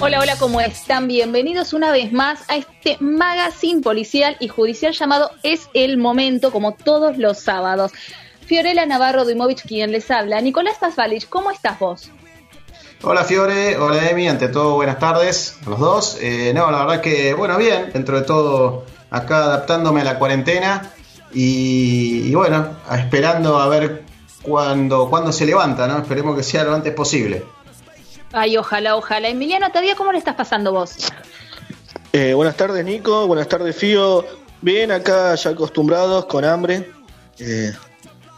Hola, 0.00 0.20
hola, 0.20 0.36
¿cómo 0.38 0.60
están? 0.60 1.08
Bienvenidos 1.08 1.72
una 1.72 1.90
vez 1.90 2.12
más 2.12 2.48
a 2.48 2.54
este 2.54 2.96
magazine 3.00 3.82
policial 3.82 4.36
y 4.38 4.46
judicial 4.46 4.92
llamado 4.92 5.32
Es 5.42 5.68
el 5.74 5.98
Momento, 5.98 6.52
como 6.52 6.74
todos 6.74 7.18
los 7.18 7.40
sábados. 7.40 7.90
Fiorella 8.46 8.86
Navarro 8.86 9.24
Duimovich, 9.24 9.66
quien 9.66 9.90
les 9.90 10.08
habla. 10.12 10.40
Nicolás 10.40 10.78
Tasvalich, 10.78 11.28
¿cómo 11.28 11.50
estás 11.50 11.80
vos? 11.80 12.12
Hola 13.02 13.24
Fiore, 13.24 13.76
hola 13.76 14.08
Emi, 14.08 14.28
ante 14.28 14.46
todo 14.46 14.76
buenas 14.76 15.00
tardes 15.00 15.58
a 15.66 15.70
los 15.70 15.80
dos. 15.80 16.18
Eh, 16.20 16.52
no, 16.54 16.70
la 16.70 16.84
verdad 16.84 17.00
que, 17.00 17.34
bueno, 17.34 17.58
bien, 17.58 17.90
dentro 17.92 18.20
de 18.20 18.24
todo 18.24 18.84
acá 19.10 19.46
adaptándome 19.46 20.02
a 20.02 20.04
la 20.04 20.18
cuarentena 20.20 20.92
y, 21.32 22.32
bueno, 22.36 22.76
esperando 22.92 23.58
a 23.58 23.66
ver 23.66 24.04
cuándo, 24.42 25.10
cuándo 25.10 25.32
se 25.32 25.44
levanta, 25.44 25.88
¿no? 25.88 25.98
Esperemos 25.98 26.36
que 26.36 26.44
sea 26.44 26.62
lo 26.62 26.72
antes 26.72 26.94
posible. 26.94 27.44
Ay, 28.32 28.56
ojalá, 28.56 28.96
ojalá. 28.96 29.28
Emiliano, 29.28 29.68
todavía 29.68 29.96
cómo 29.96 30.12
le 30.12 30.18
estás 30.18 30.34
pasando 30.34 30.72
vos? 30.72 30.96
Eh, 32.12 32.34
buenas 32.34 32.56
tardes, 32.56 32.84
Nico. 32.84 33.26
Buenas 33.26 33.48
tardes, 33.48 33.76
Fío. 33.76 34.24
Bien, 34.60 34.90
acá 34.90 35.34
ya 35.34 35.50
acostumbrados, 35.50 36.26
con 36.26 36.44
hambre. 36.44 36.90
Eh, 37.38 37.72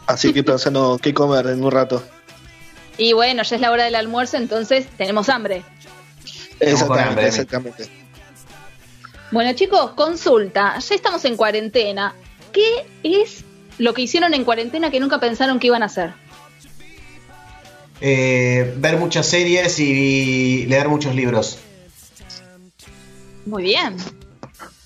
así 0.07 0.33
que 0.33 0.43
pensando 0.43 0.99
qué 1.01 1.13
comer 1.13 1.47
en 1.47 1.63
un 1.63 1.71
rato. 1.71 2.03
Y 2.97 3.13
bueno, 3.13 3.43
ya 3.43 3.55
es 3.55 3.61
la 3.61 3.71
hora 3.71 3.85
del 3.85 3.95
almuerzo, 3.95 4.37
entonces 4.37 4.87
tenemos 4.97 5.29
hambre. 5.29 5.63
Exactamente, 6.59 7.09
hambre, 7.09 7.27
exactamente. 7.27 7.89
Bueno, 9.31 9.53
chicos, 9.53 9.91
consulta. 9.91 10.77
Ya 10.77 10.95
estamos 10.95 11.25
en 11.25 11.35
cuarentena. 11.35 12.13
¿Qué 12.51 12.85
es 13.01 13.43
lo 13.77 13.93
que 13.93 14.03
hicieron 14.03 14.33
en 14.33 14.43
cuarentena 14.43 14.91
que 14.91 14.99
nunca 14.99 15.19
pensaron 15.19 15.59
que 15.59 15.67
iban 15.67 15.83
a 15.83 15.87
hacer? 15.87 16.13
Eh, 18.01 18.73
ver 18.77 18.97
muchas 18.97 19.27
series 19.27 19.79
y 19.79 20.65
leer 20.65 20.89
muchos 20.89 21.13
libros. 21.15 21.59
Muy 23.45 23.63
bien. 23.63 23.95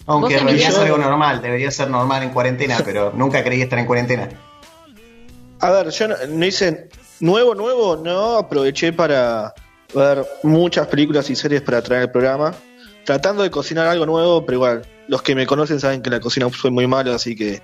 Aunque 0.06 0.34
¿Vos, 0.36 0.42
en 0.42 0.48
realidad 0.48 0.70
es 0.70 0.76
Emiliano? 0.76 0.96
algo 0.96 1.10
normal, 1.10 1.42
debería 1.42 1.72
ser 1.72 1.90
normal 1.90 2.24
en 2.24 2.30
cuarentena, 2.30 2.78
pero 2.86 3.12
nunca 3.16 3.44
creí 3.44 3.62
estar 3.62 3.80
en 3.80 3.86
cuarentena. 3.86 4.30
A 5.60 5.72
ver, 5.72 5.90
yo 5.90 6.08
no, 6.10 6.16
no 6.30 6.46
hice 6.46 6.90
nuevo, 7.22 7.56
nuevo, 7.56 7.96
no 7.96 8.38
aproveché 8.38 8.94
para 8.94 9.54
ver 9.94 10.24
muchas 10.44 10.88
películas 10.88 11.30
y 11.30 11.36
series 11.36 11.62
para 11.62 11.82
traer 11.82 12.04
el 12.04 12.12
programa. 12.12 12.54
Tratando 13.04 13.44
de 13.44 13.50
cocinar 13.52 13.88
algo 13.88 14.06
nuevo, 14.06 14.46
pero 14.46 14.56
igual, 14.58 14.82
los 15.08 15.22
que 15.22 15.34
me 15.36 15.46
conocen 15.48 15.80
saben 15.80 16.02
que 16.02 16.10
la 16.10 16.20
cocina 16.20 16.50
fue 16.50 16.70
muy 16.70 16.86
mala, 16.88 17.16
así 17.16 17.36
que 17.36 17.62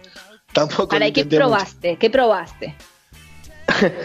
tampoco. 0.53 0.89
Para, 0.89 1.05
lo 1.05 1.09
¿y 1.09 1.11
qué 1.13 1.25
mucho. 1.25 1.37
probaste? 1.37 1.97
¿Qué 1.97 2.09
probaste? 2.09 2.75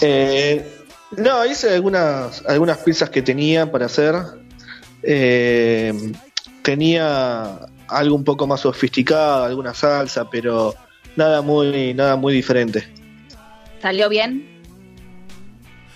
Eh, 0.00 0.77
no, 1.16 1.46
hice 1.46 1.74
algunas, 1.74 2.44
algunas 2.46 2.78
pizzas 2.78 3.10
que 3.10 3.22
tenía 3.22 3.70
para 3.70 3.86
hacer. 3.86 4.14
Eh, 5.02 6.12
tenía 6.62 7.60
algo 7.88 8.14
un 8.14 8.24
poco 8.24 8.46
más 8.46 8.60
sofisticado, 8.60 9.44
alguna 9.44 9.74
salsa, 9.74 10.28
pero 10.28 10.74
nada 11.16 11.42
muy, 11.42 11.94
nada 11.94 12.16
muy 12.16 12.34
diferente. 12.34 12.86
¿Salió 13.80 14.08
bien? 14.08 14.58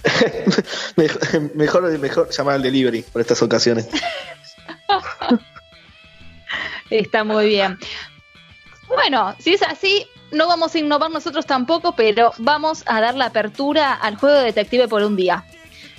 mejor, 0.96 1.54
mejor, 1.54 1.98
mejor 1.98 2.30
llamar 2.30 2.54
al 2.56 2.62
delivery 2.62 3.02
por 3.02 3.20
estas 3.20 3.42
ocasiones. 3.42 3.88
Está 6.90 7.24
muy 7.24 7.46
bien. 7.46 7.78
Bueno, 8.88 9.34
si 9.38 9.54
es 9.54 9.62
así, 9.62 10.06
no 10.32 10.46
vamos 10.46 10.74
a 10.74 10.78
innovar 10.78 11.10
nosotros 11.10 11.46
tampoco, 11.46 11.92
pero 11.92 12.32
vamos 12.38 12.82
a 12.86 13.00
dar 13.00 13.14
la 13.14 13.26
apertura 13.26 13.92
al 13.94 14.16
juego 14.16 14.38
de 14.38 14.44
detective 14.46 14.88
por 14.88 15.02
un 15.02 15.16
día. 15.16 15.44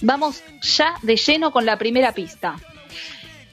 Vamos 0.02 0.44
ya 0.62 0.96
de 1.02 1.16
lleno 1.16 1.52
con 1.52 1.66
la 1.66 1.78
primera 1.78 2.12
pista. 2.12 2.56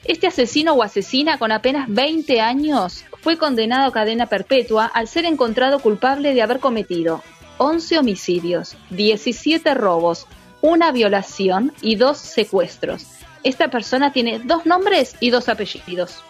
Este 0.03 0.27
asesino 0.27 0.73
o 0.73 0.83
asesina 0.83 1.37
con 1.37 1.51
apenas 1.51 1.85
20 1.87 2.41
años 2.41 3.05
fue 3.21 3.37
condenado 3.37 3.87
a 3.87 3.93
cadena 3.93 4.25
perpetua 4.25 4.85
al 4.85 5.07
ser 5.07 5.25
encontrado 5.25 5.79
culpable 5.79 6.33
de 6.33 6.41
haber 6.41 6.59
cometido 6.59 7.23
11 7.57 7.99
homicidios, 7.99 8.75
17 8.89 9.75
robos, 9.75 10.25
una 10.61 10.91
violación 10.91 11.73
y 11.81 11.95
dos 11.95 12.17
secuestros. 12.17 13.05
Esta 13.43 13.69
persona 13.69 14.11
tiene 14.11 14.39
dos 14.39 14.65
nombres 14.65 15.15
y 15.19 15.29
dos 15.29 15.47
apellidos. 15.47 16.23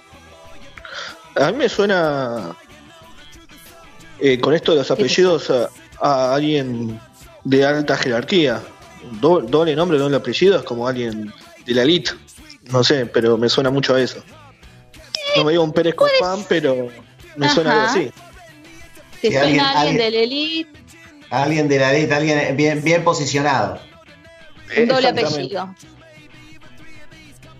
A 1.36 1.52
mí 1.52 1.58
me 1.58 1.70
suena 1.70 2.56
eh, 4.22 4.40
con 4.40 4.54
esto 4.54 4.72
de 4.72 4.80
los 4.80 4.92
apellidos 4.92 5.50
a, 5.50 5.70
a 6.00 6.36
alguien 6.36 7.00
de 7.44 7.66
alta 7.66 7.98
jerarquía. 7.98 8.62
Do- 9.20 9.42
doble 9.42 9.76
nombre, 9.76 9.98
doble 9.98 10.18
apellido, 10.18 10.58
es 10.60 10.64
como 10.64 10.88
alguien 10.88 11.34
de 11.66 11.74
la 11.74 11.82
elite. 11.84 12.12
No 12.72 12.84
sé, 12.84 13.06
pero 13.08 13.38
me 13.38 13.50
suena 13.50 13.70
mucho 13.72 13.96
a 13.96 14.02
eso. 14.02 14.24
No 15.36 15.44
me 15.44 15.52
digo 15.52 15.64
un 15.64 15.72
Pérez 15.74 15.96
Copán, 15.96 16.46
pero 16.48 16.90
me 17.36 17.50
suena 17.50 17.72
algo 17.74 17.84
así. 17.88 18.12
¿Te 19.22 19.28
suena 19.32 19.42
alguien- 19.42 19.60
alguien, 19.62 19.78
alguien- 19.78 19.98
del 19.98 20.16
Elite? 20.16 20.80
Alguien 21.30 21.68
de 21.70 21.80
la 21.80 21.94
elite, 21.96 22.14
alguien 22.14 22.58
bien, 22.58 22.84
bien 22.84 23.04
posicionado. 23.06 23.80
Un 24.78 24.88
doble 24.88 25.10
Exactamente. 25.10 25.24
apellido. 25.34 25.76
Sí, 25.80 25.88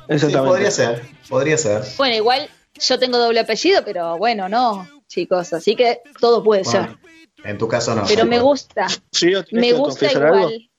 Exactamente. 0.10 0.50
podría 0.50 0.72
ser, 0.72 1.02
podría 1.30 1.58
ser. 1.58 1.84
Bueno, 1.98 2.16
igual 2.16 2.50
yo 2.80 3.00
tengo 3.00 3.18
doble 3.18 3.40
apellido, 3.40 3.84
pero 3.86 4.18
bueno, 4.18 4.50
no, 4.50 4.88
chicos, 5.12 5.52
así 5.54 5.76
que 5.76 6.02
todo 6.20 6.42
puede 6.44 6.64
Bueno, 6.64 6.88
ser. 6.88 6.98
en 7.46 7.58
tu 7.58 7.68
caso 7.68 7.94
no. 7.94 8.04
Pero 8.08 8.26
me 8.26 8.40
gusta, 8.40 8.88
Sí, 9.12 9.36
¿o 9.36 9.44
tenés 9.44 9.74
me 9.74 9.78
gusta 9.78 10.08
algo? 10.10 10.26
igual. 10.38 10.70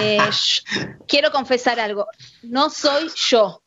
Eh, 0.00 0.18
quiero 1.08 1.30
confesar 1.32 1.80
algo, 1.80 2.06
no 2.42 2.70
soy 2.70 3.10
yo 3.16 3.62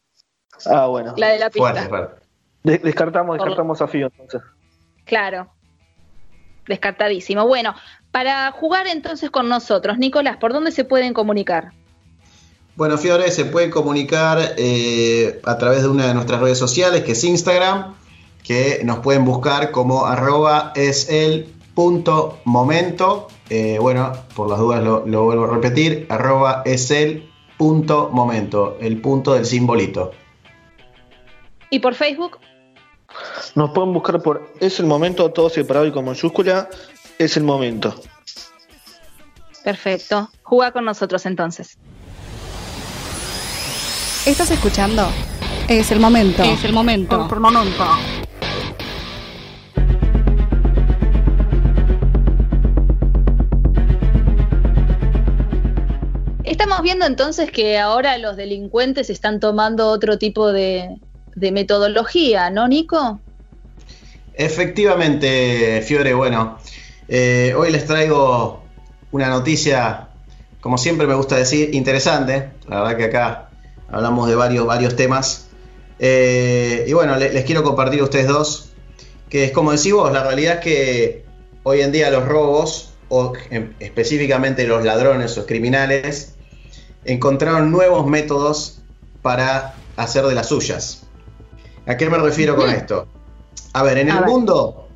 Ah, 0.66 0.88
bueno. 0.88 1.14
la 1.18 1.30
de 1.30 1.40
la 1.40 1.50
pista. 1.50 1.72
Fuerte, 1.72 1.90
fuerte. 1.90 2.26
De- 2.64 2.78
descartamos, 2.78 3.38
Por- 3.38 3.48
descartamos 3.48 3.81
a 3.81 3.88
Fío 3.88 4.08
entonces. 4.08 4.42
Claro, 5.06 5.52
descartadísimo. 6.68 7.46
Bueno, 7.48 7.75
para 8.12 8.52
jugar 8.52 8.88
entonces 8.88 9.30
con 9.30 9.50
nosotros, 9.50 9.98
Nicolás, 9.98 10.38
¿por 10.38 10.54
dónde 10.54 10.72
se 10.72 10.86
pueden 10.86 11.14
comunicar? 11.14 11.72
Bueno, 12.75 12.98
Fiore, 12.98 13.30
se 13.31 13.46
puede 13.46 13.70
comunicar 13.70 14.56
eh, 14.58 15.42
a 15.44 15.58
través 15.58 15.81
de 15.84 15.90
una 15.90 16.08
de 16.08 16.14
nuestras 16.14 16.40
redes 16.42 16.58
sociales, 16.58 17.04
que 17.04 17.12
es 17.12 17.24
Instagram, 17.24 17.96
que 18.44 18.81
nos 18.84 19.00
pueden 19.00 19.26
buscar 19.26 19.72
como 19.72 20.06
arroba 20.06 20.74
es 20.76 21.09
el 21.09 21.46
punto 21.74 22.40
momento. 22.46 23.28
Eh, 23.50 23.78
bueno, 23.80 24.12
por 24.36 24.50
las 24.50 24.59
dudas 24.59 24.84
lo, 24.84 25.06
lo 25.06 25.24
vuelvo 25.24 25.46
a 25.46 25.56
repetir, 25.56 26.08
arroba 26.09 26.62
es 26.66 26.92
el 26.92 27.30
punto 27.58 28.09
momento, 28.12 28.78
el 28.80 29.00
punto 29.00 29.34
del 29.34 29.46
simbolito. 29.46 30.12
¿Y 31.70 31.80
por 31.80 31.96
Facebook? 31.96 32.40
Nos 33.56 33.72
pueden 33.72 33.94
buscar 33.94 34.22
por 34.22 34.54
Es 34.60 34.80
el 34.80 34.86
momento, 34.86 35.31
todo 35.31 35.50
separado 35.50 35.86
y 35.86 35.92
con 35.92 36.06
mayúscula. 36.06 36.70
Es 37.18 37.38
el 37.38 37.44
momento. 37.44 37.96
Perfecto, 39.64 40.30
juega 40.42 40.72
con 40.72 40.86
nosotros 40.86 41.25
entonces. 41.25 41.78
Estás 44.25 44.52
escuchando. 44.52 45.08
Es 45.68 45.92
el 45.92 46.00
momento. 46.00 46.44
Es 46.44 46.64
el 46.64 46.74
momento. 46.74 47.28
Estamos 56.63 56.81
viendo 56.81 57.06
entonces 57.06 57.51
que 57.51 57.78
ahora 57.78 58.18
los 58.18 58.38
delincuentes 58.38 59.09
están 59.09 59.41
tomando 59.41 59.90
otro 59.90 60.18
tipo 60.18 60.53
de, 60.53 60.96
metodología, 61.35 62.50
¿no, 62.51 62.69
Nico? 62.69 63.19
Efectivamente, 64.34 65.81
Fiore, 65.85 66.13
bueno, 66.13 66.57
eh, 67.09 67.53
hoy 67.57 67.69
les 67.69 67.85
traigo 67.85 68.63
una 69.12 69.28
noticia, 69.28 70.07
como 70.62 70.78
siempre 70.78 71.06
me 71.06 71.16
gusta 71.16 71.35
decir, 71.35 71.75
interesante. 71.75 72.53
La 72.69 72.81
verdad 72.81 72.95
que 72.97 73.03
acá 73.03 73.50
hablamos 73.90 74.30
de 74.30 74.36
varios, 74.36 74.95
temas. 74.95 75.50
Eh, 76.00 76.86
y 76.88 76.94
bueno, 76.94 77.18
le- 77.18 77.33
les 77.33 77.44
quiero 77.44 77.63
compartir 77.63 78.00
a 78.00 78.06
ustedes 78.06 78.27
dos, 78.30 78.69
que 79.30 79.44
es 79.44 79.51
como 79.51 79.74
decís 79.74 79.92
vos, 79.92 80.13
la 80.13 80.24
realidad 80.24 80.59
es 80.59 80.59
que 80.62 81.25
hoy 81.63 81.81
en 81.81 81.92
día 81.92 82.09
los 82.09 82.25
robos, 82.25 82.94
o 83.09 83.33
específicamente 83.80 84.66
los 84.66 84.86
ladrones 84.86 85.38
o 85.38 85.45
criminales, 85.45 86.32
encontraron 87.06 87.72
nuevos 87.72 88.06
métodos 88.08 88.80
para 89.22 89.76
hacer 89.98 90.26
de 90.26 90.36
las 90.36 90.48
suyas. 90.48 91.04
¿A 91.86 91.98
qué 91.98 92.10
me 92.10 92.18
refiero 92.18 92.56
con 92.56 92.70
esto? 92.70 93.08
A 93.74 93.84
ver, 93.84 93.98
en 93.98 94.10
el 94.10 94.18
ver. 94.20 94.26
mundo 94.28 94.88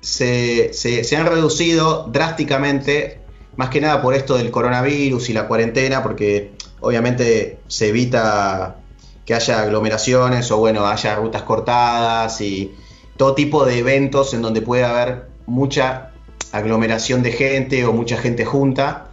se, 0.00 0.72
se- 0.72 1.04
se 1.04 1.16
han 1.16 1.26
reducido 1.26 2.08
drásticamente, 2.12 3.20
más 3.56 3.68
que 3.70 3.80
nada 3.80 4.02
por 4.02 4.14
esto 4.14 4.36
del 4.36 4.50
coronavirus 4.50 5.28
y 5.30 5.32
la 5.32 5.46
cuarentena, 5.46 6.02
porque 6.02 6.52
obviamente 6.80 7.60
se 7.68 7.88
evita 7.88 8.76
que 9.24 9.34
haya 9.34 9.62
aglomeraciones 9.62 10.50
o 10.50 10.58
bueno, 10.58 10.86
haya 10.86 11.14
rutas 11.16 11.42
cortadas 11.42 12.40
y 12.40 12.74
todo 13.16 13.34
tipo 13.34 13.64
de 13.64 13.78
eventos 13.78 14.34
en 14.34 14.42
donde 14.42 14.60
puede 14.60 14.84
haber 14.84 15.28
mucha 15.46 16.10
aglomeración 16.52 17.22
de 17.22 17.32
gente 17.32 17.86
o 17.86 17.92
mucha 17.92 18.16
gente 18.18 18.44
junta. 18.44 19.06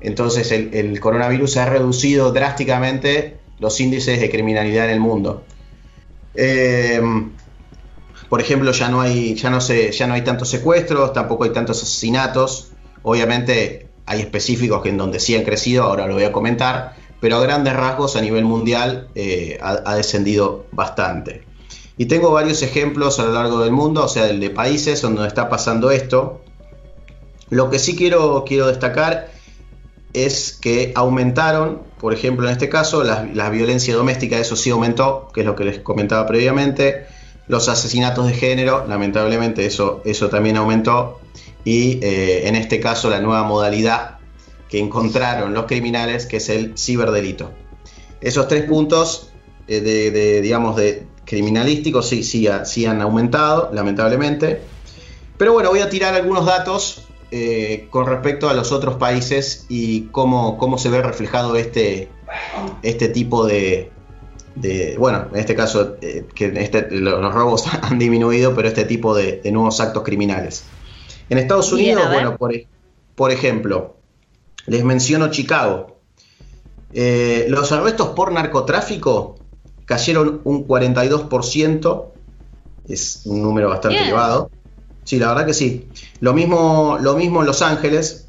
Entonces 0.00 0.50
el, 0.52 1.00
coronavirus 1.00 1.56
ha 1.58 1.66
reducido 1.66 2.32
drásticamente 2.32 3.38
los 3.58 3.80
índices 3.80 4.20
de 4.20 4.30
criminalidad 4.30 4.86
en 4.86 4.90
el 4.92 5.00
mundo. 5.00 5.44
Eh, 6.34 7.00
por 8.28 8.40
ejemplo, 8.40 8.72
ya 8.72 8.88
no 8.88 9.00
hay, 9.00 9.34
ya 9.34 9.50
no 9.50 9.58
ya 9.60 10.06
no 10.06 10.14
hay 10.14 10.22
tantos 10.22 10.48
secuestros, 10.48 11.12
tampoco 11.12 11.44
hay 11.44 11.50
tantos 11.50 11.82
asesinatos. 11.82 12.72
Obviamente 13.02 13.88
hay 14.04 14.20
específicos 14.20 14.84
en 14.86 14.98
donde 14.98 15.20
sí 15.20 15.34
han 15.36 15.44
crecido, 15.44 15.84
ahora 15.84 16.06
lo 16.06 16.14
voy 16.14 16.24
a 16.24 16.32
comentar, 16.32 16.94
pero 17.20 17.36
a 17.36 17.40
grandes 17.40 17.74
rasgos 17.74 18.16
a 18.16 18.20
nivel 18.20 18.44
mundial 18.44 19.08
eh, 19.14 19.58
ha, 19.62 19.94
descendido 19.94 20.66
bastante. 20.72 21.44
Y 21.96 22.06
tengo 22.06 22.30
varios 22.30 22.62
ejemplos 22.62 23.18
a 23.18 23.24
lo 23.24 23.32
largo 23.32 23.60
del 23.60 23.72
mundo, 23.72 24.04
o 24.04 24.08
sea, 24.08 24.26
de 24.26 24.50
países 24.50 25.02
donde 25.02 25.26
está 25.26 25.48
pasando 25.48 25.90
esto. 25.90 26.42
Lo 27.50 27.70
que 27.70 27.78
sí 27.78 27.96
quiero, 27.96 28.44
quiero 28.46 28.68
destacar 28.68 29.30
es 30.12 30.52
que 30.52 30.92
aumentaron, 30.94 31.82
por 31.98 32.14
ejemplo, 32.14 32.46
en 32.46 32.52
este 32.52 32.68
caso, 32.68 33.04
la, 33.04 33.50
violencia 33.50 33.94
doméstica, 33.94 34.38
eso 34.38 34.56
sí 34.56 34.70
aumentó, 34.70 35.28
que 35.32 35.40
es 35.40 35.46
lo 35.46 35.54
que 35.54 35.64
les 35.64 35.78
comentaba 35.80 36.26
previamente. 36.26 37.06
Los 37.46 37.68
asesinatos 37.68 38.26
de 38.26 38.34
género, 38.34 38.86
lamentablemente, 38.86 39.66
eso, 39.66 40.02
eso 40.04 40.28
también 40.28 40.56
aumentó. 40.56 41.20
Y 41.64 41.98
eh, 42.02 42.48
en 42.48 42.56
este 42.56 42.80
caso, 42.80 43.10
la 43.10 43.20
nueva 43.20 43.42
modalidad 43.44 44.18
que 44.68 44.78
encontraron 44.78 45.54
los 45.54 45.64
criminales, 45.64 46.26
que 46.26 46.38
es 46.38 46.48
el 46.48 46.76
ciberdelito. 46.76 47.50
Esos 48.20 48.48
tres 48.48 48.64
puntos 48.64 49.30
eh, 49.66 49.80
de, 49.80 50.40
digamos, 50.40 50.76
de 50.76 51.06
criminalísticos 51.24 52.08
sí, 52.08 52.22
sí, 52.22 52.48
sí 52.64 52.86
han 52.86 53.00
aumentado, 53.00 53.70
lamentablemente. 53.72 54.60
Pero 55.36 55.52
bueno, 55.52 55.70
voy 55.70 55.80
a 55.80 55.88
tirar 55.88 56.14
algunos 56.14 56.44
datos 56.46 57.07
eh, 57.30 57.88
con 57.90 58.06
respecto 58.06 58.48
a 58.48 58.54
los 58.54 58.72
otros 58.72 58.96
países 58.96 59.66
y 59.68 60.02
cómo, 60.06 60.56
cómo 60.58 60.78
se 60.78 60.88
ve 60.88 61.02
reflejado 61.02 61.56
este, 61.56 62.08
este 62.82 63.08
tipo 63.08 63.46
de, 63.46 63.90
bueno, 64.98 65.26
en 65.32 65.38
este 65.38 65.54
caso 65.54 65.96
eh, 66.00 66.26
que 66.34 66.46
este, 66.56 66.90
los 66.90 67.34
robos 67.34 67.64
han 67.82 67.98
disminuido, 67.98 68.54
pero 68.54 68.68
este 68.68 68.84
tipo 68.84 69.14
de, 69.14 69.40
nuevos 69.52 69.80
actos 69.80 70.02
criminales. 70.02 70.64
En 71.28 71.38
Estados 71.38 71.72
Unidos, 71.72 72.04
bueno, 72.10 72.36
por, 72.36 72.54
por, 73.14 73.30
ejemplo, 73.30 73.96
les 74.66 74.84
menciono 74.84 75.30
Chicago. 75.30 75.98
Eh, 76.94 77.46
los 77.48 77.70
arrestos 77.72 78.08
por 78.08 78.32
narcotráfico 78.32 79.36
cayeron 79.84 80.40
un 80.44 80.66
42%, 80.66 82.04
es 82.88 83.22
un 83.26 83.42
número 83.42 83.68
bastante 83.68 83.98
elevado. 83.98 84.50
Sí, 85.08 85.18
la 85.18 85.28
verdad 85.28 85.46
que 85.46 85.54
sí. 85.54 85.88
Lo 86.20 86.34
mismo, 86.34 86.98
lo 87.00 87.16
mismo 87.16 87.40
en 87.40 87.46
Los 87.46 87.62
Ángeles. 87.62 88.26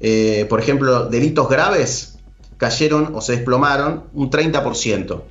Eh, 0.00 0.46
por 0.48 0.60
ejemplo, 0.60 1.04
delitos 1.04 1.46
graves 1.46 2.16
cayeron 2.56 3.14
o 3.14 3.20
se 3.20 3.32
desplomaron 3.32 4.04
un 4.14 4.30
30%. 4.30 5.22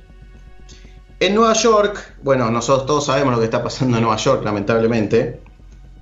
En 1.18 1.34
Nueva 1.34 1.54
York, 1.54 2.14
bueno, 2.22 2.52
nosotros 2.52 2.86
todos 2.86 3.06
sabemos 3.06 3.34
lo 3.34 3.40
que 3.40 3.46
está 3.46 3.64
pasando 3.64 3.96
en 3.96 4.04
Nueva 4.04 4.16
York, 4.16 4.44
lamentablemente. 4.44 5.40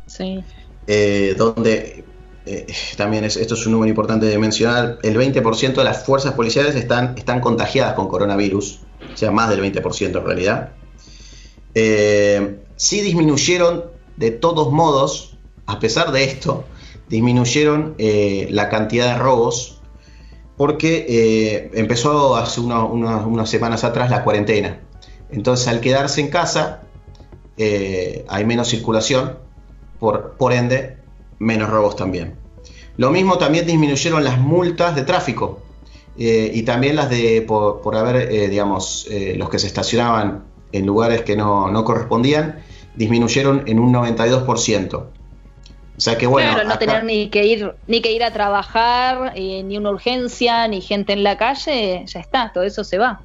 Sí. 0.06 0.44
Eh, 0.86 1.34
donde 1.34 2.04
eh, 2.44 2.66
también 2.98 3.24
es, 3.24 3.38
esto 3.38 3.54
es 3.54 3.64
un 3.64 3.72
número 3.72 3.88
importante 3.88 4.26
de 4.26 4.36
mencionar, 4.36 4.98
el 5.02 5.16
20% 5.16 5.76
de 5.76 5.84
las 5.84 6.04
fuerzas 6.04 6.34
policiales 6.34 6.74
están, 6.74 7.14
están 7.16 7.40
contagiadas 7.40 7.94
con 7.94 8.06
coronavirus, 8.06 8.80
o 9.14 9.16
sea, 9.16 9.30
más 9.30 9.48
del 9.48 9.62
20% 9.62 10.18
en 10.18 10.26
realidad. 10.26 10.72
sí 12.76 13.00
disminuyeron 13.00 13.98
de 14.20 14.30
todos 14.30 14.70
modos, 14.70 15.38
a 15.64 15.80
pesar 15.80 16.12
de 16.12 16.24
esto, 16.24 16.64
disminuyeron 17.08 17.94
eh, 17.96 18.48
la 18.50 18.68
cantidad 18.68 19.14
de 19.14 19.18
robos 19.18 19.80
porque 20.58 21.06
eh, 21.08 21.70
empezó 21.72 22.36
hace 22.36 22.60
unas 22.60 23.48
semanas 23.48 23.82
atrás 23.82 24.10
la 24.10 24.22
cuarentena. 24.22 24.78
Entonces 25.30 25.68
al 25.68 25.80
quedarse 25.80 26.20
en 26.20 26.28
casa 26.28 26.82
eh, 27.56 28.26
hay 28.28 28.44
menos 28.44 28.68
circulación, 28.68 29.38
por, 29.98 30.52
ende 30.52 30.98
menos 31.38 31.70
robos 31.70 31.96
también. 31.96 32.34
Lo 32.98 33.10
mismo 33.10 33.38
también 33.38 33.66
disminuyeron 33.66 34.22
las 34.22 34.38
multas 34.38 34.94
de 34.94 35.02
tráfico 35.02 35.60
y 36.16 36.62
también 36.64 36.96
las 36.96 37.08
de 37.08 37.40
por, 37.40 37.96
haber, 37.96 38.50
digamos, 38.50 39.08
los 39.36 39.48
que 39.48 39.58
se 39.58 39.66
estacionaban 39.66 40.44
en 40.72 40.84
lugares 40.84 41.22
que 41.22 41.34
no 41.36 41.82
correspondían 41.84 42.62
disminuyeron 42.94 43.64
en 43.66 43.78
un 43.78 43.92
92%. 43.92 44.94
O 46.00 46.02
sea 46.02 46.16
que 46.16 46.26
bueno. 46.26 46.54
Claro, 46.54 46.68
no 46.68 46.78
tener 46.78 47.04
ni 47.04 47.28
que 47.28 47.44
ir, 47.44 47.74
ni 47.86 48.00
que 48.00 48.10
ir 48.12 48.24
a 48.24 48.32
trabajar, 48.32 49.32
eh, 49.36 49.62
ni 49.62 49.76
una 49.76 49.90
urgencia, 49.90 50.66
ni 50.66 50.80
gente 50.80 51.12
en 51.12 51.22
la 51.22 51.36
calle, 51.36 52.04
ya 52.06 52.20
está, 52.20 52.50
todo 52.54 52.64
eso 52.64 52.84
se 52.84 52.96
va. 52.96 53.20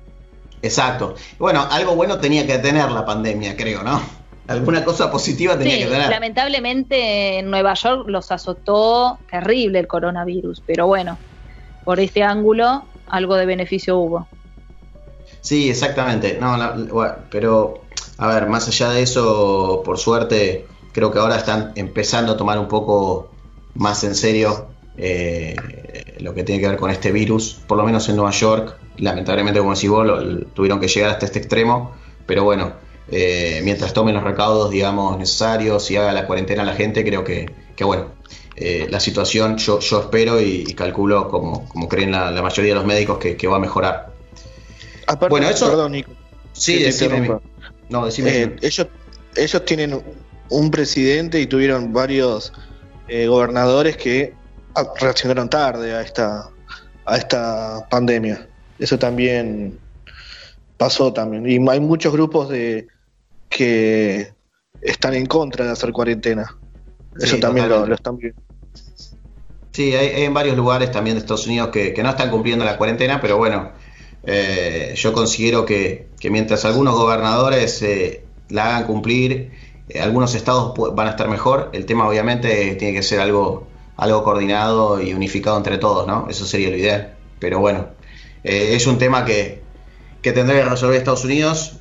Exacto. 0.61 1.15
Bueno, 1.39 1.65
algo 1.71 1.95
bueno 1.95 2.19
tenía 2.19 2.45
que 2.45 2.57
tener 2.57 2.91
la 2.91 3.05
pandemia, 3.05 3.55
creo, 3.55 3.81
¿no? 3.81 4.01
Alguna 4.47 4.83
cosa 4.83 5.09
positiva 5.09 5.57
tenía 5.57 5.77
que 5.77 5.85
tener. 5.85 6.09
Lamentablemente 6.09 7.39
en 7.39 7.49
Nueva 7.49 7.73
York 7.75 8.07
los 8.07 8.31
azotó 8.31 9.19
terrible 9.29 9.79
el 9.79 9.87
coronavirus, 9.87 10.61
pero 10.65 10.85
bueno, 10.85 11.17
por 11.83 11.99
este 11.99 12.23
ángulo 12.23 12.83
algo 13.07 13.35
de 13.35 13.45
beneficio 13.45 13.97
hubo. 13.97 14.27
Sí, 15.41 15.69
exactamente. 15.69 16.37
No, 16.39 16.57
pero 17.29 17.84
a 18.17 18.27
ver, 18.27 18.47
más 18.47 18.67
allá 18.67 18.89
de 18.89 19.01
eso, 19.01 19.81
por 19.83 19.97
suerte, 19.97 20.65
creo 20.93 21.11
que 21.11 21.19
ahora 21.19 21.37
están 21.37 21.73
empezando 21.75 22.33
a 22.33 22.37
tomar 22.37 22.57
un 22.59 22.67
poco 22.67 23.29
más 23.73 24.03
en 24.03 24.15
serio 24.15 24.67
eh, 24.97 25.55
lo 26.19 26.33
que 26.33 26.43
tiene 26.43 26.61
que 26.61 26.69
ver 26.69 26.77
con 26.77 26.89
este 26.89 27.11
virus, 27.11 27.59
por 27.67 27.77
lo 27.77 27.83
menos 27.83 28.07
en 28.07 28.15
Nueva 28.15 28.31
York. 28.31 28.77
Lamentablemente, 28.97 29.59
como 29.59 29.73
decís 29.73 29.89
vos, 29.89 30.07
tuvieron 30.53 30.79
que 30.79 30.87
llegar 30.87 31.11
hasta 31.11 31.25
este 31.25 31.39
extremo, 31.39 31.91
pero 32.25 32.45
bueno, 32.45 32.73
eh, 33.11 33.59
mientras 33.63 33.93
tomen 33.93 34.15
los 34.15 34.23
recaudos, 34.23 34.71
digamos, 34.71 35.17
necesarios 35.17 35.91
y 35.91 35.97
haga 35.97 36.13
la 36.13 36.25
cuarentena 36.25 36.63
a 36.63 36.65
la 36.65 36.75
gente, 36.75 37.03
creo 37.03 37.25
que, 37.25 37.51
bueno, 37.81 38.11
eh, 38.55 38.87
la 38.89 39.01
situación 39.01 39.57
yo, 39.57 39.79
yo 39.79 39.99
espero 39.99 40.39
y, 40.39 40.73
calculo, 40.73 41.27
como, 41.27 41.67
como 41.67 41.89
creen 41.89 42.11
la, 42.11 42.31
mayoría 42.41 42.71
de 42.71 42.75
los 42.75 42.85
médicos, 42.85 43.17
que, 43.17 43.47
va 43.47 43.57
a 43.57 43.59
mejorar. 43.59 44.13
bueno, 45.29 45.49
eso... 45.49 45.67
Perdón, 45.67 45.91
Nico. 45.91 46.11
Sí, 46.53 46.81
decime. 46.81 47.37
No, 47.89 48.07
eh, 48.07 48.55
ellos, 48.61 48.87
ellos 49.35 49.65
tienen 49.65 50.03
un 50.49 50.71
presidente 50.71 51.39
y 51.39 51.47
tuvieron 51.47 51.93
varios 51.93 52.53
eh, 53.07 53.27
gobernadores 53.27 53.97
que 53.97 54.33
reaccionaron 54.99 55.49
tarde 55.49 55.93
a 55.93 56.01
esta, 56.01 56.49
a 57.05 57.17
esta 57.17 57.87
pandemia. 57.89 58.47
Eso 58.79 58.97
también 58.99 59.79
pasó 60.77 61.13
también. 61.13 61.49
Y 61.49 61.69
hay 61.69 61.79
muchos 61.79 62.11
grupos 62.11 62.49
de 62.49 62.87
que 63.49 64.33
están 64.81 65.13
en 65.13 65.25
contra 65.25 65.65
de 65.65 65.71
hacer 65.71 65.91
cuarentena. 65.91 66.57
Eso 67.19 67.37
también 67.39 67.69
lo, 67.69 67.93
están 67.93 68.17
viendo. 68.17 68.41
Sí, 69.71 69.93
hay, 69.93 70.23
en 70.23 70.33
varios 70.33 70.57
lugares 70.57 70.91
también 70.91 71.15
de 71.15 71.21
Estados 71.21 71.47
Unidos 71.47 71.69
que, 71.69 71.93
no 72.01 72.09
están 72.09 72.29
cumpliendo 72.29 72.65
la 72.65 72.77
cuarentena, 72.77 73.21
pero 73.21 73.37
bueno, 73.37 73.71
eh, 74.25 74.93
yo 74.95 75.13
considero 75.13 75.65
que, 75.65 76.07
mientras 76.23 76.65
algunos 76.65 76.95
gobernadores 76.95 77.81
eh, 77.83 78.23
la 78.49 78.65
hagan 78.65 78.87
cumplir, 78.87 79.51
eh, 79.89 80.01
algunos 80.01 80.33
estados 80.33 80.73
van 80.95 81.07
a 81.07 81.11
estar 81.11 81.29
mejor. 81.29 81.69
El 81.73 81.85
tema 81.85 82.07
obviamente 82.07 82.75
tiene 82.75 82.93
que 82.93 83.03
ser 83.03 83.19
algo, 83.19 83.67
algo 83.97 84.23
coordinado 84.23 85.01
y 85.01 85.13
unificado 85.13 85.57
entre 85.57 85.77
todos, 85.77 86.07
¿no? 86.07 86.27
Eso 86.29 86.45
sería 86.45 86.69
lo 86.69 86.77
ideal. 86.77 87.15
Pero 87.39 87.59
bueno, 87.59 87.89
es 88.43 88.87
un 88.87 88.97
tema 88.97 89.25
que, 89.25 89.61
que 90.21 90.31
tendrá 90.31 90.55
que 90.55 90.65
resolver 90.65 90.97
Estados 90.97 91.25
Unidos, 91.25 91.79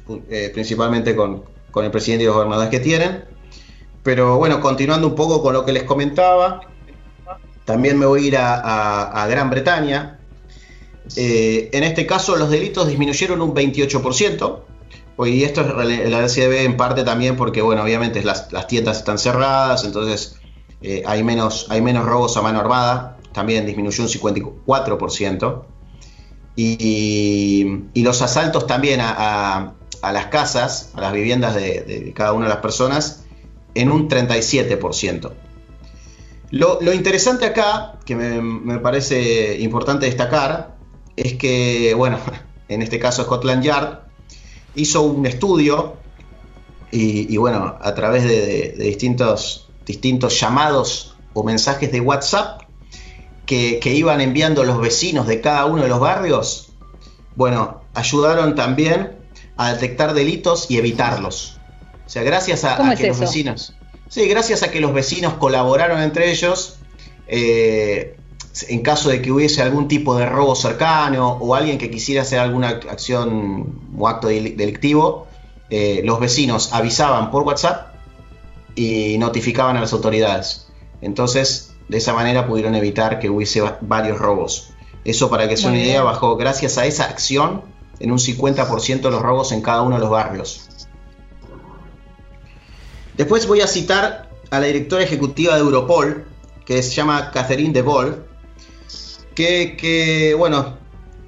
principalmente 0.52 1.14
con, 1.14 1.44
el 1.76 1.90
presidente 1.90 2.24
y 2.24 2.26
los 2.26 2.34
gobernadores 2.34 2.70
que 2.70 2.80
tienen. 2.80 3.24
Pero 4.02 4.36
bueno, 4.36 4.60
continuando 4.60 5.06
un 5.06 5.14
poco 5.14 5.42
con 5.42 5.54
lo 5.54 5.64
que 5.64 5.72
les 5.72 5.84
comentaba, 5.84 6.60
también 7.64 7.98
me 7.98 8.04
voy 8.04 8.24
a 8.24 8.26
ir 8.26 8.36
a 8.36 9.26
Gran 9.30 9.48
Bretaña, 9.48 10.18
eh, 11.16 11.70
en 11.72 11.84
este 11.84 12.06
caso 12.06 12.36
los 12.36 12.50
delitos 12.50 12.88
disminuyeron 12.88 13.40
un 13.40 13.54
28%. 13.54 14.60
Y 15.26 15.44
esto 15.44 15.60
es 15.60 16.10
la 16.10 16.26
debe 16.26 16.64
en 16.64 16.76
parte 16.76 17.04
también 17.04 17.36
porque, 17.36 17.62
bueno, 17.62 17.84
obviamente 17.84 18.24
las, 18.24 18.48
tiendas 18.66 18.98
están 18.98 19.18
cerradas, 19.18 19.84
entonces 19.84 20.40
eh, 20.82 21.04
hay, 21.06 21.22
menos, 21.22 21.66
hay 21.70 21.80
menos 21.80 22.04
robos 22.04 22.36
a 22.36 22.42
mano 22.42 22.58
armada, 22.58 23.18
también 23.32 23.64
disminuyó 23.64 24.02
un 24.02 24.08
54%. 24.08 25.62
Y, 26.56 27.84
los 27.94 28.22
asaltos 28.22 28.66
también 28.66 29.00
a, 29.00 29.74
las 30.02 30.26
casas, 30.26 30.90
a 30.94 31.00
las 31.00 31.12
viviendas 31.12 31.54
de, 31.54 32.12
cada 32.14 32.32
una 32.32 32.46
de 32.46 32.50
las 32.50 32.60
personas, 32.60 33.24
en 33.74 33.92
un 33.92 34.08
37%. 34.08 35.30
Lo, 36.50 36.92
interesante 36.92 37.46
acá, 37.46 38.00
que 38.04 38.16
me 38.16 38.78
parece 38.80 39.60
importante 39.60 40.06
destacar, 40.06 40.73
es 41.16 41.34
que, 41.34 41.94
bueno, 41.94 42.18
en 42.68 42.82
este 42.82 42.98
caso 42.98 43.24
Scotland 43.24 43.62
Yard 43.62 44.00
hizo 44.74 45.02
un 45.02 45.26
estudio 45.26 45.96
y, 46.90 47.36
bueno, 47.38 47.76
a 47.80 47.92
través 47.94 48.22
de, 48.22 48.76
distintos, 48.78 49.68
distintos 49.84 50.38
llamados 50.38 51.16
o 51.32 51.42
mensajes 51.42 51.90
de 51.90 52.00
WhatsApp 52.00 52.62
que, 53.46 53.80
iban 53.84 54.20
enviando 54.20 54.62
los 54.62 54.80
vecinos 54.80 55.26
de 55.26 55.40
cada 55.40 55.66
uno 55.66 55.82
de 55.82 55.88
los 55.88 55.98
barrios, 55.98 56.72
bueno, 57.34 57.82
ayudaron 57.94 58.54
también 58.54 59.16
a 59.56 59.72
detectar 59.72 60.14
delitos 60.14 60.70
y 60.70 60.78
evitarlos. 60.78 61.58
O 62.06 62.08
sea, 62.08 62.22
gracias 62.22 62.62
a, 62.62 62.94
que 62.94 63.08
los 63.08 63.18
vecinos. 63.18 63.74
Sí, 64.08 64.28
gracias 64.28 64.62
a 64.62 64.70
que 64.70 64.80
los 64.80 64.94
vecinos 64.94 65.34
colaboraron 65.34 66.00
entre 66.00 66.30
ellos, 66.30 66.76
eh, 67.26 68.16
en 68.68 68.82
caso 68.82 69.08
de 69.08 69.20
que 69.20 69.32
hubiese 69.32 69.62
algún 69.62 69.88
tipo 69.88 70.16
de 70.16 70.26
robo 70.26 70.54
cercano 70.54 71.32
o 71.40 71.54
alguien 71.54 71.78
que 71.78 71.90
quisiera 71.90 72.22
hacer 72.22 72.38
alguna 72.38 72.68
acción 72.68 73.80
o 73.98 74.08
acto 74.08 74.28
delictivo, 74.28 75.26
eh, 75.70 76.02
los 76.04 76.20
vecinos 76.20 76.72
avisaban 76.72 77.30
por 77.30 77.42
WhatsApp 77.42 77.94
y 78.76 79.18
notificaban 79.18 79.76
a 79.76 79.80
las 79.80 79.92
autoridades. 79.92 80.68
Entonces, 81.00 81.74
de 81.88 81.98
esa 81.98 82.14
manera 82.14 82.46
pudieron 82.46 82.74
evitar 82.74 83.18
que 83.18 83.28
hubiese 83.28 83.62
varios 83.80 84.18
robos. 84.18 84.70
Eso 85.04 85.28
para 85.28 85.48
que 85.48 85.56
sea 85.56 85.70
una 85.70 85.80
idea, 85.80 86.02
bajó 86.02 86.36
gracias 86.36 86.78
a 86.78 86.86
esa 86.86 87.04
acción 87.04 87.62
en 87.98 88.10
un 88.10 88.18
50% 88.18 89.10
los 89.10 89.22
robos 89.22 89.52
en 89.52 89.60
cada 89.62 89.82
uno 89.82 89.96
de 89.96 90.00
los 90.00 90.10
barrios. 90.10 90.68
Después 93.16 93.46
voy 93.46 93.60
a 93.60 93.66
citar 93.66 94.30
a 94.50 94.60
la 94.60 94.66
directora 94.66 95.02
ejecutiva 95.02 95.54
de 95.54 95.60
Europol, 95.60 96.24
que 96.64 96.82
se 96.82 96.94
llama 96.94 97.30
Catherine 97.32 97.72
de 97.72 97.82
Boll, 97.82 98.24
que, 99.34 100.34
bueno, 100.38 100.78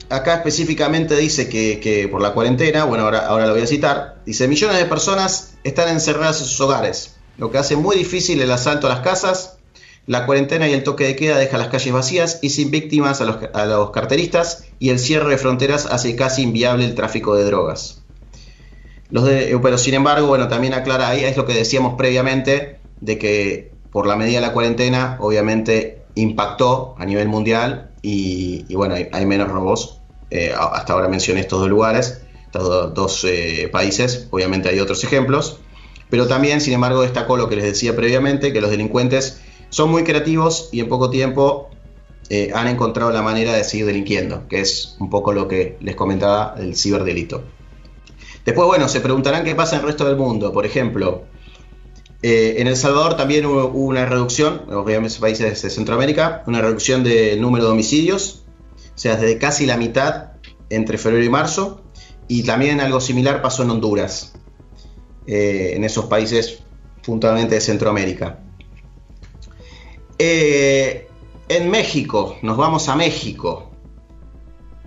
acá 0.09 0.37
específicamente 0.37 1.17
dice 1.17 1.49
que, 1.49 2.09
por 2.11 2.23
la 2.23 2.33
cuarentena, 2.33 2.85
bueno, 2.85 3.05
ahora, 3.05 3.27
ahora 3.27 3.47
lo 3.47 3.53
voy 3.53 3.63
a 3.63 3.67
citar, 3.67 4.23
dice, 4.25 4.49
millones 4.49 4.79
de 4.79 4.85
personas 4.87 5.55
están 5.65 5.89
encerradas 5.89 6.41
en 6.41 6.47
sus 6.47 6.61
hogares, 6.61 7.17
lo 7.39 7.51
que 7.51 7.59
hace 7.59 7.77
muy 7.77 7.97
difícil 7.97 8.41
el 8.41 8.51
asalto 8.51 8.87
a 8.87 8.91
las 8.91 9.01
casas, 9.01 9.59
la 10.07 10.25
cuarentena 10.25 10.69
y 10.69 10.73
el 10.73 10.85
toque 10.85 11.05
de 11.05 11.17
queda 11.17 11.37
deja 11.37 11.59
las 11.59 11.69
calles 11.69 11.93
vacías 11.93 12.39
y 12.41 12.51
sin 12.51 12.71
víctimas 12.71 13.21
a 13.21 13.25
los, 13.25 13.39
a 13.53 13.67
los 13.67 13.91
carteristas 13.91 14.65
y 14.79 14.91
el 14.91 15.01
cierre 15.01 15.31
de 15.31 15.39
fronteras 15.39 15.87
hace 15.87 16.15
casi 16.15 16.43
inviable 16.43 16.85
el 16.85 16.95
tráfico 16.95 17.35
de 17.35 17.45
drogas. 17.45 18.03
Los 19.11 19.25
de, 19.25 19.59
pero 19.63 19.79
sin 19.79 19.95
embargo, 19.95 20.29
bueno, 20.29 20.49
también 20.49 20.75
aclara 20.75 21.09
ahí, 21.09 21.25
es 21.25 21.37
lo 21.37 21.45
que 21.45 21.55
decíamos 21.55 21.95
previamente, 21.97 22.79
de 23.01 23.19
que 23.19 23.73
por 23.91 24.07
la 24.07 24.17
medida 24.17 24.41
de 24.41 24.47
la 24.47 24.53
cuarentena, 24.53 25.17
obviamente 25.21 26.03
impactó 26.15 26.95
a 26.99 27.05
nivel 27.05 27.29
mundial 27.29 27.91
y, 28.09 28.75
bueno, 28.77 28.95
hay, 28.95 29.27
menos 29.27 29.49
robos. 29.49 30.01
Eh, 30.31 30.53
hasta 30.57 30.93
ahora 30.93 31.09
mencioné 31.09 31.41
estos 31.41 31.59
dos 31.59 31.69
lugares, 31.69 32.23
estos 32.45 32.95
dos, 32.95 33.25
eh, 33.25 33.69
países, 33.73 34.29
obviamente 34.31 34.69
hay 34.69 34.79
otros 34.79 35.03
ejemplos, 35.03 35.59
pero 36.09 36.29
también, 36.29 36.61
sin 36.61 36.73
embargo, 36.73 37.03
destacó 37.03 37.37
lo 37.37 37.49
que 37.49 37.57
les 37.57 37.65
decía 37.65 37.97
previamente, 37.97 38.53
que 38.53 38.61
los 38.61 38.71
delincuentes 38.71 39.41
son 39.71 39.91
muy 39.91 40.05
creativos 40.05 40.69
y 40.71 40.81
en 40.81 40.89
poco 40.89 41.11
tiempo 41.11 41.71
eh, 42.29 42.53
han 42.55 42.69
encontrado 42.69 43.11
la 43.11 43.23
manera 43.23 43.53
de 43.55 43.65
seguir 43.65 43.87
delinquiendo, 43.87 44.47
que 44.49 44.61
es 44.61 44.97
un 45.01 45.11
poco 45.11 45.33
lo 45.33 45.49
que 45.49 45.77
les 45.81 45.97
comentaba 45.97 46.55
el 46.59 46.77
ciberdelito. 46.77 47.43
Después, 48.45 48.69
bueno, 48.69 48.89
se 48.89 49.01
preguntarán 49.01 49.43
qué 49.43 49.57
pasa 49.57 49.77
en 49.77 49.81
el 49.81 49.89
resto 49.89 50.05
del 50.05 50.17
mundo. 50.17 50.53
Por 50.53 50.65
ejemplo, 50.65 51.25
eh, 52.23 52.57
en 52.59 52.67
El 52.67 52.77
Salvador 52.77 53.17
también 53.17 53.45
hubo 53.47 53.67
una 53.67 54.07
reducción, 54.07 54.63
obviamente 54.73 55.19
países 55.21 55.63
de 55.63 55.71
Centroamérica, 55.71 56.43
una 56.47 56.61
reducción 56.61 57.05
del 57.05 57.41
número 57.41 57.67
de 57.67 57.73
homicidios, 57.73 58.45
o 58.95 58.99
sea, 58.99 59.17
desde 59.17 59.39
casi 59.39 59.67
la 59.67 59.77
mitad 59.77 60.33
entre 60.71 60.99
febrero 60.99 61.25
y 61.25 61.29
marzo, 61.29 61.83
y 62.29 62.43
también 62.43 62.81
algo 62.81 63.01
similar 63.01 63.43
pasó 63.43 63.63
en 63.63 63.71
Honduras, 63.71 64.35
eh, 65.27 65.73
en 65.77 65.85
esos 65.85 66.07
países 66.07 66.61
puntualmente 67.05 67.55
de 67.57 67.61
Centroamérica. 67.61 68.41
Eh, 70.19 71.09
en 71.49 71.71
México, 71.71 72.39
nos 72.43 72.57
vamos 72.57 72.89
a 72.89 72.97
México. 72.97 73.71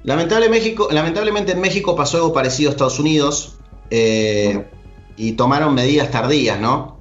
lamentablemente 0.04 1.52
en 1.52 1.62
México 1.62 1.96
pasó 1.96 2.18
algo 2.18 2.34
parecido 2.34 2.70
a 2.70 2.72
Estados 2.72 3.00
Unidos 3.00 3.60
y 3.92 5.32
tomaron 5.34 5.74
medidas 5.74 6.12
tardías, 6.12 6.60
¿no? 6.60 6.99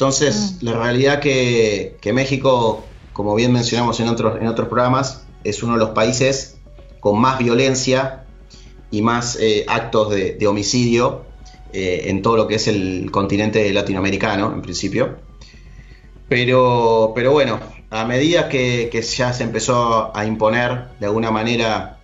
Entonces, 0.00 0.56
mm. 0.62 0.64
la 0.64 0.72
realidad 0.78 1.20
que, 1.20 1.98
que 2.00 2.14
México, 2.14 2.82
como 3.12 3.34
bien 3.34 3.52
mencionamos 3.52 4.00
en 4.00 4.08
otros, 4.08 4.40
en 4.40 4.46
otros 4.46 4.68
programas, 4.68 5.26
es 5.44 5.62
uno 5.62 5.74
de 5.74 5.78
los 5.78 5.90
países 5.90 6.56
con 7.00 7.20
más 7.20 7.38
violencia 7.38 8.24
y 8.90 9.02
más 9.02 9.36
eh, 9.38 9.66
actos 9.68 10.08
de, 10.08 10.46
homicidio 10.46 11.26
eh, 11.74 12.04
en 12.06 12.22
todo 12.22 12.38
lo 12.38 12.48
que 12.48 12.54
es 12.54 12.66
el 12.66 13.10
continente 13.10 13.70
latinoamericano, 13.74 14.50
en 14.54 14.62
principio. 14.62 15.16
Pero, 16.30 17.12
pero 17.14 17.32
bueno, 17.32 17.60
a 17.90 18.06
medida 18.06 18.48
que, 18.48 18.88
ya 19.02 19.34
se 19.34 19.42
empezó 19.42 20.16
a 20.16 20.24
imponer 20.24 20.86
de 20.98 21.04
alguna 21.04 21.30
manera 21.30 21.98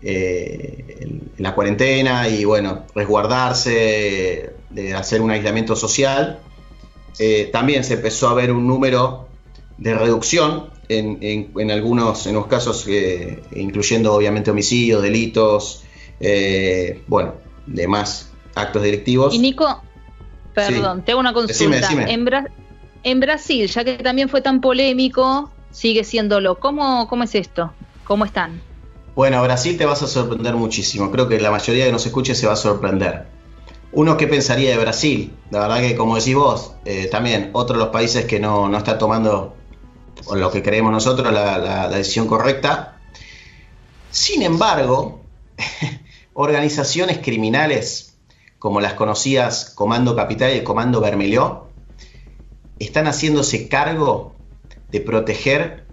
eh, 0.00 1.08
la 1.38 1.56
cuarentena 1.56 2.28
y 2.28 2.44
bueno, 2.44 2.84
resguardarse, 2.94 4.52
de 4.70 4.94
hacer 4.94 5.20
un 5.20 5.32
aislamiento 5.32 5.74
social, 5.74 6.38
eh, 7.18 7.50
también 7.52 7.84
se 7.84 7.94
empezó 7.94 8.28
a 8.28 8.34
ver 8.34 8.52
un 8.52 8.66
número 8.66 9.28
de 9.78 9.94
reducción 9.94 10.70
en, 10.88 11.70
algunos 11.70 12.26
en 12.26 12.34
los 12.34 12.46
casos, 12.46 12.84
eh, 12.88 13.42
incluyendo 13.54 14.12
obviamente 14.14 14.50
homicidios, 14.50 15.02
delitos, 15.02 15.82
eh, 16.20 17.02
bueno, 17.06 17.34
demás 17.66 18.30
actos 18.54 18.82
delictivos. 18.82 19.34
Y 19.34 19.38
Nico, 19.38 19.82
perdón, 20.54 21.02
te 21.02 21.12
hago 21.12 21.20
una 21.20 21.32
consulta. 21.32 21.90
En, 22.06 22.28
en, 23.04 23.20
Brasil, 23.20 23.66
ya 23.66 23.84
que 23.84 23.94
también 23.94 24.28
fue 24.28 24.42
tan 24.42 24.60
polémico, 24.60 25.50
sigue 25.70 26.04
siéndolo. 26.04 26.58
¿Cómo, 26.58 27.08
¿Cómo 27.08 27.24
es 27.24 27.34
esto? 27.34 27.72
¿Cómo 28.04 28.24
están? 28.24 28.60
Bueno, 29.14 29.42
Brasil 29.42 29.76
te 29.76 29.84
vas 29.84 30.02
a 30.02 30.06
sorprender 30.06 30.54
muchísimo. 30.54 31.10
Creo 31.10 31.28
que 31.28 31.40
la 31.40 31.50
mayoría 31.50 31.86
que 31.86 31.92
nos 31.92 32.06
escuche 32.06 32.34
se 32.34 32.46
va 32.46 32.54
a 32.54 32.56
sorprender. 32.56 33.26
Uno 33.92 34.16
que 34.16 34.26
pensaría 34.26 34.70
de 34.70 34.78
Brasil, 34.78 35.36
la 35.50 35.60
verdad 35.60 35.80
que 35.80 35.94
como 35.94 36.16
decís 36.16 36.34
vos, 36.34 36.72
eh, 36.86 37.08
también 37.08 37.50
otro 37.52 37.76
de 37.76 37.84
los 37.84 37.92
países 37.92 38.24
que 38.24 38.40
no, 38.40 38.74
está 38.74 38.96
tomando, 38.96 39.54
por 40.24 40.38
lo 40.38 40.50
que 40.50 40.62
creemos 40.62 40.92
nosotros, 40.92 41.30
la, 41.30 41.88
decisión 41.90 42.26
correcta. 42.26 42.98
Sin 44.10 44.42
embargo, 44.42 45.20
organizaciones 46.32 47.18
criminales 47.18 48.16
como 48.58 48.80
las 48.80 48.94
conocidas 48.94 49.70
Comando 49.74 50.16
Capital 50.16 50.54
y 50.54 50.58
el 50.58 50.64
Comando 50.64 51.00
Bermelió 51.00 51.66
están 52.78 53.06
haciéndose 53.06 53.68
cargo 53.68 54.34
de 54.90 55.00
proteger 55.00 55.86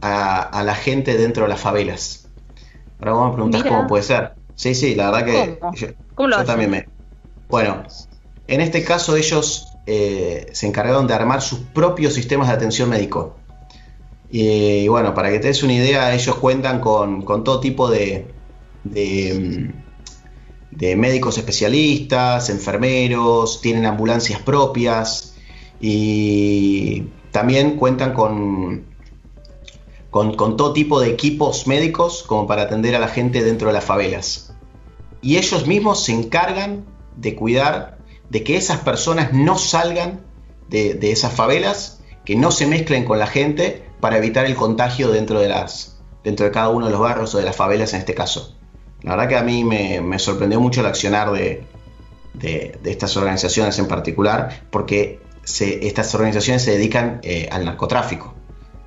a, 0.00 0.62
la 0.64 0.74
gente 0.74 1.18
dentro 1.18 1.42
de 1.44 1.50
las 1.50 1.60
favelas. 1.60 2.28
Ahora 2.98 3.12
vamos 3.12 3.32
a 3.32 3.34
preguntar 3.34 3.68
cómo 3.68 3.86
puede 3.86 4.04
ser. 4.04 4.32
Sí, 4.54 4.74
sí, 4.74 4.94
la 4.94 5.10
verdad 5.10 5.26
que 5.26 5.58
¿Cómo? 6.14 6.28
lo 6.28 6.44
también 6.44 6.70
me, 6.70 6.86
bueno, 7.52 7.82
en 8.48 8.62
este 8.62 8.82
caso 8.82 9.14
ellos 9.14 9.68
eh, 9.84 10.46
se 10.52 10.66
encargaron 10.66 11.06
de 11.06 11.12
armar 11.12 11.42
sus 11.42 11.58
propios 11.58 12.14
sistemas 12.14 12.48
de 12.48 12.54
atención 12.54 12.88
médico. 12.88 13.36
Y, 14.30 14.88
bueno, 14.88 15.12
para 15.12 15.30
que 15.30 15.38
te 15.38 15.48
des 15.48 15.62
una 15.62 15.74
idea, 15.74 16.14
ellos 16.14 16.34
cuentan 16.36 16.80
con, 16.80 17.26
todo 17.26 17.60
tipo 17.60 17.90
de, 17.90 18.26
de, 18.84 19.70
médicos 20.96 21.36
especialistas, 21.36 22.48
enfermeros, 22.48 23.60
tienen 23.60 23.84
ambulancias 23.84 24.40
propias 24.40 25.34
y 25.78 27.02
también 27.32 27.76
cuentan 27.76 28.14
con, 28.14 28.86
con, 30.08 30.56
todo 30.56 30.72
tipo 30.72 31.00
de 31.00 31.10
equipos 31.10 31.66
médicos 31.66 32.22
como 32.22 32.46
para 32.46 32.62
atender 32.62 32.96
a 32.96 32.98
la 32.98 33.08
gente 33.08 33.44
dentro 33.44 33.68
de 33.68 33.74
las 33.74 33.84
favelas. 33.84 34.54
Y 35.20 35.36
ellos 35.36 35.66
mismos 35.66 36.02
se 36.02 36.12
encargan 36.12 36.90
de 37.16 37.34
cuidar 37.34 37.98
de 38.32 38.42
que 38.42 38.56
esas 38.56 38.78
personas 38.78 39.34
no 39.34 39.58
salgan 39.58 40.22
de, 40.70 41.12
esas 41.12 41.34
favelas, 41.34 42.00
que 42.24 42.34
no 42.34 42.50
se 42.50 42.66
mezclen 42.66 43.04
con 43.04 43.18
la 43.18 43.26
gente 43.26 43.84
para 44.00 44.16
evitar 44.16 44.46
el 44.46 44.54
contagio 44.54 45.10
dentro 45.10 45.38
de, 45.38 45.48
las, 45.48 46.00
dentro 46.24 46.46
de 46.46 46.52
cada 46.52 46.70
uno 46.70 46.86
de 46.86 46.92
los 46.92 47.00
barrios 47.00 47.34
o 47.34 47.38
de 47.38 47.44
las 47.44 47.54
favelas 47.54 47.92
en 47.92 48.00
este 48.00 48.14
caso. 48.14 48.56
La 49.02 49.10
verdad 49.10 49.28
que 49.28 49.36
a 49.36 49.42
mí 49.42 49.64
me, 49.64 50.18
sorprendió 50.18 50.60
mucho 50.60 50.80
el 50.80 50.86
accionar 50.86 51.30
de, 51.30 51.66
estas 52.84 53.16
organizaciones 53.18 53.78
en 53.78 53.86
particular, 53.86 54.62
porque 54.70 55.20
estas 55.44 56.14
organizaciones 56.14 56.62
se 56.62 56.70
dedican 56.70 57.20
eh, 57.22 57.50
al 57.52 57.66
narcotráfico. 57.66 58.34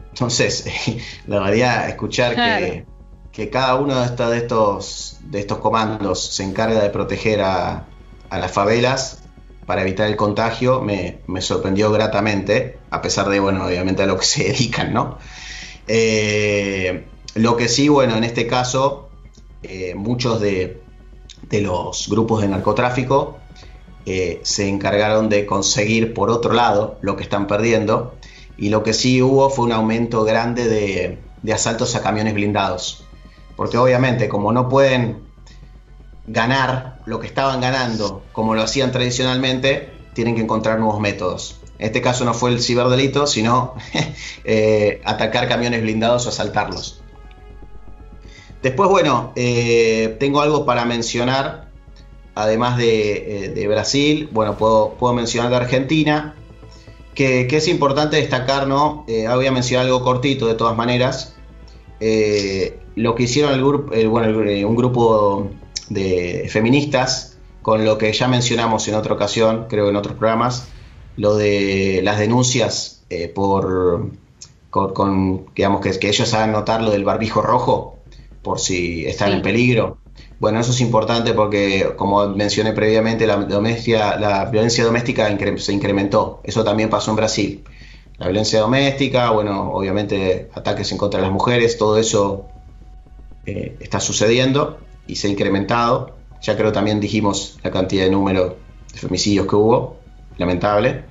Entonces, 0.10 0.65
la 1.27 1.39
realidad, 1.39 1.88
escuchar 1.88 2.34
que, 2.34 2.86
que, 3.32 3.51
cada 3.51 3.75
uno 3.75 4.00
de 4.00 4.05
estos, 4.05 4.32
de, 4.32 4.38
estos, 4.38 5.17
de 5.22 5.39
estos 5.39 5.60
comandos 5.60 6.34
se 6.34 6.44
encarga 6.44 6.82
de 6.82 6.89
proteger 6.89 7.41
a, 7.41 7.86
a 8.35 8.39
las 8.39 8.51
favelas 8.51 9.19
para 9.65 9.81
evitar 9.81 10.07
el 10.07 10.15
contagio 10.15 10.81
me, 10.81 11.21
sorprendió 11.41 11.91
gratamente, 11.91 12.77
a 12.91 13.01
pesar 13.01 13.29
de, 13.29 13.39
bueno, 13.39 13.65
obviamente 13.65 14.03
a 14.03 14.05
lo 14.05 14.17
que 14.17 14.25
se 14.25 14.43
dedican, 14.45 14.93
¿no? 14.93 15.17
Eh, 15.87 17.05
lo 17.35 17.57
que 17.57 17.67
sí, 17.67 17.89
bueno, 17.89 18.15
en 18.15 18.23
este 18.23 18.47
caso, 18.47 19.09
eh, 19.63 19.93
muchos 19.95 20.39
de, 20.39 20.81
los 21.51 22.09
grupos 22.09 22.41
de 22.41 22.49
narcotráfico 22.49 23.37
eh, 24.05 24.41
se 24.43 24.67
encargaron 24.67 25.29
de 25.29 25.45
conseguir 25.45 26.13
por 26.13 26.29
otro 26.29 26.53
lado 26.53 26.97
lo 27.01 27.15
que 27.15 27.23
están 27.23 27.47
perdiendo, 27.47 28.15
y 28.57 28.69
lo 28.69 28.83
que 28.83 28.93
sí 28.93 29.21
hubo 29.21 29.49
fue 29.49 29.65
un 29.65 29.71
aumento 29.71 30.23
grande 30.23 30.67
de, 30.67 31.17
de 31.41 31.53
asaltos 31.53 31.95
a 31.95 32.01
camiones 32.01 32.33
blindados, 32.33 33.03
porque 33.55 33.77
obviamente 33.77 34.29
como 34.29 34.51
no 34.51 34.69
pueden 34.69 35.23
ganar 36.27 36.94
lo 37.05 37.19
que 37.19 37.27
estaban 37.27 37.62
ganando 37.62 38.24
como 38.31 38.55
lo 38.55 38.62
hacían 38.62 38.91
tradicionalmente, 38.91 39.89
tienen 40.13 40.35
que 40.35 40.41
encontrar 40.41 40.79
nuevos 40.79 41.00
métodos. 41.00 41.59
En 41.77 41.88
este 41.88 42.01
caso 42.01 42.25
no 42.25 42.33
fue 42.33 42.51
el 42.51 42.62
ciberdelito, 42.62 43.27
sino 43.27 43.75
eh, 44.43 45.01
atacar 45.03 45.47
camiones 45.47 45.81
blindados 45.81 46.25
o 46.25 46.29
asaltarlos. 46.29 47.01
Después, 48.63 48.89
bueno, 48.89 49.31
eh, 49.35 50.15
tengo 50.19 50.41
algo 50.41 50.65
para 50.65 50.85
mencionar, 50.85 51.69
además 52.33 52.77
de, 52.77 53.53
eh, 53.55 53.67
Brasil, 53.67 54.29
bueno, 54.31 54.57
puedo, 54.57 55.13
mencionar 55.13 55.51
de 55.51 55.57
Argentina, 55.57 56.35
que, 57.13 57.47
es 57.51 57.67
importante 57.67 58.15
destacar, 58.17 58.67
¿no? 58.67 59.05
voy 59.05 59.45
a 59.45 59.51
mencionar 59.51 59.85
algo 59.85 60.01
cortito 60.01 60.47
de 60.47 60.55
todas 60.55 60.75
maneras. 60.75 61.35
lo 62.00 63.15
que 63.15 63.24
hicieron 63.24 63.62
un 63.62 64.75
grupo 64.75 65.50
de 65.89 66.47
feministas, 66.49 67.37
con 67.61 67.83
lo 67.83 67.97
que 67.97 68.11
ya 68.13 68.27
mencionamos 68.27 68.87
en 68.87 68.95
otra 68.95 69.13
ocasión, 69.13 69.65
creo 69.69 69.89
en 69.89 69.95
otros 69.95 70.15
programas, 70.15 70.67
lo 71.17 71.35
de 71.35 72.01
las 72.03 72.19
denuncias 72.19 73.03
eh, 73.09 73.27
por 73.27 74.11
con, 74.69 75.45
digamos 75.55 75.79
que, 75.79 75.97
que, 75.97 76.09
ellos 76.09 76.33
hagan 76.33 76.51
notar 76.51 76.81
lo 76.81 76.91
del 76.91 77.05
barbijo 77.05 77.41
rojo 77.41 77.95
por 78.41 78.59
si 78.59 79.05
están 79.05 79.31
en 79.31 79.41
peligro. 79.41 79.99
Bueno, 80.39 80.59
eso 80.59 80.71
es 80.71 80.81
importante 80.81 81.33
porque, 81.33 81.93
como 81.95 82.27
mencioné 82.27 82.73
previamente, 82.73 83.25
la, 83.25 83.37
la 83.37 84.45
violencia 84.45 84.83
doméstica 84.83 85.29
se 85.57 85.73
incrementó. 85.73 86.41
Eso 86.43 86.65
también 86.65 86.89
pasó 86.89 87.11
en 87.11 87.15
Brasil. 87.15 87.63
La 88.17 88.27
violencia 88.27 88.59
doméstica, 88.59 89.31
bueno, 89.31 89.71
obviamente 89.71 90.49
ataques 90.53 90.91
en 90.91 90.97
contra 90.97 91.21
de 91.21 91.27
las 91.27 91.33
mujeres, 91.33 91.77
todo 91.77 91.97
eso 91.97 92.45
eh, 93.45 93.77
está 93.79 94.01
sucediendo 94.01 94.77
y 95.07 95.15
se 95.15 95.27
ha 95.27 95.31
incrementado. 95.31 96.15
Ya 96.41 96.55
creo 96.55 96.71
también 96.71 97.00
dijimos 97.00 97.57
la 97.63 97.71
cantidad 97.71 98.03
de 98.03 98.12
número 98.12 98.57
de 98.93 99.00
femicidios 99.00 99.47
que 99.47 99.55
hubo 99.55 99.97
lamentable. 100.38 101.03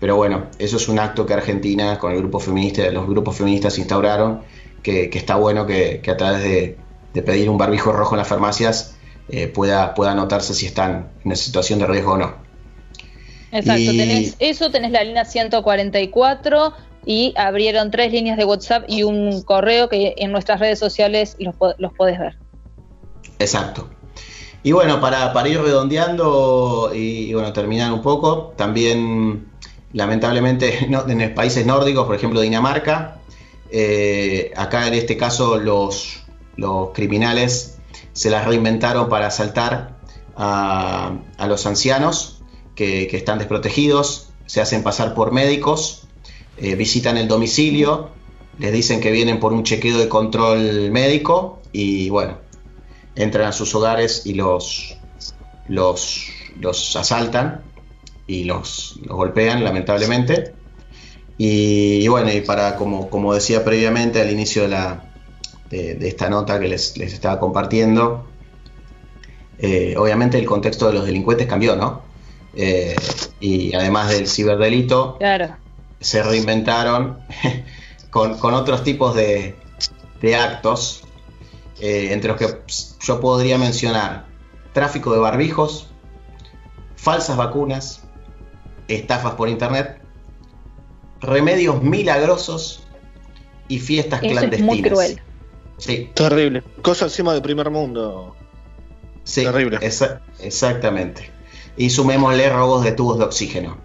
Pero 0.00 0.16
bueno, 0.16 0.46
eso 0.58 0.78
es 0.78 0.88
un 0.88 0.98
acto 0.98 1.26
que 1.26 1.34
Argentina 1.34 1.98
con 1.98 2.12
el 2.12 2.18
grupo 2.18 2.40
feminista, 2.40 2.90
los 2.90 3.06
grupos 3.06 3.36
feministas 3.36 3.78
instauraron, 3.78 4.42
que, 4.82 5.08
está 5.12 5.36
bueno 5.36 5.64
que, 5.64 6.02
a 6.08 6.16
través 6.16 6.42
de, 6.42 7.22
pedir 7.22 7.48
un 7.48 7.56
barbijo 7.56 7.92
rojo 7.92 8.14
en 8.14 8.18
las 8.18 8.26
farmacias 8.26 8.96
eh, 9.28 9.46
pueda, 9.46 9.94
pueda 9.94 10.14
notarse 10.14 10.54
si 10.54 10.66
están 10.66 11.10
en 11.20 11.26
una 11.26 11.36
situación 11.36 11.78
de 11.78 11.86
riesgo 11.86 12.14
o 12.14 12.18
no. 12.18 12.34
Exacto, 13.52 13.90
tenés 13.92 14.34
eso, 14.40 14.70
tenés 14.70 14.90
la 14.90 15.04
línea 15.04 15.24
144 15.24 16.72
y 17.04 17.34
abrieron 17.36 17.90
tres 17.90 18.10
líneas 18.12 18.36
de 18.36 18.44
WhatsApp 18.44 18.84
y 18.88 19.02
un 19.02 19.42
correo 19.42 19.88
que 19.88 20.14
en 20.16 20.32
nuestras 20.32 20.58
redes 20.58 20.78
sociales 20.78 21.36
los, 21.38 21.54
los 21.78 21.92
podés 21.92 22.18
ver. 22.18 22.41
Exacto. 23.42 23.88
Y 24.62 24.72
bueno, 24.72 25.00
para, 25.00 25.48
ir 25.48 25.60
redondeando 25.60 26.92
y, 26.94 27.34
bueno, 27.34 27.52
terminar 27.52 27.92
un 27.92 28.00
poco, 28.00 28.54
también 28.56 29.48
lamentablemente 29.92 30.84
en 31.08 31.34
países 31.34 31.66
nórdicos, 31.66 32.06
por 32.06 32.14
ejemplo 32.14 32.40
Dinamarca, 32.40 33.18
eh, 33.70 34.52
acá 34.56 34.86
en 34.86 34.94
este 34.94 35.16
caso 35.16 35.58
los, 35.58 36.22
los 36.56 36.90
criminales 36.90 37.78
se 38.12 38.30
las 38.30 38.44
reinventaron 38.46 39.08
para 39.08 39.26
asaltar 39.28 39.96
a, 40.36 41.12
los 41.46 41.66
ancianos 41.66 42.42
que, 42.74 43.08
están 43.12 43.38
desprotegidos, 43.38 44.30
se 44.46 44.60
hacen 44.60 44.82
pasar 44.82 45.14
por 45.14 45.32
médicos, 45.32 46.06
eh, 46.58 46.76
visitan 46.76 47.16
el 47.16 47.28
domicilio, 47.28 48.10
les 48.58 48.72
dicen 48.72 49.00
que 49.00 49.10
vienen 49.10 49.40
por 49.40 49.52
un 49.52 49.64
chequeo 49.64 49.98
de 49.98 50.08
control 50.08 50.90
médico 50.90 51.60
y 51.72 52.10
bueno, 52.10 52.36
entran 53.16 53.48
a 53.48 53.52
sus 53.52 53.74
hogares 53.74 54.22
y 54.24 54.34
los, 54.34 54.96
los, 55.68 56.26
los 56.60 56.96
asaltan 56.96 57.62
y 58.26 58.44
los, 58.44 58.98
golpean, 59.06 59.64
lamentablemente. 59.64 60.54
Y, 61.38 62.06
bueno, 62.08 62.32
y 62.32 62.40
para, 62.42 62.76
como, 62.76 63.10
como 63.10 63.34
decía 63.34 63.64
previamente 63.64 64.20
al 64.20 64.30
inicio 64.30 64.62
de, 64.62 64.68
la, 64.68 65.04
de, 65.70 65.96
esta 66.06 66.28
nota 66.28 66.60
que 66.60 66.68
les, 66.68 66.96
estaba 66.96 67.40
compartiendo, 67.40 68.26
eh, 69.58 69.94
obviamente 69.96 70.38
el 70.38 70.46
contexto 70.46 70.86
de 70.88 70.94
los 70.94 71.06
delincuentes 71.06 71.46
cambió, 71.46 71.74
¿no? 71.74 72.02
Eh, 72.54 72.94
y 73.40 73.74
además 73.74 74.10
del 74.10 74.28
ciberdelito, 74.28 75.18
se 76.00 76.22
reinventaron 76.22 77.18
con, 78.10 78.38
con, 78.38 78.54
otros 78.54 78.84
tipos 78.84 79.14
de, 79.14 79.56
de 80.20 80.36
actos 80.36 81.04
eh, 81.80 82.08
entre 82.12 82.30
los 82.30 82.38
que 82.38 82.46
yo 83.00 83.20
podría 83.20 83.58
mencionar 83.58 84.26
tráfico 84.72 85.12
de 85.12 85.18
barbijos, 85.18 85.88
falsas 86.96 87.36
vacunas, 87.36 88.04
estafas 88.88 89.34
por 89.34 89.48
internet, 89.48 90.00
remedios 91.20 91.82
milagrosos 91.82 92.86
y 93.68 93.78
fiestas 93.78 94.20
clandestinas. 94.20 94.58
Es 94.58 94.62
muy 94.62 94.82
cruel. 94.82 95.20
Sí. 95.78 96.10
Terrible. 96.14 96.62
Cosa 96.82 97.06
encima 97.06 97.32
del 97.32 97.42
primer 97.42 97.70
mundo. 97.70 98.36
Sí, 99.24 99.44
Terrible. 99.44 99.78
exactamente. 100.40 101.30
Y 101.76 101.90
sumémosle 101.90 102.50
robos 102.50 102.84
de 102.84 102.92
tubos 102.92 103.18
de 103.18 103.24
oxígeno. 103.24 103.78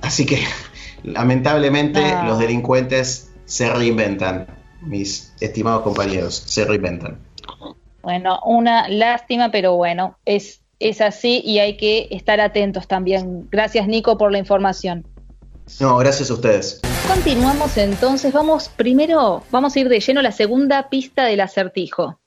Así 0.00 0.26
que, 0.26 0.42
lamentablemente, 1.02 2.04
ah. 2.04 2.24
los 2.26 2.38
delincuentes 2.38 3.30
se 3.44 3.72
reinventan 3.72 4.46
mis 4.82 5.34
estimados 5.40 5.82
compañeros, 5.82 6.34
se 6.34 6.64
reinventan. 6.64 7.18
Bueno, 8.02 8.40
una 8.44 8.88
lástima, 8.88 9.50
pero 9.50 9.76
bueno, 9.76 10.18
es, 10.24 10.60
es 10.78 11.00
así 11.00 11.40
y 11.44 11.60
hay 11.60 11.76
que 11.76 12.08
estar 12.10 12.40
atentos 12.40 12.88
también. 12.88 13.48
Gracias, 13.50 13.86
Nico, 13.86 14.18
por 14.18 14.32
la 14.32 14.38
información. 14.38 15.06
No, 15.80 15.96
gracias 15.98 16.30
a 16.30 16.34
ustedes. 16.34 16.80
Continuamos 17.06 17.76
entonces, 17.76 18.32
vamos 18.32 18.68
primero, 18.68 19.42
vamos 19.50 19.76
a 19.76 19.80
ir 19.80 19.88
de 19.88 20.00
lleno 20.00 20.20
a 20.20 20.24
la 20.24 20.32
segunda 20.32 20.88
pista 20.88 21.24
del 21.24 21.40
acertijo. 21.40 22.20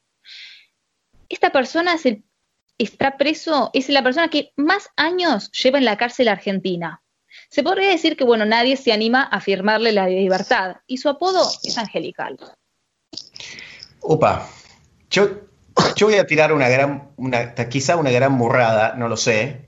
Esta 1.29 1.51
persona 1.51 1.95
es 1.95 2.05
está 2.77 3.17
preso, 3.17 3.69
es 3.73 3.89
la 3.89 4.03
persona 4.03 4.29
que 4.29 4.51
más 4.57 4.89
años 4.95 5.51
lleva 5.51 5.77
en 5.77 5.85
la 5.85 5.97
cárcel 5.97 6.27
argentina. 6.27 7.01
Se 7.49 7.63
podría 7.63 7.89
decir 7.89 8.17
que, 8.17 8.23
bueno, 8.23 8.45
nadie 8.45 8.77
se 8.77 8.91
anima 8.91 9.23
a 9.23 9.39
firmarle 9.39 9.91
la 9.91 10.07
libertad 10.07 10.77
y 10.87 10.97
su 10.97 11.09
apodo 11.09 11.49
es 11.63 11.77
angelical. 11.77 12.37
Opa, 14.01 14.47
yo, 15.09 15.29
yo 15.95 16.07
voy 16.07 16.15
a 16.15 16.27
tirar 16.27 16.53
una 16.53 16.69
gran, 16.69 17.09
una, 17.17 17.55
quizá 17.55 17.95
una 17.95 18.11
gran 18.11 18.37
burrada, 18.37 18.95
no 18.95 19.07
lo 19.07 19.17
sé. 19.17 19.65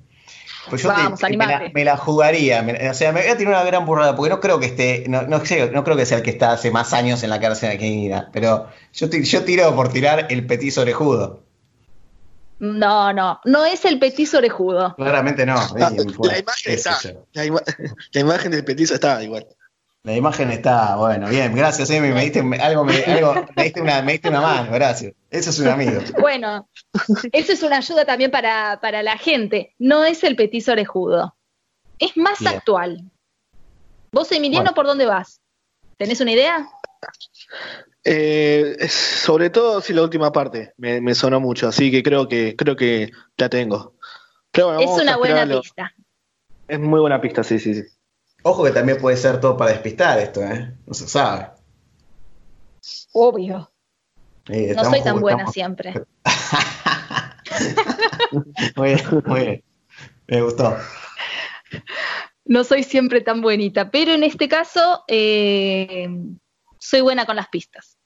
Pues 0.69 0.83
yo 0.83 0.89
Vamos, 0.89 1.21
me, 1.21 1.37
la, 1.37 1.71
me, 1.73 1.85
la, 1.85 1.95
jugaría, 1.95 2.65
o 2.91 2.93
sea, 2.93 3.13
me 3.13 3.21
voy 3.21 3.29
a 3.29 3.37
tirar 3.37 3.53
una 3.53 3.63
gran 3.63 3.85
burrada, 3.85 4.17
porque 4.17 4.29
no 4.29 4.41
creo 4.41 4.59
que 4.59 4.65
esté, 4.65 5.05
no, 5.07 5.21
no, 5.21 5.37
no 5.37 5.83
creo 5.83 5.95
que 5.95 6.05
sea 6.05 6.17
el 6.17 6.23
que 6.23 6.31
está 6.31 6.51
hace 6.51 6.71
más 6.71 6.91
años 6.91 7.23
en 7.23 7.29
la 7.29 7.39
cárcel 7.39 7.71
argentina, 7.71 8.29
pero 8.33 8.67
yo, 8.91 9.07
yo 9.07 9.43
tiro 9.45 9.73
por 9.75 9.93
tirar 9.93 10.27
el 10.29 10.45
petiso 10.45 10.81
orejudo. 10.81 11.46
No, 12.59 13.13
no, 13.13 13.39
no 13.45 13.65
es 13.65 13.85
el 13.85 13.99
petizo 13.99 14.39
orejudo. 14.39 14.95
Claramente 14.95 15.45
no. 15.45 15.55
la, 15.75 15.89
imagen 16.39 16.73
está. 16.73 16.97
La, 17.33 17.45
imagen 18.19 18.51
del 18.51 18.65
petizo 18.65 18.95
está 18.95 19.21
igual. 19.23 19.47
La 20.03 20.15
imagen 20.15 20.51
está, 20.51 20.95
bueno, 20.95 21.27
bien, 21.27 21.53
gracias, 21.53 21.89
Emi, 21.89 22.13
me 22.13 22.23
diste 22.23 22.39
algo, 22.61 22.85
me, 22.85 22.93
diste 22.93 23.81
una, 23.81 24.01
me 24.01 24.13
diste 24.13 24.29
una 24.29 24.39
mano, 24.39 24.71
gracias. 24.71 25.13
Eso 25.29 25.49
es 25.49 25.59
un 25.59 25.67
amigo. 25.67 25.99
Bueno, 26.21 26.69
eso 27.33 27.51
es 27.51 27.61
una 27.61 27.77
ayuda 27.77 28.05
también 28.05 28.31
para, 28.31 28.79
para 28.81 29.03
la 29.03 29.17
gente. 29.17 29.75
No 29.77 30.05
es 30.05 30.23
el 30.23 30.37
petizo 30.37 30.71
orejudo. 30.71 31.35
Es 31.99 32.15
más 32.15 32.45
actual. 32.45 33.03
Vos, 34.11 34.31
Emiliano, 34.31 34.73
¿por 34.73 34.85
dónde 34.85 35.05
vas? 35.05 35.41
¿Tenés 35.97 36.21
una 36.21 36.31
idea? 36.31 36.69
Eh, 38.09 38.87
sobre 38.87 39.49
todo 39.49 39.81
si 39.81 39.91
la 39.91 40.01
última 40.01 40.31
parte 40.31 40.71
me, 40.77 41.13
sonó 41.13 41.41
mucho, 41.41 41.67
así 41.67 41.91
que 41.91 42.01
creo 42.01 42.29
que 42.29 42.55
creo 42.55 42.77
que 42.77 43.11
la 43.35 43.49
tengo. 43.49 43.95
es 44.53 45.01
una 45.01 45.17
buena 45.17 45.45
pista. 45.45 45.93
Es 46.69 46.79
muy 46.79 47.01
buena 47.01 47.19
pista, 47.19 47.43
sí, 47.43 47.59
sí, 47.59 47.75
sí. 47.75 47.83
Ojo 48.43 48.63
que 48.63 48.71
también 48.71 48.97
puede 48.97 49.17
ser 49.17 49.41
todo 49.41 49.57
para 49.57 49.71
despistar 49.71 50.19
esto, 50.19 50.41
¿eh? 50.41 50.73
No 50.85 50.93
se 50.93 51.05
sabe. 51.05 51.49
Obvio. 53.11 53.69
no 54.47 54.83
soy 54.85 55.03
tan 55.03 55.19
buena 55.19 55.45
siempre. 55.47 55.93
muy 58.77 58.93
bien, 58.93 59.23
muy 59.25 59.39
bien. 59.41 59.63
Me 60.27 60.41
gustó. 60.43 60.77
No 62.45 62.63
soy 62.63 62.83
siempre 62.83 63.19
tan 63.19 63.41
buenita, 63.41 63.91
pero 63.91 64.13
en 64.13 64.23
este 64.23 64.47
caso 64.47 65.03
eh, 65.09 66.07
soy 66.79 67.01
buena 67.01 67.25
con 67.25 67.35
las 67.35 67.49
pistas. 67.49 67.96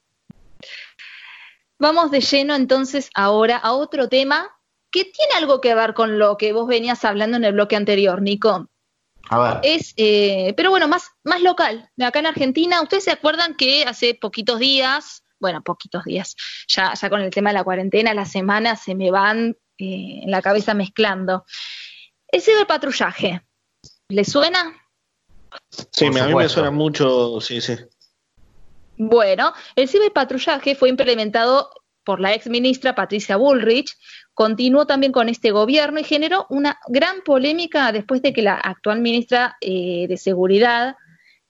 Vamos 1.82 2.12
de 2.12 2.22
lleno 2.22 2.54
entonces 2.54 3.10
ahora 3.16 3.58
a 3.58 3.74
otro 3.74 4.08
tema 4.08 4.56
que 4.92 5.04
tiene 5.04 5.34
algo 5.36 5.62
que 5.62 5.74
ver 5.74 5.96
con 5.96 6.20
lo 6.20 6.38
que 6.38 6.54
vos 6.54 6.68
venías 6.68 7.04
hablando 7.06 7.38
en 7.38 7.44
el 7.44 7.54
bloque 7.54 7.76
anterior, 7.76 8.22
Nico. 8.22 8.70
A 9.30 9.40
ver. 9.40 9.60
Es, 9.64 9.96
eh, 9.98 10.54
pero 10.56 10.70
bueno, 10.70 10.88
más, 10.88 11.10
más 11.24 11.42
local. 11.42 11.90
Acá 12.00 12.20
en 12.20 12.28
Argentina, 12.28 12.84
ustedes 12.84 13.06
se 13.06 13.12
acuerdan 13.12 13.56
que 13.56 13.84
hace 13.84 14.14
poquitos 14.14 14.60
días, 14.60 15.24
bueno, 15.40 15.64
poquitos 15.64 16.04
días, 16.04 16.36
ya, 16.68 16.94
ya 16.94 17.10
con 17.10 17.22
el 17.22 17.32
tema 17.32 17.50
de 17.50 17.56
la 17.56 17.64
cuarentena, 17.64 18.14
las 18.14 18.32
semanas 18.32 18.84
se 18.84 18.94
me 18.94 19.10
van 19.10 19.58
eh, 19.80 20.20
en 20.22 20.30
la 20.30 20.44
cabeza 20.44 20.76
mezclando. 20.76 21.46
El 22.28 22.44
ciberpatrullaje, 22.44 23.42
¿le 24.10 24.24
suena? 24.24 24.72
Sí, 25.90 26.06
a 26.06 26.12
mí 26.12 26.36
me 26.36 26.48
suena 26.48 26.70
mucho, 26.70 27.42
sí, 27.42 27.60
sí. 27.60 27.76
Bueno, 28.98 29.54
el 29.76 29.88
ciberpatrullaje 29.88 30.76
fue 30.76 30.90
implementado 30.90 31.70
por 32.04 32.20
la 32.20 32.34
ex 32.34 32.48
ministra 32.48 32.96
Patricia 32.96 33.38
Bullrich, 33.38 33.98
continuó 34.34 34.86
también 34.86 35.12
con 35.12 35.30
este 35.30 35.52
gobierno 35.52 36.00
y 36.00 36.04
generó 36.04 36.48
una 36.50 36.80
gran 36.88 37.22
polémica 37.22 37.92
después 37.92 38.22
de 38.22 38.34
que 38.34 38.42
la 38.42 38.56
actual 38.56 39.02
ministra 39.02 39.58
eh, 39.62 40.06
de 40.08 40.18
Seguridad, 40.18 40.96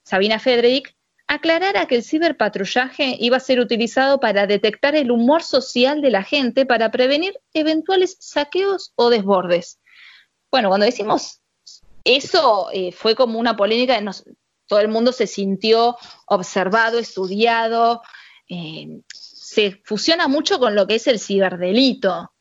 Sabina 0.04 0.40
Federic, 0.40 0.96
aclarara 1.28 1.86
que 1.86 1.96
el 1.96 2.04
ciberpatrullaje 2.04 3.16
iba 3.20 3.38
a 3.38 3.40
ser 3.40 3.62
utilizado 3.62 4.20
para 4.20 4.48
detectar 4.48 4.96
el 4.96 5.12
humor 5.12 5.44
social 5.44 6.02
de 6.02 6.12
la 6.12 6.24
gente 6.24 6.66
para 6.66 6.92
prevenir 6.92 7.34
eventuales 7.54 8.18
saqueos 8.20 8.92
o 8.96 9.10
desbordes. 9.10 9.80
Bueno, 10.52 10.68
cuando 10.68 10.86
decimos 10.86 11.40
eso, 12.04 12.68
eh, 12.74 12.92
fue 12.92 13.16
como 13.16 13.40
una 13.40 13.56
polémica, 13.56 14.02
todo 14.72 14.80
el 14.80 14.88
mundo 14.88 15.12
se 15.12 15.28
sintió 15.28 15.98
observado, 16.28 16.98
estudiado, 16.98 18.02
eh, 18.48 19.02
se 19.14 19.82
fusiona 19.84 20.30
mucho 20.30 20.60
con 20.60 20.76
lo 20.76 20.88
que 20.88 20.96
es 20.96 21.08
el 21.08 21.20
ciberdelito, 21.20 22.32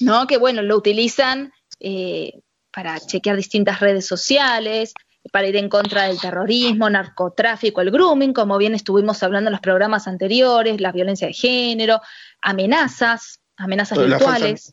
¿no? 0.00 0.26
Que 0.26 0.38
bueno, 0.38 0.62
lo 0.62 0.74
utilizan 0.74 1.52
eh, 1.78 2.40
para 2.70 2.98
chequear 2.98 3.36
distintas 3.36 3.78
redes 3.78 4.06
sociales, 4.06 4.94
para 5.32 5.48
ir 5.48 5.56
en 5.56 5.68
contra 5.68 6.04
del 6.04 6.18
terrorismo, 6.18 6.88
narcotráfico, 6.88 7.82
el 7.82 7.90
grooming, 7.90 8.32
como 8.32 8.56
bien 8.56 8.74
estuvimos 8.74 9.22
hablando 9.22 9.48
en 9.48 9.52
los 9.52 9.60
programas 9.60 10.08
anteriores, 10.08 10.80
la 10.80 10.92
violencia 10.92 11.26
de 11.26 11.34
género, 11.34 12.00
amenazas, 12.40 13.40
amenazas 13.58 13.98
virtuales. 13.98 14.72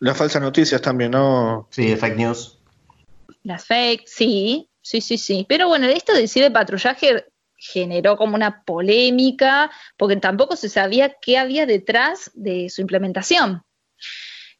las 0.00 0.18
falsas 0.18 0.42
noticias 0.42 0.82
también, 0.82 1.12
¿no? 1.12 1.66
Sí, 1.70 1.96
fake 1.96 2.16
news. 2.16 2.58
Las 3.42 3.64
fake, 3.64 4.06
sí, 4.06 4.69
sí, 4.90 5.00
sí, 5.00 5.18
sí. 5.18 5.46
Pero 5.48 5.68
bueno, 5.68 5.86
esto 5.86 6.12
de 6.12 6.26
ciberpatrullaje 6.26 7.26
generó 7.56 8.16
como 8.16 8.34
una 8.34 8.64
polémica, 8.64 9.70
porque 9.96 10.16
tampoco 10.16 10.56
se 10.56 10.68
sabía 10.68 11.14
qué 11.22 11.38
había 11.38 11.64
detrás 11.64 12.32
de 12.34 12.68
su 12.70 12.80
implementación. 12.80 13.62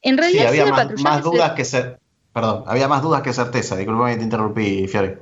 En 0.03 0.16
realidad, 0.16 0.49
había 0.49 0.66
más, 0.66 1.23
dudas 1.25 1.53
que 1.53 1.64
ser, 1.64 1.99
perdón, 2.33 2.62
había 2.69 2.87
más 2.87 3.03
dudas 3.03 3.23
que 3.23 3.33
certeza. 3.33 3.77
Disculpame 3.77 4.12
que 4.12 4.19
te 4.19 4.25
interrumpí, 4.25 4.87
Fiore. 4.87 5.19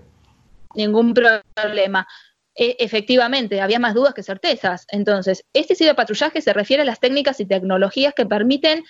Ningún 0.75 1.15
problema. 1.15 2.07
E, 2.55 2.77
efectivamente, 2.79 3.63
había 3.63 3.79
más 3.79 3.95
dudas 3.95 4.13
que 4.13 4.23
certezas. 4.23 4.85
Entonces, 4.91 5.43
este 5.55 5.75
ciberpatrullaje 5.75 6.43
se 6.43 6.53
refiere 6.53 6.83
a 6.83 6.87
las 6.87 7.01
técnicas 7.01 7.41
y 7.41 7.47
tecnologías 7.47 8.13
que 8.13 8.27
permiten 8.27 8.85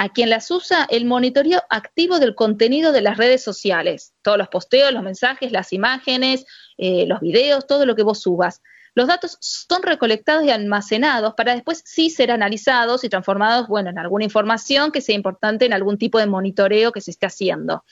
a 0.00 0.08
quien 0.08 0.30
las 0.30 0.50
usa 0.50 0.86
el 0.88 1.04
monitoreo 1.04 1.62
activo 1.68 2.18
del 2.18 2.34
contenido 2.34 2.90
de 2.90 3.02
las 3.02 3.18
redes 3.18 3.44
sociales, 3.44 4.14
todos 4.22 4.38
los 4.38 4.48
posteos, 4.48 4.94
los 4.94 5.02
mensajes, 5.02 5.52
las 5.52 5.74
imágenes, 5.74 6.46
eh, 6.78 7.04
los 7.06 7.20
videos, 7.20 7.66
todo 7.66 7.84
lo 7.84 7.94
que 7.94 8.02
vos 8.02 8.22
subas. 8.22 8.62
Los 8.94 9.08
datos 9.08 9.36
son 9.42 9.82
recolectados 9.82 10.42
y 10.44 10.50
almacenados 10.50 11.34
para 11.34 11.54
después 11.54 11.82
sí 11.84 12.08
ser 12.08 12.30
analizados 12.30 13.04
y 13.04 13.10
transformados, 13.10 13.68
bueno, 13.68 13.90
en 13.90 13.98
alguna 13.98 14.24
información 14.24 14.90
que 14.90 15.02
sea 15.02 15.14
importante 15.14 15.66
en 15.66 15.74
algún 15.74 15.98
tipo 15.98 16.18
de 16.18 16.26
monitoreo 16.26 16.92
que 16.92 17.02
se 17.02 17.10
esté 17.10 17.26
haciendo. 17.26 17.84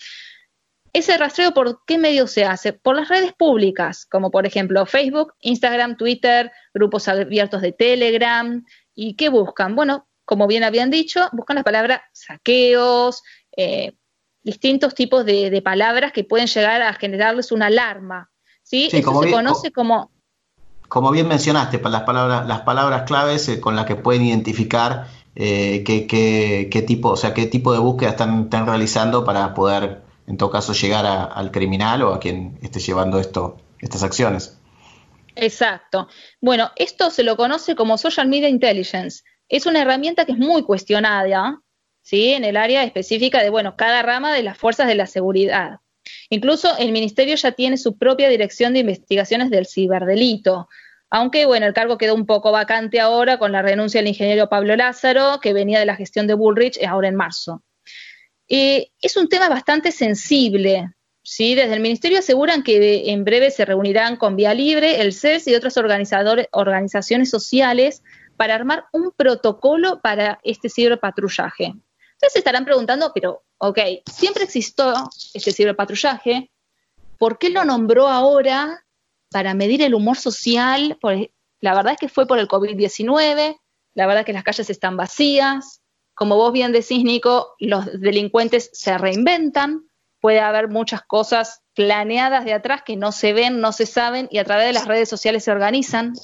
Ese 0.94 1.18
rastreo, 1.18 1.52
¿por 1.52 1.84
qué 1.84 1.98
medio 1.98 2.26
se 2.26 2.46
hace? 2.46 2.72
Por 2.72 2.96
las 2.96 3.10
redes 3.10 3.34
públicas, 3.34 4.06
como 4.06 4.30
por 4.30 4.46
ejemplo 4.46 4.86
Facebook, 4.86 5.34
Instagram, 5.40 5.98
Twitter, 5.98 6.52
grupos 6.72 7.06
abiertos 7.06 7.60
de 7.60 7.72
Telegram. 7.72 8.64
¿Y 8.94 9.14
qué 9.14 9.28
buscan? 9.28 9.76
Bueno, 9.76 10.07
como 10.28 10.46
bien 10.46 10.62
habían 10.62 10.90
dicho, 10.90 11.26
buscan 11.32 11.56
la 11.56 11.62
palabra 11.62 12.02
saqueos, 12.12 13.22
eh, 13.56 13.94
distintos 14.42 14.94
tipos 14.94 15.24
de, 15.24 15.62
palabras 15.64 16.12
que 16.12 16.22
pueden 16.22 16.46
llegar 16.46 16.82
a 16.82 16.92
generarles 16.92 17.50
una 17.50 17.68
alarma. 17.68 18.30
¿sí? 18.62 18.90
Eso 18.92 19.22
se 19.22 19.30
conoce 19.30 19.72
como... 19.72 20.10
Como 20.86 21.10
bien 21.12 21.28
mencionaste, 21.28 21.80
las 21.80 22.02
palabras, 22.02 22.46
las 22.46 22.60
palabras 22.60 23.04
claves 23.04 23.48
eh, 23.48 23.58
con 23.58 23.74
las 23.74 23.86
que 23.86 23.96
pueden 23.96 24.26
identificar 24.26 25.06
eh, 25.34 25.82
qué, 25.82 26.84
tipo, 26.86 27.08
o 27.08 27.16
sea, 27.16 27.32
qué 27.32 27.46
tipo 27.46 27.72
de 27.72 27.78
búsqueda 27.78 28.10
están, 28.10 28.50
realizando 28.50 29.24
para 29.24 29.54
poder, 29.54 30.02
en 30.26 30.36
todo 30.36 30.50
caso, 30.50 30.74
llegar 30.74 31.06
al 31.06 31.50
criminal 31.50 32.02
o 32.02 32.12
a 32.12 32.20
quien 32.20 32.58
esté 32.60 32.80
llevando 32.80 33.18
esto, 33.18 33.56
estas 33.80 34.02
acciones. 34.02 34.58
Exacto. 35.36 36.08
Bueno, 36.42 36.70
esto 36.76 37.10
se 37.10 37.22
lo 37.22 37.38
conoce 37.38 37.74
como 37.74 37.96
Social 37.96 38.28
Media 38.28 38.50
Intelligence 38.50 39.22
es 39.48 39.66
una 39.66 39.82
herramienta 39.82 40.24
que 40.24 40.32
es 40.32 40.38
muy 40.38 40.62
cuestionada, 40.62 41.60
¿sí? 42.02 42.32
En 42.32 42.44
el 42.44 42.56
área 42.56 42.84
específica 42.84 43.42
de, 43.42 43.50
bueno, 43.50 43.76
cada 43.76 44.02
rama 44.02 44.32
de 44.32 44.42
las 44.42 44.58
fuerzas 44.58 44.86
de 44.86 44.94
la 44.94 45.06
seguridad. 45.06 45.80
Incluso 46.30 46.76
el 46.78 46.92
ministerio 46.92 47.34
ya 47.34 47.52
tiene 47.52 47.76
su 47.76 47.98
propia 47.98 48.28
dirección 48.28 48.72
de 48.72 48.80
investigaciones 48.80 49.50
del 49.50 49.66
ciberdelito, 49.66 50.68
aunque, 51.10 51.46
bueno, 51.46 51.66
el 51.66 51.72
cargo 51.72 51.96
quedó 51.96 52.14
un 52.14 52.26
poco 52.26 52.52
vacante 52.52 53.00
ahora 53.00 53.38
con 53.38 53.50
la 53.52 53.62
renuncia 53.62 54.00
del 54.00 54.08
ingeniero 54.08 54.48
Pablo 54.48 54.76
Lázaro, 54.76 55.40
que 55.40 55.54
venía 55.54 55.78
de 55.78 55.86
la 55.86 55.96
gestión 55.96 56.26
de 56.26 56.34
Bullrich 56.34 56.82
ahora 56.84 57.08
en 57.08 57.14
marzo. 57.14 57.62
Es 58.46 59.16
un 59.16 59.28
tema 59.28 59.48
bastante 59.48 59.92
sensible, 59.92 60.90
¿sí? 61.22 61.54
Desde 61.54 61.74
el 61.74 61.80
ministerio 61.80 62.18
aseguran 62.18 62.62
que 62.62 63.10
en 63.10 63.24
breve 63.24 63.50
se 63.50 63.64
reunirán 63.64 64.16
con 64.16 64.36
Vía 64.36 64.52
Libre, 64.54 65.00
el 65.00 65.12
CES 65.12 65.48
y 65.48 65.54
otras 65.54 65.76
organizaciones 65.76 67.30
sociales 67.30 68.02
para 68.38 68.54
armar 68.54 68.86
un 68.92 69.10
protocolo 69.10 70.00
para 70.00 70.40
este 70.42 70.70
ciberpatrullaje. 70.70 71.64
Entonces 71.66 72.32
se 72.32 72.38
estarán 72.38 72.64
preguntando, 72.64 73.12
pero, 73.14 73.44
ok, 73.58 73.78
siempre 74.10 74.44
existió 74.44 74.94
este 75.34 75.52
ciberpatrullaje, 75.52 76.50
¿por 77.18 77.38
qué 77.38 77.50
lo 77.50 77.64
nombró 77.64 78.08
ahora 78.08 78.86
para 79.30 79.52
medir 79.52 79.82
el 79.82 79.94
humor 79.94 80.16
social? 80.16 80.98
la 81.60 81.74
verdad 81.74 81.94
es 81.94 81.98
que 81.98 82.08
fue 82.08 82.26
por 82.26 82.38
el 82.38 82.48
COVID-19, 82.48 83.58
la 83.94 84.06
verdad 84.06 84.20
es 84.20 84.26
que 84.26 84.32
las 84.32 84.44
calles 84.44 84.70
están 84.70 84.96
vacías, 84.96 85.82
como 86.14 86.36
vos 86.36 86.52
bien 86.52 86.72
decís, 86.72 87.04
Nico, 87.04 87.54
los 87.58 87.86
delincuentes 88.00 88.70
se 88.72 88.96
reinventan, 88.96 89.88
puede 90.20 90.40
haber 90.40 90.68
muchas 90.68 91.02
cosas 91.02 91.62
planeadas 91.74 92.44
de 92.44 92.52
atrás 92.52 92.82
que 92.84 92.96
no 92.96 93.12
se 93.12 93.32
ven, 93.32 93.60
no 93.60 93.72
se 93.72 93.86
saben 93.86 94.28
y 94.30 94.38
a 94.38 94.44
través 94.44 94.66
de 94.66 94.72
las 94.72 94.86
redes 94.86 95.08
sociales 95.08 95.44
se 95.44 95.52
organizan. 95.52 96.14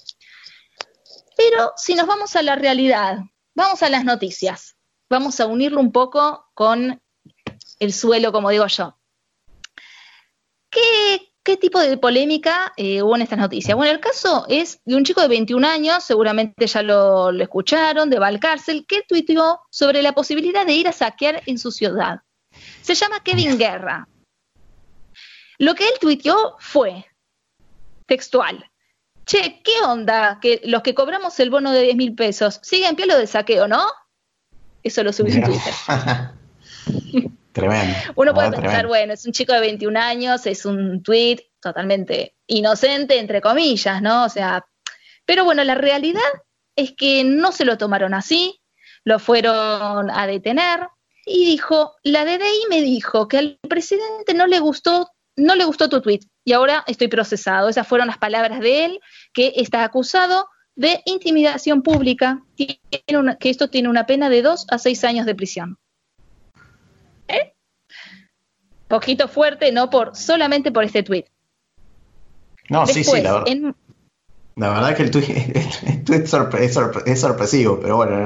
Pero 1.37 1.73
si 1.77 1.95
nos 1.95 2.07
vamos 2.07 2.37
a 2.37 2.43
la 2.43 2.57
realidad, 2.57 3.19
vamos 3.55 3.83
a 3.83 3.89
las 3.89 4.05
noticias, 4.05 4.77
vamos 5.09 5.41
a 5.41 5.47
unirlo 5.47 5.81
un 5.81 5.93
poco 5.93 6.47
con 6.55 7.01
el 7.79 7.93
suelo, 7.93 8.33
como 8.33 8.51
digo 8.51 8.67
yo. 8.67 8.97
¿Qué, 10.71 11.57
tipo 11.57 11.79
de 11.79 11.97
polémica 11.97 12.73
eh, 12.77 13.03
hubo 13.03 13.15
en 13.15 13.23
estas 13.23 13.39
noticias? 13.39 13.77
Bueno, 13.77 13.93
el 13.93 14.01
caso 14.01 14.45
es 14.49 14.81
de 14.85 14.97
un 14.97 15.05
chico 15.05 15.21
de 15.21 15.29
21 15.29 15.67
años, 15.67 16.03
seguramente 16.03 16.67
ya 16.67 16.83
lo, 16.83 17.31
escucharon, 17.31 18.11
de 18.11 18.19
Valcárcel, 18.19 18.87
que 18.87 19.03
tuiteó 19.03 19.61
sobre 19.71 20.03
la 20.03 20.13
posibilidad 20.13 20.67
de 20.67 20.75
ir 20.75 20.89
a 20.89 20.93
saquear 20.93 21.43
en 21.47 21.59
su 21.59 21.71
ciudad. 21.71 22.21
Se 22.83 22.95
llama 22.95 23.23
Kevin 23.23 23.59
Guerra. 23.59 24.09
Lo 25.59 25.75
que 25.75 25.85
él 25.85 25.95
tuiteó 26.01 26.57
fue 26.59 27.07
textual 28.07 28.69
che, 29.25 29.61
¿qué 29.63 29.73
onda? 29.87 30.39
Que 30.41 30.61
los 30.65 30.83
que 30.83 30.95
cobramos 30.95 31.39
el 31.41 31.51
bono 31.51 31.73
de 31.73 31.83
10 31.83 31.97
mil 31.97 32.15
pesos, 32.15 32.61
siguen 32.63 32.91
en 32.91 32.97
pie 32.97 33.07
lo 33.07 33.17
del 33.17 33.29
saqueo, 33.29 33.69
¿no? 33.69 33.85
Eso 34.83 35.03
lo 35.03 35.13
subí 35.13 35.33
en 35.33 35.45
Twitter. 35.45 35.75
tremendo. 37.53 37.95
Uno 38.17 38.35
puede 38.35 38.53
pensar, 38.53 38.87
bueno, 38.87 39.15
es 39.15 39.25
un 39.25 39.33
chico 39.33 39.53
de 39.53 39.61
21 39.61 39.99
años, 39.99 40.47
es 40.47 40.67
un 40.67 41.03
tweet 41.03 41.39
totalmente 41.61 42.37
inocente, 42.47 43.19
entre 43.19 43.41
comillas, 43.41 44.03
¿no? 44.03 44.25
O 44.25 44.29
sea, 44.29 44.67
pero 45.25 45.45
bueno, 45.45 45.65
la 45.65 45.75
realidad 45.75 46.21
es 46.77 46.93
que 46.97 47.25
no 47.25 47.53
se 47.53 47.65
lo 47.65 47.79
tomaron 47.79 48.13
así, 48.13 48.61
lo 49.05 49.19
fueron 49.19 50.11
a 50.11 50.27
detener 50.27 50.89
y 51.25 51.47
dijo, 51.47 51.95
la 52.03 52.25
DDI 52.25 52.67
me 52.69 52.83
dijo 52.83 53.29
que 53.29 53.39
al 53.39 53.59
presidente 53.69 54.35
no 54.35 54.47
le 54.47 54.59
gustó, 54.59 55.09
no 55.37 55.55
le 55.55 55.65
gustó 55.65 55.89
tu 55.89 56.03
tweet 56.03 56.21
y 56.45 56.53
ahora 56.53 56.85
estoy 56.87 57.09
procesado. 57.09 57.69
Esas 57.69 57.87
fueron 57.87 58.07
las 58.07 58.19
palabras 58.19 58.61
de 58.61 58.85
él, 58.85 59.01
que 59.33 59.53
está 59.57 59.83
acusado 59.85 60.49
de 60.77 61.01
intimidación 61.07 61.83
pública, 61.83 62.43
que 62.57 63.51
esto 63.51 63.71
tiene 63.71 63.89
una 63.89 64.07
pena 64.07 64.29
de 64.29 64.43
dos 64.43 64.67
a 64.71 64.79
seis 64.79 65.05
años 65.05 65.27
de 65.27 65.35
prisión. 65.35 65.79
¿Eh? 67.29 67.55
Poquito 68.89 69.29
fuerte, 69.29 69.73
no 69.73 69.89
por 69.89 70.15
solamente 70.17 70.71
por 70.71 70.85
este 70.85 71.03
tweet. 71.03 71.25
No, 72.69 72.87
sí, 72.87 73.05
sí, 73.05 73.21
la 73.21 73.45
verdad. 73.45 73.75
La 74.57 74.69
verdad 74.69 74.91
es 74.91 74.97
que 74.97 75.03
el 75.03 75.11
tweet, 75.11 76.23
es, 77.07 77.21
sorpresivo, 77.21 77.81
pero 77.81 77.97
bueno, 77.97 78.17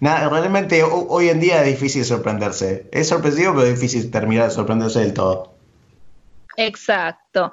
realmente 0.00 0.84
hoy 0.84 1.28
en 1.28 1.40
día 1.40 1.64
es 1.64 1.66
difícil 1.66 2.04
sorprenderse. 2.04 2.88
Es 2.92 3.08
sorpresivo, 3.08 3.52
pero 3.54 3.66
es 3.66 3.80
difícil 3.80 4.10
terminar 4.10 4.44
de 4.44 4.54
sorprenderse 4.54 5.00
del 5.00 5.12
todo. 5.12 5.55
Exacto. 6.56 7.52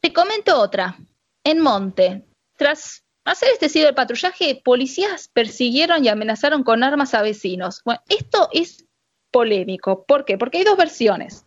Te 0.00 0.12
comento 0.12 0.58
otra. 0.58 0.96
En 1.44 1.60
Monte, 1.60 2.24
tras 2.56 3.04
hacer 3.24 3.50
este 3.52 3.68
ciberpatrullaje, 3.68 4.60
policías 4.64 5.28
persiguieron 5.28 6.04
y 6.04 6.08
amenazaron 6.08 6.64
con 6.64 6.82
armas 6.82 7.14
a 7.14 7.22
vecinos. 7.22 7.82
Bueno, 7.84 8.00
esto 8.08 8.48
es 8.52 8.86
polémico. 9.30 10.04
¿Por 10.04 10.24
qué? 10.24 10.38
Porque 10.38 10.58
hay 10.58 10.64
dos 10.64 10.76
versiones. 10.76 11.44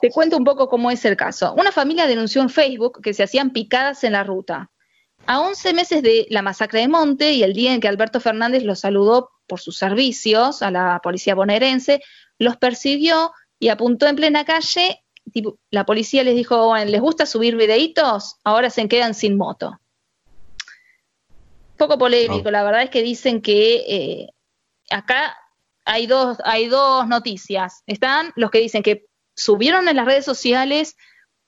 Te 0.00 0.10
cuento 0.10 0.36
un 0.36 0.44
poco 0.44 0.68
cómo 0.68 0.90
es 0.90 1.04
el 1.04 1.16
caso. 1.16 1.54
Una 1.54 1.72
familia 1.72 2.06
denunció 2.06 2.42
en 2.42 2.50
Facebook 2.50 3.00
que 3.02 3.14
se 3.14 3.22
hacían 3.22 3.50
picadas 3.50 4.04
en 4.04 4.12
la 4.12 4.24
ruta. 4.24 4.70
A 5.26 5.40
11 5.40 5.74
meses 5.74 6.02
de 6.02 6.26
la 6.30 6.42
masacre 6.42 6.80
de 6.80 6.88
Monte 6.88 7.32
y 7.32 7.42
el 7.42 7.52
día 7.52 7.74
en 7.74 7.80
que 7.80 7.88
Alberto 7.88 8.20
Fernández 8.20 8.62
los 8.62 8.80
saludó 8.80 9.30
por 9.46 9.60
sus 9.60 9.76
servicios 9.76 10.62
a 10.62 10.70
la 10.70 11.00
policía 11.02 11.34
bonaerense, 11.34 12.00
los 12.38 12.56
persiguió 12.56 13.32
y 13.58 13.68
apuntó 13.68 14.06
en 14.06 14.16
plena 14.16 14.44
calle. 14.44 15.02
La 15.70 15.84
policía 15.84 16.22
les 16.24 16.34
dijo, 16.34 16.68
bueno, 16.68 16.90
¿les 16.90 17.00
gusta 17.00 17.26
subir 17.26 17.56
videitos? 17.56 18.36
Ahora 18.44 18.70
se 18.70 18.88
quedan 18.88 19.14
sin 19.14 19.36
moto. 19.36 19.78
Poco 21.76 21.98
polémico, 21.98 22.50
la 22.50 22.62
verdad 22.62 22.82
es 22.82 22.90
que 22.90 23.02
dicen 23.02 23.42
que 23.42 23.84
eh, 23.86 24.28
acá 24.90 25.36
hay 25.84 26.06
dos, 26.06 26.38
hay 26.44 26.68
dos 26.68 27.06
noticias. 27.06 27.82
Están 27.86 28.32
los 28.36 28.50
que 28.50 28.60
dicen 28.60 28.82
que 28.82 29.06
subieron 29.34 29.88
en 29.88 29.96
las 29.96 30.06
redes 30.06 30.24
sociales 30.24 30.96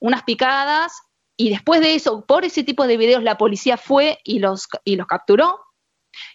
unas 0.01 0.23
picadas 0.23 0.93
y 1.41 1.51
después 1.51 1.81
de 1.81 1.95
eso, 1.95 2.27
por 2.27 2.45
ese 2.45 2.65
tipo 2.65 2.87
de 2.87 2.97
videos, 2.97 3.23
la 3.23 3.39
policía 3.39 3.77
fue 3.77 4.19
y 4.25 4.41
los, 4.41 4.67
y 4.85 4.97
los 4.97 5.07
capturó. 5.07 5.61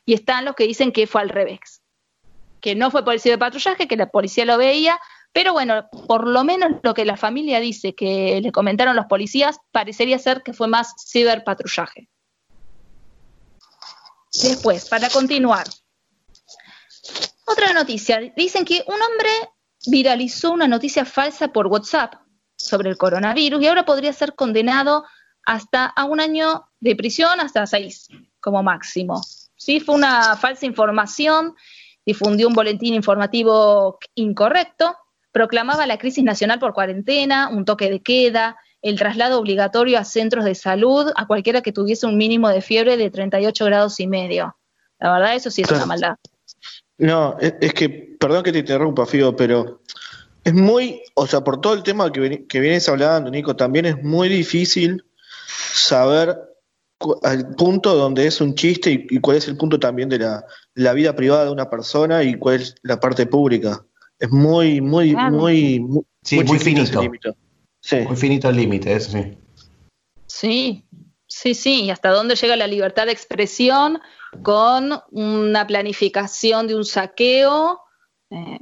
Y 0.06 0.14
están 0.14 0.46
los 0.46 0.56
que 0.56 0.64
dicen 0.66 0.94
que 0.94 1.08
fue 1.08 1.22
al 1.22 1.30
revés, 1.30 1.82
que 2.62 2.74
no 2.74 2.90
fue 2.90 3.04
policía 3.04 3.34
de 3.34 3.38
patrullaje, 3.38 3.88
que 3.88 3.98
la 3.98 4.10
policía 4.10 4.46
lo 4.46 4.58
veía, 4.58 4.98
pero 5.34 5.52
bueno, 5.52 5.89
por 6.08 6.28
lo 6.28 6.43
menos 6.43 6.74
lo 6.84 6.93
que 6.93 7.06
la 7.06 7.17
familia 7.17 7.60
dice 7.60 7.96
que 7.96 8.39
le 8.41 8.52
comentaron 8.52 8.96
los 8.96 9.08
policías, 9.08 9.58
parecería 9.72 10.19
ser 10.19 10.43
que 10.43 10.54
fue 10.54 10.67
más 10.67 10.93
ciberpatrullaje. 11.06 12.08
Después, 14.41 14.88
para 14.89 15.10
continuar, 15.10 15.65
otra 17.46 17.74
noticia. 17.74 18.19
Dicen 18.36 18.63
que 18.63 18.84
un 18.88 19.02
hombre 19.02 19.30
viralizó 19.88 20.52
una 20.52 20.67
noticia 20.67 21.04
falsa 21.04 21.50
por 21.50 21.67
WhatsApp 21.67 22.15
sobre 22.56 22.89
el 22.89 22.98
coronavirus 22.98 23.62
y 23.62 23.67
ahora 23.67 23.86
podría 23.86 24.13
ser 24.13 24.36
condenado 24.36 25.04
hasta 25.46 25.86
a 25.86 26.06
un 26.06 26.19
año 26.19 26.69
de 26.80 26.96
prisión, 26.96 27.39
hasta 27.39 27.65
seis 27.65 28.08
como 28.39 28.63
máximo. 28.63 29.22
Sí, 29.56 29.80
fue 29.80 29.96
una 29.96 30.38
falsa 30.38 30.65
información, 30.65 31.56
difundió 32.06 32.48
un 32.48 32.54
boletín 32.54 32.93
informativo 32.93 33.98
incorrecto, 34.15 34.96
proclamaba 35.34 35.86
la 35.86 35.98
crisis 35.98 36.24
nacional 36.24 36.60
por 36.60 36.74
cuarentena, 36.74 37.50
un 37.50 37.65
toque 37.65 37.89
de 37.89 38.02
queda, 38.02 38.56
el 38.82 38.98
traslado 38.98 39.39
obligatorio 39.39 40.00
a 40.00 40.06
centros 40.06 40.46
de 40.46 40.56
salud 40.56 41.12
a 41.15 41.28
cualquiera 41.28 41.62
que 41.62 41.74
tuviese 41.74 42.06
un 42.06 42.15
mínimo 42.15 42.48
de 42.48 42.62
fiebre 42.62 42.96
de 42.96 43.10
38 43.10 43.65
grados 43.65 44.00
y 44.00 44.08
medio. 44.08 44.56
La 45.00 45.12
verdad, 45.12 45.36
eso 45.36 45.52
sí 45.52 45.63
es 45.63 45.72
una 45.72 45.86
maldad. 45.86 46.15
No, 46.98 47.36
es, 47.39 47.74
que, 47.74 47.89
perdón 47.89 48.43
que 48.43 48.54
te 48.54 48.60
interrumpa, 48.60 49.06
Figo, 49.06 49.36
pero 49.36 49.82
es 50.46 50.54
muy, 50.54 51.02
o 51.15 51.28
sea, 51.28 51.41
por 51.41 51.60
todo 51.60 51.74
el 51.74 51.84
tema 51.84 52.10
que, 52.12 52.46
que 52.48 52.60
vienes 52.62 52.88
hablando, 52.88 53.30
Nico, 53.30 53.56
también 53.56 53.86
es 53.86 54.02
muy 54.02 54.30
difícil 54.30 55.04
saber 55.74 56.38
el 57.24 57.48
punto 57.56 57.96
donde 57.96 58.28
es 58.28 58.39
un 58.41 58.56
chiste 58.56 59.06
y, 59.10 59.19
cuál 59.19 59.38
es 59.38 59.48
el 59.48 59.58
punto 59.58 59.80
también 59.80 60.10
de 60.10 60.19
la, 60.19 60.93
vida 60.93 61.15
privada 61.15 61.46
de 61.46 61.52
una 61.52 61.69
persona 61.69 62.24
y 62.24 62.36
cuál 62.36 62.56
es 62.56 62.76
la 62.84 63.00
parte 63.00 63.26
pública. 63.26 63.84
Es 64.24 64.32
muy, 64.32 64.80
muy, 64.80 65.14
muy, 65.14 65.82
muy, 65.82 66.06
muy 66.46 66.60
finito. 66.60 67.02
Sí. 67.82 67.98
Muy 68.08 68.16
finito 68.16 68.48
el 68.48 68.56
límite, 68.56 68.94
eso 68.94 69.12
sí. 69.12 69.38
Sí, 70.28 70.86
sí, 71.28 71.54
sí. 71.54 71.84
Y 71.84 71.90
hasta 71.90 72.12
dónde 72.12 72.38
llega 72.38 72.56
la 72.56 72.68
libertad 72.68 73.08
de 73.08 73.12
expresión 73.12 74.00
con 74.42 74.94
una 75.12 75.68
planificación 75.68 76.68
de 76.68 76.76
un 76.78 76.86
saqueo. 76.86 77.82
Eh, 78.30 78.60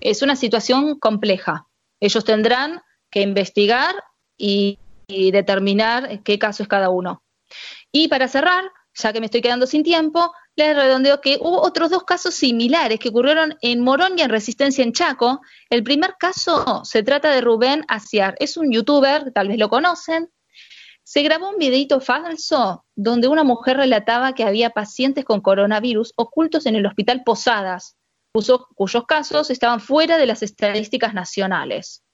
es, 0.00 0.22
una 0.22 0.34
situación 0.34 0.98
compleja. 0.98 1.68
Ellos 2.00 2.24
tendrán 2.24 2.82
que 3.12 3.20
investigar 3.20 3.94
y, 4.36 4.76
determinar 5.06 6.20
qué 6.24 6.40
caso 6.40 6.64
es 6.64 6.68
cada 6.68 6.90
uno. 6.90 7.22
Y 7.92 8.08
para 8.08 8.26
cerrar, 8.26 8.64
ya 8.94 9.12
que 9.12 9.20
me 9.20 9.26
estoy 9.26 9.40
quedando 9.40 9.68
sin 9.68 9.84
tiempo, 9.84 10.32
les 10.66 10.76
redondeo 10.76 11.20
que 11.20 11.38
hubo 11.40 11.60
otros 11.62 11.90
dos 11.90 12.04
casos 12.04 12.34
similares 12.34 12.98
que 12.98 13.08
ocurrieron 13.08 13.56
en 13.62 13.80
Morón 13.80 14.18
y 14.18 14.22
en 14.22 14.30
Resistencia 14.30 14.84
en 14.84 14.92
Chaco. 14.92 15.40
El 15.70 15.82
primer 15.82 16.16
caso 16.18 16.82
se 16.84 17.02
trata 17.02 17.30
de 17.30 17.40
Rubén 17.40 17.84
Aciar. 17.88 18.36
Es 18.38 18.56
un 18.56 18.70
youtuber, 18.70 19.32
tal 19.32 19.48
vez 19.48 19.58
lo 19.58 19.68
conocen, 19.68 20.30
se 21.02 21.22
grabó 21.22 21.48
un 21.48 21.56
videito 21.56 22.00
falso 22.00 22.84
donde 22.94 23.26
una 23.26 23.42
mujer 23.42 23.78
relataba 23.78 24.34
que 24.34 24.44
había 24.44 24.70
pacientes 24.70 25.24
con 25.24 25.40
coronavirus 25.40 26.12
ocultos 26.16 26.66
en 26.66 26.76
el 26.76 26.86
hospital 26.86 27.22
Posadas, 27.24 27.96
cuyos 28.32 29.04
casos 29.08 29.50
estaban 29.50 29.80
fuera 29.80 30.18
de 30.18 30.26
las 30.26 30.42
estadísticas 30.42 31.14
nacionales. 31.14 32.04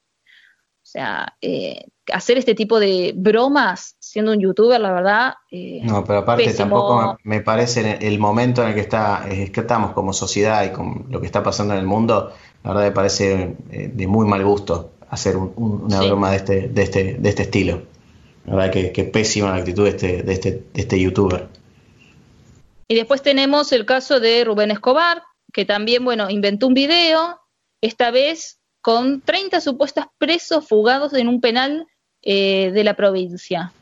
O 0.87 0.89
sea, 0.89 1.35
eh, 1.41 1.83
hacer 2.13 2.37
este 2.37 2.55
tipo 2.55 2.79
de 2.79 3.11
bromas 3.13 3.97
siendo 3.99 4.31
un 4.31 4.39
youtuber, 4.39 4.79
la 4.79 4.93
verdad. 4.93 5.33
Eh, 5.51 5.81
no, 5.83 6.05
pero 6.05 6.19
aparte 6.19 6.53
tampoco 6.53 7.17
me 7.23 7.41
parece 7.41 7.97
el 7.99 8.19
momento 8.19 8.63
en 8.63 8.69
el 8.69 8.73
que, 8.73 8.79
está, 8.79 9.27
es 9.29 9.51
que 9.51 9.59
estamos 9.59 9.91
como 9.91 10.13
sociedad 10.13 10.63
y 10.63 10.71
con 10.71 11.07
lo 11.09 11.19
que 11.19 11.25
está 11.25 11.43
pasando 11.43 11.73
en 11.73 11.81
el 11.81 11.85
mundo, 11.85 12.31
la 12.63 12.69
verdad 12.69 12.85
me 12.85 12.93
parece 12.93 13.57
eh, 13.69 13.91
de 13.93 14.07
muy 14.07 14.25
mal 14.25 14.45
gusto 14.45 14.93
hacer 15.09 15.35
una 15.35 15.99
broma 16.03 16.31
de 16.31 16.37
este, 16.37 16.69
de, 16.69 16.83
este, 16.83 17.15
de 17.15 17.29
este 17.29 17.41
estilo. 17.43 17.81
La 18.45 18.55
verdad 18.55 18.71
que, 18.71 18.93
que 18.93 19.03
pésima 19.03 19.49
la 19.49 19.57
actitud 19.57 19.83
de 19.83 19.89
este, 19.89 20.23
de, 20.23 20.31
este, 20.31 20.51
de 20.73 20.81
este 20.81 20.97
youtuber. 21.01 21.49
Y 22.87 22.95
después 22.95 23.21
tenemos 23.21 23.73
el 23.73 23.85
caso 23.85 24.21
de 24.21 24.45
Rubén 24.45 24.71
Escobar, 24.71 25.21
que 25.51 25.65
también, 25.65 26.05
bueno, 26.05 26.29
inventó 26.29 26.65
un 26.65 26.75
video, 26.75 27.41
esta 27.81 28.09
vez 28.09 28.56
con 28.87 29.19
30 29.19 29.59
supuestos 29.59 30.05
presos 30.17 30.65
fugados 30.65 31.11
en 31.11 31.27
un 31.27 31.41
penal 31.41 31.85
eh, 32.21 32.71
de 32.73 32.85
la 32.85 32.93
provincia. 32.93 33.73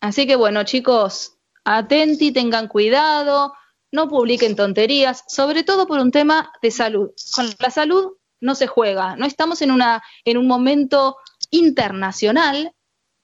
Así 0.00 0.26
que 0.26 0.34
bueno, 0.34 0.64
chicos, 0.64 1.36
atenti, 1.64 2.32
tengan 2.32 2.66
cuidado, 2.66 3.54
no 3.92 4.08
publiquen 4.08 4.56
tonterías, 4.56 5.22
sobre 5.28 5.62
todo 5.62 5.86
por 5.86 6.00
un 6.00 6.10
tema 6.10 6.50
de 6.60 6.72
salud. 6.72 7.12
Con 7.36 7.50
la 7.60 7.70
salud 7.70 8.14
no 8.40 8.56
se 8.56 8.66
juega, 8.66 9.14
no 9.14 9.26
estamos 9.26 9.62
en, 9.62 9.70
una, 9.70 10.02
en 10.24 10.36
un 10.36 10.48
momento 10.48 11.16
internacional 11.52 12.74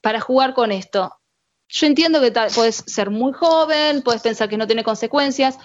para 0.01 0.21
jugar 0.21 0.55
con 0.55 0.71
esto. 0.71 1.19
Yo 1.67 1.89
entiendo 1.89 2.21
que 2.21 2.31
puedes 2.55 2.85
ser 2.87 3.11
muy 3.11 3.33
joven, 3.33 4.03
puedes 4.03 4.23
pensar 4.23 4.49
que 4.49 4.57
no 4.57 4.69
tiene 4.69 4.85
consecuencias, 4.85 5.59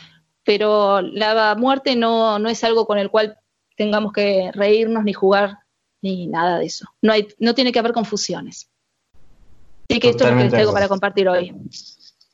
pero 0.44 1.02
la 1.02 1.54
muerte 1.54 1.96
no, 1.96 2.40
no 2.40 2.50
es 2.50 2.64
algo 2.64 2.88
con 2.88 2.98
el 2.98 3.12
cual 3.12 3.38
tengamos 3.76 4.14
que 4.14 4.52
reírnos 4.54 5.04
ni 5.04 5.14
jugar 5.14 5.60
ni 6.02 6.28
nada 6.28 6.60
de 6.60 6.66
eso. 6.66 6.86
No, 7.02 7.14
hay, 7.14 7.28
no 7.40 7.54
tiene 7.54 7.72
que 7.72 7.80
haber 7.80 7.94
confusiones. 7.94 8.70
Así 9.90 10.00
que 10.00 10.10
esto 10.10 10.26
es 10.26 10.32
lo 10.32 10.38
que 10.38 10.44
les 10.44 10.52
traigo 10.52 10.74
para 10.74 10.88
compartir 10.88 11.28
hoy. 11.30 11.54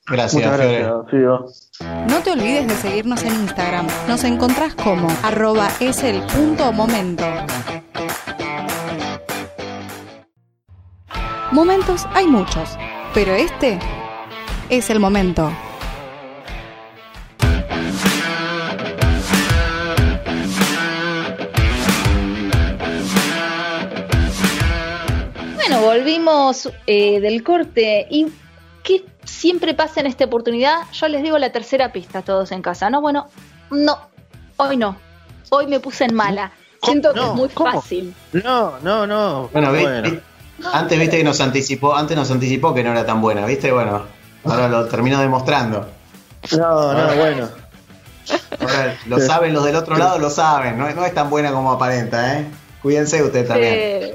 Gracias, 0.08 0.43
No 2.08 2.23
te 2.23 2.32
olvides 2.32 2.67
de 2.67 2.75
seguirnos 2.75 3.23
en 3.23 3.34
Instagram. 3.34 3.88
Nos 4.08 4.23
encontrás 4.23 4.75
como 4.75 5.08
arroba 5.23 5.69
es 5.80 6.04
el 6.04 6.21
punto 6.23 6.71
momento. 6.71 7.25
Momentos 11.51 12.06
hay 12.13 12.27
muchos, 12.27 12.77
pero 13.13 13.34
este 13.34 13.80
es 14.69 14.89
el 14.89 14.99
momento. 14.99 15.51
Bueno, 25.82 26.00
volvimos 26.00 26.70
eh, 26.86 27.20
del 27.20 27.44
corte 27.44 28.08
y 28.10 28.28
¿qué 28.84 29.04
siempre 29.24 29.74
pasa 29.74 30.00
en 30.00 30.08
esta 30.08 30.26
oportunidad? 30.26 30.84
Yo 30.94 31.08
les 31.08 31.24
digo 31.24 31.38
la 31.38 31.52
tercera 31.52 31.91
pista 31.91 32.20
a 32.20 32.22
todos 32.22 32.52
en 32.52 32.62
casa, 32.62 32.89
¿no? 32.89 33.02
Bueno, 33.02 33.28
no, 33.72 33.98
hoy 34.58 34.78
no, 34.78 34.96
hoy 35.50 35.67
me 35.67 35.80
puse 35.80 36.06
en 36.06 36.13
mala. 36.13 36.52
Siento 36.84 37.13
que 37.13 37.20
es 37.20 37.34
muy 37.34 37.50
fácil. 37.50 38.13
No, 38.34 38.80
no, 38.80 39.06
no. 39.06 39.50
Bueno, 39.54 39.70
bueno. 39.72 40.20
Antes 40.72 41.00
viste 41.00 41.17
que 41.17 41.24
nos 41.24 41.41
anticipó, 41.41 41.96
antes 41.96 42.15
nos 42.15 42.30
anticipó 42.30 42.74
que 42.74 42.84
no 42.84 42.91
era 42.91 43.06
tan 43.06 43.22
buena, 43.22 43.46
¿viste? 43.46 43.72
Bueno, 43.72 44.04
ahora 44.44 44.67
lo 44.67 44.88
terminó 44.88 45.20
demostrando. 45.20 45.88
No, 46.58 46.94
no, 46.94 47.15
bueno. 47.15 47.50
lo 49.08 49.20
saben 49.20 49.54
los 49.54 49.63
del 49.63 49.76
otro 49.76 49.98
lado, 49.98 50.20
lo 50.20 50.30
saben, 50.30 50.78
no, 50.78 50.88
es 50.88 51.13
tan 51.13 51.30
buena 51.30 51.52
como 51.52 51.72
aparenta, 51.72 52.38
¿eh? 52.38 52.46
Cuídense 52.82 53.24
ustedes 53.24 53.48
también. 53.48 54.13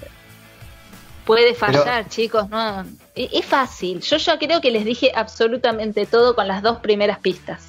Puede 1.27 1.55
fallar, 1.55 2.09
chicos, 2.09 2.49
no. 2.49 2.87
E, 3.15 3.29
es 3.33 3.45
fácil. 3.45 4.01
Yo 4.01 4.17
ya 4.17 4.39
creo 4.39 4.63
que 4.63 4.71
les 4.71 4.87
dije 4.87 5.13
absolutamente 5.15 6.07
todo 6.07 6.35
con 6.35 6.49
las 6.49 6.63
dos 6.63 6.79
primeras 6.79 7.19
pistas. 7.19 7.65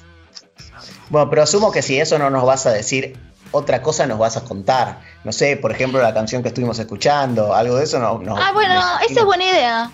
Bueno, 1.10 1.28
pero 1.28 1.42
asumo 1.42 1.70
que 1.70 1.82
si 1.82 2.00
eso 2.00 2.18
no 2.18 2.30
nos 2.30 2.46
vas 2.46 2.64
a 2.66 2.72
decir 2.72 3.18
otra 3.50 3.82
cosa 3.82 4.06
nos 4.06 4.18
vas 4.18 4.36
a 4.36 4.44
contar. 4.44 5.00
No 5.24 5.32
sé, 5.32 5.56
por 5.56 5.72
ejemplo, 5.72 6.00
la 6.00 6.14
canción 6.14 6.42
que 6.42 6.48
estuvimos 6.48 6.78
escuchando, 6.78 7.54
algo 7.54 7.76
de 7.76 7.84
eso 7.84 7.98
no. 7.98 8.36
ah, 8.36 8.52
bueno, 8.52 8.80
esa 9.08 9.20
es 9.20 9.26
buena 9.26 9.44
idea. 9.44 9.90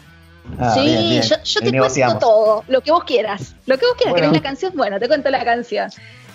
Ah, 0.59 0.75
sí, 0.75 1.21
yo, 1.23 1.61
te 1.61 1.79
cuento 1.79 2.19
todo, 2.19 2.65
lo 2.69 2.83
que 2.83 2.91
vos 2.91 3.05
quieras. 3.05 3.55
Lo 3.65 3.79
que 3.79 3.87
vos 3.87 3.95
quieras, 3.97 4.15
¿querés 4.15 4.33
la 4.33 4.43
canción? 4.43 4.73
Bueno, 4.75 4.99
te 4.99 5.09
cuento 5.09 5.31
la 5.31 5.43
canción. 5.43 5.91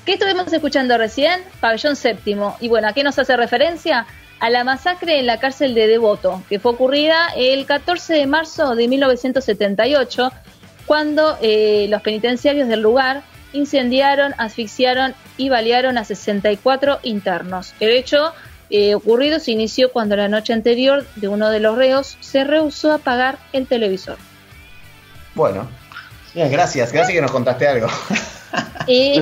¿Qué 0.06 0.14
estuvimos 0.14 0.52
escuchando 0.52 0.98
recién? 0.98 1.44
Pabellón 1.60 1.96
séptimo. 1.96 2.58
Y 2.60 2.70
bueno, 2.70 2.88
¿a 2.88 2.94
qué 2.94 3.04
nos 3.04 3.20
hace 3.20 3.38
referencia? 3.38 4.08
A 4.40 4.50
la 4.50 4.64
masacre 4.64 5.20
en 5.20 5.26
la 5.26 5.38
cárcel 5.38 5.76
de 5.76 5.88
Devoto, 5.88 6.42
que 6.48 6.60
fue 6.60 6.72
ocurrida 6.72 7.28
el 7.36 7.66
14 7.66 8.14
de 8.14 8.26
marzo 8.26 8.76
de 8.76 8.88
1978, 8.88 10.32
cuando 10.86 11.38
eh, 11.42 11.88
los 11.90 12.02
penitenciarios 12.02 12.68
del 12.70 12.82
lugar 12.82 13.24
incendiaron, 13.52 14.34
asfixiaron 14.38 15.14
y 15.38 15.50
balearon 15.50 15.98
a 15.98 16.06
64 16.06 17.00
internos. 17.04 17.74
El 17.80 17.90
hecho 17.90 18.34
eh, 18.70 18.96
ocurrido 18.96 19.40
se 19.40 19.52
inició 19.52 19.92
cuando 19.92 20.16
la 20.16 20.28
noche 20.28 20.54
anterior 20.54 21.06
de 21.16 21.28
uno 21.28 21.50
de 21.50 21.60
los 21.60 21.76
reos 21.76 22.18
se 22.22 22.44
rehusó 22.44 22.92
a 22.92 22.96
apagar 22.96 23.40
el 23.52 23.68
televisor. 23.68 24.18
Bueno, 25.36 25.68
bien, 26.34 26.52
gracias, 26.52 26.92
gracias 26.92 27.16
que 27.16 27.22
nos 27.22 27.32
contaste 27.32 27.68
algo. 27.68 27.88
Eh, 28.88 29.22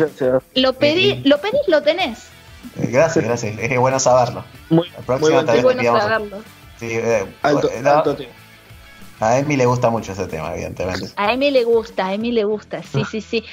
lo 0.56 0.72
pedí, 0.72 1.22
lo 1.26 1.42
pedís, 1.42 1.68
lo 1.68 1.84
tenés. 1.84 2.30
Eh, 2.76 2.88
gracias, 2.88 3.24
gracias, 3.24 3.58
es 3.58 3.80
bueno 3.80 4.00
saberlo. 4.00 4.44
Muy, 4.70 4.88
bueno 5.20 5.46
saberlo. 5.46 6.44
a 9.20 9.38
Emi 9.40 9.58
le 9.58 9.66
gusta 9.66 9.90
mucho 9.90 10.12
ese 10.12 10.28
tema, 10.28 10.54
evidentemente. 10.54 11.10
A 11.16 11.34
Emi 11.34 11.52
le 11.52 11.64
gusta, 11.64 12.08
a 12.08 12.14
Emi 12.14 12.32
le 12.32 12.44
gusta, 12.44 12.84
sí, 12.84 13.04
sí, 13.10 13.22
sí. 13.22 13.44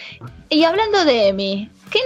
Y 0.48 0.64
hablando 0.64 1.04
de 1.04 1.28
Emi, 1.28 1.70
¿qué, 1.90 2.00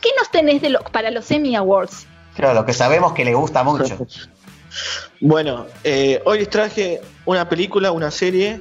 qué 0.00 0.10
nos 0.18 0.30
tenés 0.30 0.62
de 0.62 0.76
para 0.92 1.10
los 1.10 1.30
Emmy 1.30 1.54
Awards? 1.56 2.06
Claro, 2.34 2.54
lo 2.54 2.66
que 2.66 2.72
sabemos 2.72 3.12
que 3.12 3.24
le 3.24 3.34
gusta 3.34 3.62
mucho. 3.62 4.06
bueno, 5.20 5.66
eh, 5.84 6.20
hoy 6.24 6.38
les 6.38 6.50
traje 6.50 7.00
una 7.24 7.48
película, 7.48 7.92
una 7.92 8.10
serie, 8.10 8.60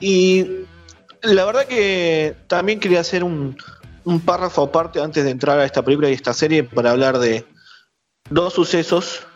y 0.00 0.46
la 1.22 1.44
verdad 1.44 1.66
que 1.66 2.34
también 2.46 2.80
quería 2.80 3.00
hacer 3.00 3.24
un, 3.24 3.56
un 4.04 4.20
párrafo 4.20 4.62
aparte 4.62 5.00
antes 5.00 5.24
de 5.24 5.30
entrar 5.30 5.58
a 5.58 5.64
esta 5.64 5.84
película 5.84 6.10
y 6.10 6.14
esta 6.14 6.32
serie 6.32 6.64
para 6.64 6.90
hablar 6.90 7.18
de 7.18 7.44
dos 8.30 8.54
sucesos 8.54 9.26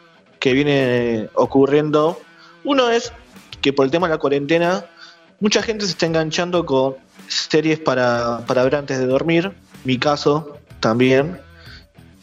que 0.41 0.53
vienen 0.53 1.31
ocurriendo. 1.35 2.21
Uno 2.65 2.91
es 2.91 3.13
que 3.61 3.73
por 3.73 3.85
el 3.85 3.91
tema 3.91 4.09
de 4.09 4.15
la 4.15 4.19
cuarentena, 4.19 4.87
mucha 5.41 5.63
gente 5.63 5.85
se 5.85 5.93
está 5.93 6.07
enganchando 6.07 6.67
con 6.67 6.97
series 7.29 7.79
para, 7.79 8.45
para 8.47 8.65
ver 8.65 8.77
antes 8.77 8.99
de 8.99 9.07
dormir. 9.07 9.53
Mi 9.85 9.99
caso 9.99 10.59
también. 10.81 11.41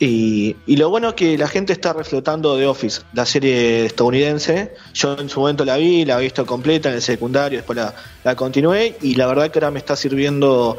Y, 0.01 0.55
lo 0.67 0.89
bueno 0.89 1.09
es 1.09 1.15
que 1.15 1.37
la 1.37 1.49
gente 1.49 1.73
está 1.73 1.91
reflotando 1.91 2.57
The 2.57 2.67
Office, 2.67 3.01
la 3.13 3.25
serie 3.25 3.85
estadounidense. 3.85 4.73
Yo 4.93 5.17
en 5.17 5.27
su 5.27 5.41
momento 5.41 5.65
la 5.65 5.75
vi, 5.75 6.05
la 6.05 6.19
he 6.19 6.23
visto 6.23 6.45
completa 6.45 6.87
en 6.87 6.95
el 6.95 7.01
secundario, 7.01 7.59
después 7.59 7.75
la, 7.75 7.93
la 8.23 8.35
continué 8.35 8.95
y 9.01 9.15
la 9.15 9.27
verdad 9.27 9.51
que 9.51 9.59
ahora 9.59 9.71
me 9.71 9.79
está 9.79 9.97
sirviendo 9.97 10.77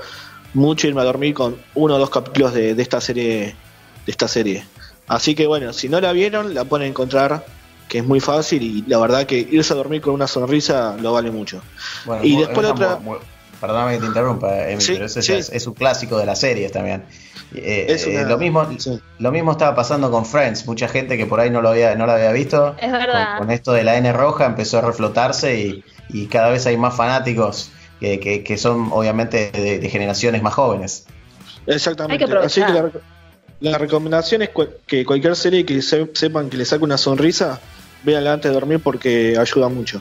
mucho 0.54 0.88
irme 0.88 1.00
a 1.00 1.04
dormir 1.04 1.34
con 1.34 1.56
uno 1.74 1.94
o 1.94 1.98
dos 1.98 2.10
capítulos 2.10 2.54
de, 2.54 2.70
esta 2.70 3.00
serie 3.00 3.54
de 4.06 4.12
esta 4.12 4.28
serie. 4.28 4.64
Así 5.08 5.34
que 5.34 5.46
bueno, 5.46 5.72
si 5.72 5.88
no 5.88 6.00
la 6.00 6.12
vieron, 6.12 6.54
la 6.54 6.64
pueden 6.64 6.88
encontrar, 6.88 7.44
que 7.88 7.98
es 7.98 8.06
muy 8.06 8.20
fácil 8.20 8.62
y 8.62 8.84
la 8.86 8.98
verdad 8.98 9.26
que 9.26 9.38
irse 9.38 9.72
a 9.72 9.76
dormir 9.76 10.00
con 10.00 10.14
una 10.14 10.26
sonrisa 10.26 10.96
lo 11.00 11.12
vale 11.12 11.30
mucho. 11.30 11.62
y 12.22 12.36
después 12.36 12.66
otra... 12.66 12.98
Perdóname 13.60 13.94
que 13.94 14.00
te 14.00 14.06
interrumpa, 14.06 14.48
pero 14.48 15.04
ese 15.04 15.38
es, 15.38 15.66
un 15.66 15.74
clásico 15.74 16.16
de 16.16 16.24
las 16.24 16.40
series 16.40 16.72
también. 16.72 17.04
Eh, 17.54 17.86
eh, 17.88 18.24
lo 18.26 18.38
mismo 18.38 18.66
lo 19.18 19.32
mismo 19.32 19.52
estaba 19.52 19.74
pasando 19.74 20.08
con 20.08 20.24
Friends 20.24 20.68
mucha 20.68 20.86
gente 20.86 21.16
que 21.16 21.26
por 21.26 21.40
ahí 21.40 21.50
no 21.50 21.60
lo 21.60 21.70
había 21.70 21.96
no 21.96 22.06
lo 22.06 22.12
había 22.12 22.30
visto 22.30 22.76
es 22.80 22.92
verdad. 22.92 23.38
Con, 23.38 23.50
esto 23.50 23.72
de 23.72 23.82
la 23.82 23.96
N 23.96 24.12
roja 24.12 24.46
empezó 24.46 24.78
a 24.78 24.82
reflotarse 24.82 25.58
y, 25.58 25.84
y 26.08 26.26
cada 26.28 26.48
vez 26.50 26.64
hay 26.66 26.76
más 26.76 26.96
fanáticos 26.96 27.72
que, 28.00 28.42
que, 28.42 28.56
son 28.56 28.88
obviamente 28.92 29.50
de, 29.52 29.88
generaciones 29.88 30.42
más 30.42 30.54
jóvenes 30.54 31.06
exactamente 31.66 32.24
así 32.42 32.62
que 32.62 32.72
la, 33.60 33.78
recomendación 33.78 34.42
es 34.42 34.50
que 34.86 35.04
cualquier 35.04 35.36
serie 35.36 35.66
que 35.66 35.82
sepan 35.82 36.48
que 36.48 36.56
le 36.56 36.64
saque 36.64 36.82
una 36.82 36.96
sonrisa 36.96 37.60
véanla 38.02 38.32
antes 38.32 38.50
de 38.50 38.54
dormir 38.54 38.80
porque 38.80 39.36
ayuda 39.38 39.68
mucho. 39.68 40.00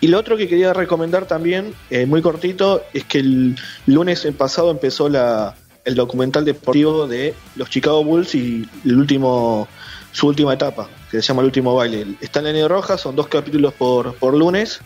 Y 0.00 0.08
lo 0.08 0.18
otro 0.18 0.36
que 0.36 0.48
quería 0.48 0.72
recomendar 0.72 1.26
también, 1.26 1.74
eh, 1.90 2.04
muy 2.04 2.22
cortito, 2.22 2.82
es 2.92 3.04
que 3.04 3.20
el 3.20 3.56
lunes 3.86 4.26
pasado 4.36 4.72
empezó 4.72 5.08
la, 5.08 5.54
el 5.84 5.94
documental 5.94 6.44
deportivo 6.44 7.06
de 7.06 7.34
los 7.54 7.70
Chicago 7.70 8.04
Bulls 8.04 8.34
y 8.34 8.68
el 8.84 8.98
último 8.98 9.68
su 10.12 10.26
última 10.26 10.54
etapa, 10.54 10.88
que 11.10 11.20
se 11.20 11.28
llama 11.28 11.42
El 11.42 11.46
último 11.46 11.74
baile. 11.74 12.06
Está 12.22 12.38
en 12.38 12.46
la 12.46 12.52
línea 12.52 12.68
roja, 12.68 12.96
son 12.96 13.14
dos 13.14 13.28
capítulos 13.28 13.74
por, 13.74 14.14
por 14.14 14.32
lunes. 14.32 14.80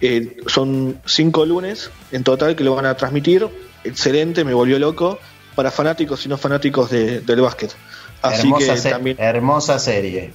Eh, 0.00 0.38
son 0.46 1.00
cinco 1.04 1.44
lunes 1.44 1.90
en 2.12 2.24
total 2.24 2.56
que 2.56 2.64
lo 2.64 2.74
van 2.74 2.86
a 2.86 2.96
transmitir. 2.96 3.48
Excelente, 3.84 4.44
me 4.44 4.54
volvió 4.54 4.78
loco. 4.78 5.18
Para 5.54 5.70
fanáticos 5.70 6.24
y 6.24 6.28
no 6.28 6.38
fanáticos 6.38 6.90
del 6.90 7.40
básquet. 7.40 7.74
Así 8.22 8.46
hermosa 8.46 8.74
que 8.74 8.90
también... 8.90 9.16
Hermosa 9.18 9.78
serie. 9.78 10.32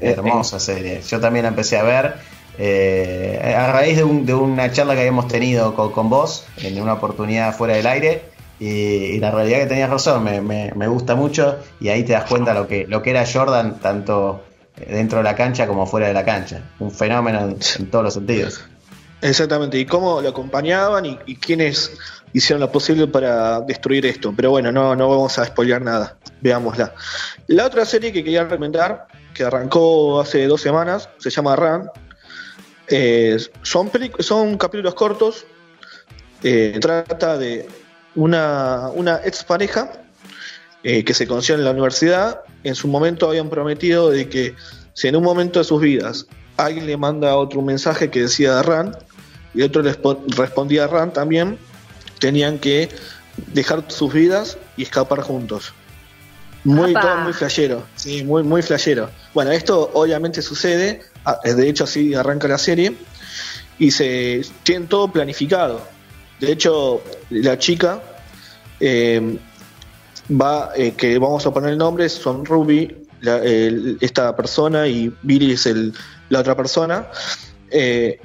Hermosa 0.00 0.58
serie. 0.58 1.02
Yo 1.06 1.20
también 1.20 1.44
la 1.44 1.50
empecé 1.50 1.76
a 1.76 1.82
ver. 1.82 2.14
Eh, 2.58 3.54
a 3.56 3.72
raíz 3.72 3.96
de, 3.98 4.04
de, 4.04 4.34
una 4.34 4.70
charla 4.72 4.94
que 4.94 5.00
habíamos 5.00 5.28
tenido 5.28 5.74
con, 5.74 5.92
con 5.92 6.10
vos, 6.10 6.44
en 6.58 6.80
una 6.80 6.94
oportunidad 6.94 7.54
fuera 7.56 7.74
del 7.74 7.86
aire, 7.86 8.22
y, 8.62 9.18
la 9.18 9.32
realidad 9.32 9.58
que 9.58 9.66
tenías 9.66 9.90
razón, 9.90 10.22
me, 10.22 10.40
me, 10.40 10.86
gusta 10.86 11.16
mucho 11.16 11.58
y 11.80 11.88
ahí 11.88 12.04
te 12.04 12.12
das 12.12 12.24
cuenta 12.28 12.54
lo 12.54 12.68
que, 12.68 12.86
lo 12.86 13.02
que 13.02 13.10
era 13.10 13.24
Jordan 13.26 13.80
tanto 13.80 14.44
dentro 14.76 15.18
de 15.18 15.24
la 15.24 15.34
cancha 15.34 15.66
como 15.66 15.84
fuera 15.84 16.06
de 16.06 16.14
la 16.14 16.24
cancha. 16.24 16.62
Un 16.78 16.92
fenómeno 16.92 17.40
en, 17.40 17.90
todos 17.90 18.04
los 18.04 18.14
sentidos. 18.14 18.64
Exactamente, 19.22 19.78
y 19.78 19.86
cómo 19.86 20.20
lo 20.20 20.30
acompañaban 20.30 21.06
y, 21.06 21.16
y, 21.26 21.36
quiénes 21.36 21.92
hicieron 22.32 22.60
lo 22.60 22.72
posible 22.72 23.06
para 23.06 23.60
destruir 23.60 24.04
esto. 24.04 24.32
Pero 24.34 24.50
bueno, 24.50 24.72
no, 24.72 24.96
no 24.96 25.08
vamos 25.08 25.38
a 25.38 25.44
spoilear 25.44 25.80
nada, 25.80 26.16
veámosla. 26.40 26.92
La 27.46 27.66
otra 27.66 27.84
serie 27.84 28.12
que 28.12 28.24
quería 28.24 28.42
recomendar, 28.42 29.06
que 29.32 29.44
arrancó 29.44 30.20
hace 30.20 30.46
dos 30.48 30.60
semanas, 30.60 31.08
se 31.18 31.30
llama 31.30 31.54
Run. 31.54 31.88
Eh, 32.88 33.38
son, 33.62 33.90
son 34.18 34.58
capítulos 34.58 34.94
cortos, 34.94 35.46
eh, 36.42 36.78
trata 36.80 37.38
de 37.38 37.68
una, 38.16 38.88
una 38.92 39.20
expareja 39.24 39.92
eh, 40.82 41.04
que 41.04 41.14
se 41.14 41.28
conoció 41.28 41.54
en 41.54 41.64
la 41.64 41.70
universidad, 41.70 42.40
en 42.64 42.74
su 42.74 42.88
momento 42.88 43.28
habían 43.28 43.48
prometido 43.48 44.10
de 44.10 44.28
que 44.28 44.56
si 44.94 45.06
en 45.06 45.14
un 45.14 45.22
momento 45.22 45.60
de 45.60 45.64
sus 45.64 45.80
vidas 45.80 46.26
alguien 46.56 46.86
le 46.86 46.96
manda 46.96 47.36
otro 47.36 47.62
mensaje 47.62 48.10
que 48.10 48.22
decía 48.22 48.60
Ran 48.62 48.96
y 49.54 49.62
otro 49.62 49.82
le 49.82 49.94
respondía 50.28 50.84
a 50.84 50.86
Ran 50.86 51.12
también, 51.12 51.58
tenían 52.18 52.58
que 52.58 52.88
dejar 53.52 53.84
sus 53.88 54.12
vidas 54.12 54.58
y 54.76 54.82
escapar 54.82 55.20
juntos. 55.20 55.72
Muy, 56.64 56.92
todo 56.92 57.16
muy 57.18 57.32
flashero, 57.32 57.82
sí, 57.96 58.22
muy, 58.22 58.44
muy 58.44 58.62
flashero. 58.62 59.10
Bueno, 59.34 59.50
esto 59.50 59.90
obviamente 59.94 60.42
sucede, 60.42 61.02
de 61.44 61.68
hecho 61.68 61.84
así 61.84 62.14
arranca 62.14 62.46
la 62.46 62.58
serie, 62.58 62.96
y 63.78 63.90
se 63.90 64.42
tienen 64.62 64.86
todo 64.88 65.10
planificado. 65.10 65.82
De 66.38 66.52
hecho, 66.52 67.02
la 67.30 67.58
chica 67.58 68.00
eh, 68.78 69.38
va, 70.30 70.70
eh, 70.76 70.92
que 70.92 71.18
vamos 71.18 71.44
a 71.46 71.52
poner 71.52 71.70
el 71.70 71.78
nombre, 71.78 72.08
son 72.08 72.44
Ruby, 72.44 72.96
esta 74.00 74.34
persona, 74.34 74.86
y 74.88 75.12
Billy 75.22 75.52
es 75.52 75.66
el, 75.66 75.92
la 76.28 76.40
otra 76.40 76.56
persona. 76.56 77.06
Eh, 77.70 78.20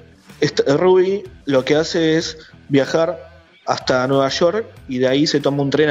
Ruby 0.68 1.24
lo 1.46 1.66
que 1.66 1.76
hace 1.76 2.18
es 2.18 2.38
viajar 2.70 3.30
hasta 3.66 4.08
Nueva 4.08 4.30
York 4.30 4.66
y 4.88 5.00
de 5.00 5.08
ahí 5.08 5.28
se 5.28 5.40
toma 5.40 5.64
un 5.64 5.70
tren 5.70 5.90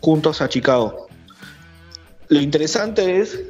juntos 0.00 0.40
a 0.40 0.48
Chicago. 0.48 1.06
Lo 2.28 2.40
interesante 2.40 3.20
es 3.20 3.40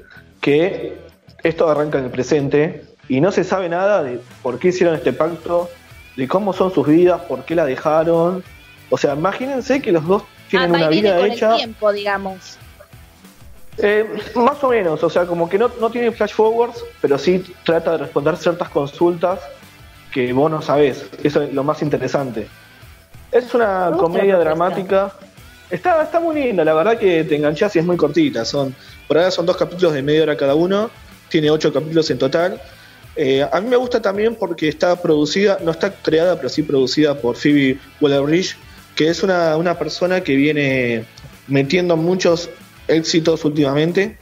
que 0.40 0.99
esto 1.42 1.68
arranca 1.68 1.99
en 1.99 2.05
el 2.05 2.11
presente 2.11 2.85
y 3.09 3.20
no 3.20 3.33
se 3.33 3.44
sabe 3.44 3.68
nada 3.68 4.03
de 4.03 4.20
por 4.42 4.59
qué 4.59 4.68
hicieron 4.68 4.94
este 4.94 5.12
pacto, 5.12 5.70
de 6.16 6.29
cómo 6.29 6.53
son 6.53 6.73
sus 6.73 6.87
vidas, 6.87 7.20
por 7.23 7.45
qué 7.45 7.55
la 7.55 7.64
dejaron. 7.64 8.43
O 8.91 8.99
sea, 8.99 9.14
imagínense 9.14 9.80
que 9.80 9.93
los 9.93 10.07
dos 10.07 10.22
tienen 10.49 10.74
ah, 10.74 10.78
una 10.78 10.89
vida 10.89 11.16
con 11.16 11.30
hecha. 11.30 11.51
El 11.53 11.57
tiempo, 11.57 11.93
digamos. 11.93 12.59
Eh, 13.78 14.07
más 14.37 14.62
o 14.62 14.68
menos, 14.68 15.03
o 15.03 15.11
sea, 15.11 15.26
como 15.26 15.49
que 15.49 15.59
no, 15.59 15.70
no 15.80 15.91
tiene 15.91 16.12
flash 16.12 16.32
forwards, 16.32 16.85
pero 17.01 17.18
sí 17.18 17.45
trata 17.64 17.93
de 17.93 17.99
responder 17.99 18.37
ciertas 18.37 18.68
consultas 18.68 19.41
que 20.14 20.32
vos 20.32 20.48
no 20.48 20.62
sabés. 20.62 21.04
Eso 21.24 21.42
es 21.42 21.52
lo 21.52 21.64
más 21.64 21.82
interesante. 21.82 22.46
Es 23.32 23.52
una 23.52 23.90
comedia 23.98 24.38
dramática. 24.38 25.12
Está, 25.68 26.00
está 26.04 26.20
muy 26.20 26.36
linda, 26.36 26.64
la 26.64 26.72
verdad 26.72 26.96
que 26.96 27.24
te 27.24 27.34
enganchás 27.34 27.74
y 27.74 27.80
es 27.80 27.84
muy 27.84 27.96
cortita. 27.96 28.44
Son, 28.44 28.72
por 29.08 29.18
ahora 29.18 29.32
son 29.32 29.44
dos 29.44 29.56
capítulos 29.56 29.92
de 29.92 30.02
media 30.02 30.22
hora 30.22 30.36
cada 30.36 30.54
uno. 30.54 30.88
Tiene 31.28 31.50
ocho 31.50 31.72
capítulos 31.72 32.08
en 32.10 32.18
total. 32.18 32.60
Eh, 33.16 33.44
a 33.50 33.60
mí 33.60 33.68
me 33.68 33.76
gusta 33.76 34.00
también 34.00 34.36
porque 34.36 34.68
está 34.68 34.94
producida, 35.02 35.58
no 35.64 35.72
está 35.72 35.92
creada, 35.92 36.36
pero 36.36 36.48
sí 36.48 36.62
producida 36.62 37.16
por 37.16 37.34
Phoebe 37.34 37.78
Waller-Bridge, 38.00 38.56
que 38.94 39.08
es 39.08 39.24
una, 39.24 39.56
una 39.56 39.76
persona 39.76 40.20
que 40.20 40.36
viene 40.36 41.04
metiendo 41.48 41.96
muchos 41.96 42.50
éxitos 42.86 43.44
últimamente. 43.44 44.16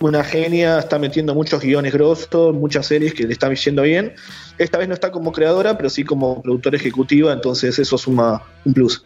Una 0.00 0.24
genia, 0.24 0.78
está 0.78 0.98
metiendo 0.98 1.34
muchos 1.34 1.60
guiones 1.60 1.92
grosos, 1.92 2.54
muchas 2.54 2.86
series 2.86 3.14
que 3.14 3.24
le 3.24 3.32
están 3.32 3.54
yendo 3.54 3.82
bien. 3.82 4.14
Esta 4.58 4.78
vez 4.78 4.88
no 4.88 4.94
está 4.94 5.10
como 5.10 5.32
creadora, 5.32 5.76
pero 5.76 5.88
sí 5.88 6.04
como 6.04 6.42
productora 6.42 6.76
ejecutiva, 6.76 7.32
entonces 7.32 7.78
eso 7.78 7.96
suma 7.96 8.42
un 8.64 8.74
plus. 8.74 9.04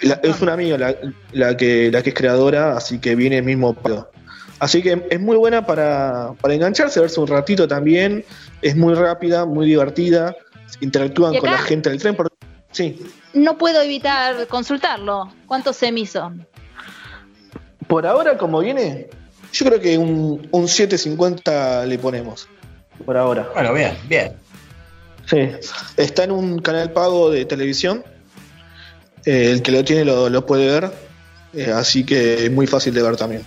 es 0.00 0.40
una 0.40 0.54
amiga 0.54 0.96
la, 1.32 1.56
que, 1.56 1.90
la 1.90 2.02
que 2.02 2.10
es 2.10 2.14
creadora, 2.14 2.76
así 2.76 2.98
que 2.98 3.14
viene 3.14 3.38
el 3.38 3.44
mismo 3.44 3.74
palo. 3.74 4.10
Así 4.58 4.80
que 4.80 5.06
es 5.10 5.20
muy 5.20 5.36
buena 5.36 5.66
para, 5.66 6.34
para 6.40 6.54
engancharse, 6.54 7.00
verse 7.00 7.18
un 7.20 7.26
ratito 7.26 7.66
también. 7.66 8.24
Es 8.62 8.76
muy 8.76 8.94
rápida, 8.94 9.44
muy 9.44 9.66
divertida. 9.66 10.36
Interactúan 10.80 11.36
con 11.36 11.50
la 11.50 11.58
gente 11.58 11.90
del 11.90 11.98
tren. 11.98 12.16
Sí. 12.70 13.04
No 13.34 13.58
puedo 13.58 13.82
evitar 13.82 14.46
consultarlo. 14.46 15.32
¿Cuántos 15.46 15.76
semis 15.76 16.10
son? 16.10 16.46
Por 17.88 18.06
ahora, 18.06 18.38
como 18.38 18.60
viene, 18.60 19.10
yo 19.52 19.66
creo 19.66 19.80
que 19.80 19.98
un, 19.98 20.48
un 20.50 20.68
750 20.68 21.86
le 21.86 21.98
ponemos. 21.98 22.48
Por 23.04 23.16
ahora. 23.16 23.50
Bueno, 23.54 23.72
bien, 23.72 23.96
bien. 24.08 24.32
Sí. 25.26 25.50
Está 25.96 26.24
en 26.24 26.32
un 26.32 26.58
canal 26.60 26.92
pago 26.92 27.30
de 27.30 27.44
televisión. 27.44 28.04
Eh, 29.24 29.50
el 29.52 29.62
que 29.62 29.72
lo 29.72 29.84
tiene 29.84 30.04
lo, 30.04 30.46
puede 30.46 30.66
ver. 30.66 30.92
Eh, 31.54 31.70
así 31.70 32.04
que 32.04 32.46
es 32.46 32.50
muy 32.50 32.66
fácil 32.66 32.94
de 32.94 33.02
ver 33.02 33.16
también. 33.16 33.44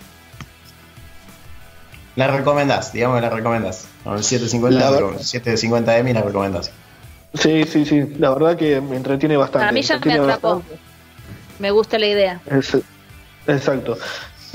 La 2.15 2.27
recomendás, 2.27 2.93
digamos 2.93 3.17
que 3.17 3.21
la 3.21 3.29
recomendás. 3.29 3.87
el 4.05 4.23
750, 4.23 5.23
750 5.23 5.97
M 5.97 6.13
la 6.13 6.21
recomendás. 6.21 6.71
Sí, 7.33 7.65
sí, 7.65 7.85
sí. 7.85 8.15
La 8.17 8.29
verdad 8.29 8.55
que 8.55 8.79
me 8.79 8.95
entretiene 8.95 9.35
bastante. 9.35 9.67
A 9.67 9.71
mí 9.71 9.81
ya 9.81 9.99
me 9.99 10.13
atrapó. 10.13 10.63
Me 11.59 11.71
gusta 11.71 11.99
la 11.99 12.07
idea. 12.07 12.41
exacto. 13.47 13.97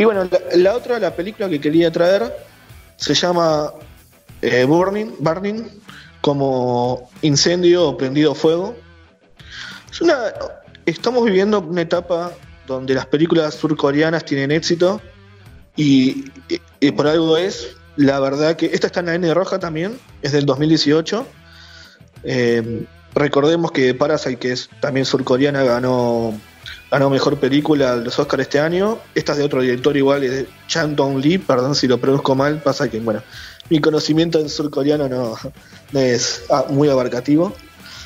Y 0.01 0.05
bueno, 0.07 0.27
la, 0.55 0.77
otra, 0.77 0.99
la 0.99 1.15
película 1.15 1.47
que 1.51 1.61
quería 1.61 1.93
traer, 1.93 2.35
se 2.97 3.13
llama 3.13 3.71
eh, 4.41 4.65
Burning, 4.65 5.17
Burning, 5.19 5.65
como 6.23 7.11
incendio 7.21 7.87
o 7.87 7.99
prendido 7.99 8.35
fuego. 8.35 8.75
Estamos 10.87 11.23
viviendo 11.27 11.61
una 11.61 11.83
etapa 11.83 12.33
donde 12.67 12.95
las 12.95 13.05
películas 13.05 13.53
surcoreanas 13.57 14.25
tienen 14.25 14.53
éxito 14.53 15.03
y, 15.77 16.31
por 16.97 17.07
algo 17.07 17.37
es, 17.37 17.77
la 17.97 18.21
verdad 18.21 18.57
que 18.57 18.71
esta 18.73 18.87
está 18.87 19.01
en 19.01 19.07
la 19.07 19.15
N 19.17 19.35
roja 19.35 19.59
también, 19.59 19.99
es 20.23 20.33
del 20.33 20.47
2018. 20.47 21.27
Eh, 22.25 22.87
recordemos 23.15 23.71
que 23.71 23.93
Parasite, 23.93 24.39
que 24.39 24.53
es 24.53 24.71
también 24.81 25.05
surcoreana, 25.05 25.63
ganó 25.63 26.33
ganó 26.91 27.11
mejor 27.11 27.38
película 27.38 27.97
de 27.97 28.05
los 28.05 28.18
Oscars 28.18 28.43
este 28.43 28.61
año. 28.61 28.99
Esta 29.14 29.32
es 29.32 29.38
de 29.38 29.45
otro 29.45 29.62
director 29.62 29.97
igual, 29.97 30.24
es 30.24 30.30
de 30.30 30.49
Chang 30.66 30.95
Dong 30.95 31.18
Lee, 31.18 31.38
perdón 31.38 31.74
si 31.74 31.86
lo 31.86 31.99
produzco 31.99 32.34
mal, 32.34 32.61
pasa 32.61 32.91
que, 32.91 32.99
bueno, 33.01 33.22
mi 33.68 33.80
conocimiento 33.80 34.41
en 34.41 34.49
surcoreano 34.49 35.09
no, 35.09 35.36
no 35.93 36.01
es 36.01 36.45
ah, 36.51 36.64
muy 36.68 36.88
abarcativo. 36.88 37.55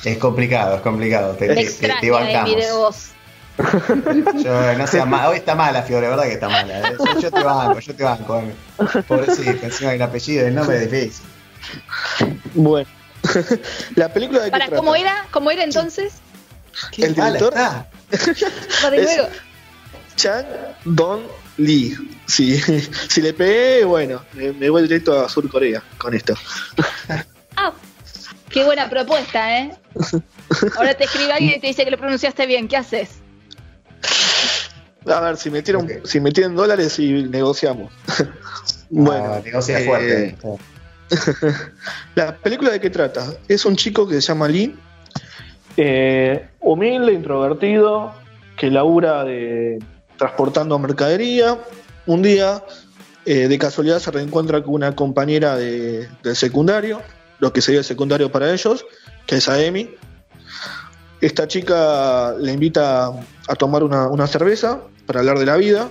Es 0.03 0.17
complicado, 0.19 0.75
es 0.75 0.81
complicado. 0.81 1.33
Te, 1.33 1.47
te, 1.47 1.93
te, 1.99 2.11
bancamos. 2.11 3.11
Yo, 4.43 4.77
no 4.77 4.85
sé, 4.85 5.01
hoy 5.01 5.37
está 5.37 5.55
mala, 5.55 5.81
Fiore, 5.81 6.07
verdad 6.09 6.23
que 6.23 6.33
está 6.33 6.49
mala. 6.49 6.89
¿eh? 6.89 6.95
Yo, 7.21 7.31
te 7.31 7.43
banco, 7.43 7.79
yo 7.79 7.95
te 7.95 8.03
banco. 8.03 8.39
Eh. 8.39 9.03
Pobrecito, 9.07 9.65
encima 9.65 9.93
el 9.93 10.01
apellido, 10.01 10.45
el 10.45 10.53
nombre 10.53 10.83
es 10.83 10.91
difícil. 10.91 11.25
Bueno, 12.53 12.87
la 13.95 14.09
película 14.09 14.43
de 14.43 14.51
Para, 14.51 14.69
¿cómo 14.69 14.95
era? 14.95 15.25
¿Cómo 15.31 15.49
era 15.49 15.63
entonces? 15.63 16.13
el 16.97 17.15
director. 17.15 17.53
Chang 20.15 20.45
Don 20.85 21.23
Lee. 21.57 21.95
Sí, 22.25 22.59
si 23.09 23.21
le 23.21 23.33
pegué, 23.33 23.85
bueno, 23.85 24.23
me 24.33 24.69
voy 24.69 24.83
directo 24.83 25.19
a 25.19 25.29
Sur 25.29 25.49
Corea 25.49 25.83
con 25.97 26.13
esto. 26.13 26.33
Ah, 27.57 27.71
qué 28.49 28.65
buena 28.65 28.89
propuesta, 28.89 29.59
¿eh? 29.59 29.71
Ahora 30.75 30.93
te 30.93 31.05
escribe 31.05 31.31
alguien 31.31 31.53
y 31.55 31.59
te 31.61 31.67
dice 31.67 31.85
que 31.85 31.91
lo 31.91 31.97
pronunciaste 31.97 32.45
bien, 32.45 32.67
¿qué 32.67 32.75
haces? 32.75 33.11
A 35.05 35.21
ver, 35.21 35.37
si 35.37 35.49
me 35.49 35.61
tienen, 35.61 36.01
si 36.05 36.19
me 36.19 36.31
dólares 36.31 36.99
y 36.99 37.13
negociamos. 37.23 37.93
bueno, 38.89 39.35
ah, 39.35 39.41
negocia 39.41 39.79
fuerte. 39.85 40.35
La 42.15 42.35
película 42.35 42.71
de 42.71 42.81
qué 42.81 42.89
trata? 42.89 43.25
Es 43.47 43.63
un 43.63 43.77
chico 43.77 44.05
que 44.05 44.15
se 44.15 44.27
llama 44.27 44.49
Lee 44.49 44.75
eh, 45.77 46.47
humilde, 46.59 47.13
introvertido, 47.13 48.13
que 48.57 48.71
labura 48.71 49.23
de 49.23 49.79
transportando 50.17 50.79
mercadería. 50.79 51.57
Un 52.05 52.21
día, 52.21 52.63
eh, 53.25 53.47
de 53.47 53.57
casualidad, 53.57 53.99
se 53.99 54.11
reencuentra 54.11 54.63
con 54.63 54.73
una 54.75 54.95
compañera 54.95 55.57
de, 55.57 56.07
del 56.23 56.35
secundario, 56.35 57.01
lo 57.39 57.51
que 57.51 57.61
sería 57.61 57.79
el 57.79 57.85
secundario 57.85 58.31
para 58.31 58.53
ellos, 58.53 58.85
que 59.25 59.37
es 59.37 59.49
Amy. 59.49 59.89
Esta 61.19 61.47
chica 61.47 62.33
le 62.39 62.53
invita 62.53 63.07
a 63.47 63.55
tomar 63.55 63.83
una, 63.83 64.27
cerveza 64.27 64.81
para 65.05 65.21
hablar 65.21 65.39
de 65.39 65.45
la 65.45 65.55
vida. 65.57 65.89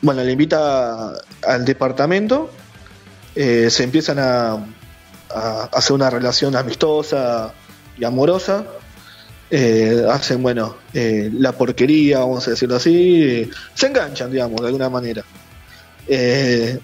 Bueno, 0.00 0.22
le 0.22 0.32
invita 0.32 1.12
al 1.46 1.64
departamento. 1.64 2.50
Eh, 3.34 3.68
se 3.70 3.84
empiezan 3.84 4.18
a 4.18 4.64
hacer 5.72 5.94
una 5.94 6.10
relación 6.10 6.54
amistosa, 6.54 7.52
y 7.98 8.04
amorosa, 8.04 8.64
eh, 9.50 10.04
hacen, 10.10 10.42
bueno, 10.42 10.76
eh, 10.92 11.30
la 11.32 11.52
porquería, 11.52 12.20
vamos 12.20 12.46
a 12.48 12.50
decirlo 12.50 12.76
así, 12.76 13.48
se 13.74 13.86
enganchan, 13.86 14.32
digamos, 14.32 14.60
de 14.60 14.66
alguna 14.66 14.88
manera. 14.88 15.22
Eh, 16.08 16.78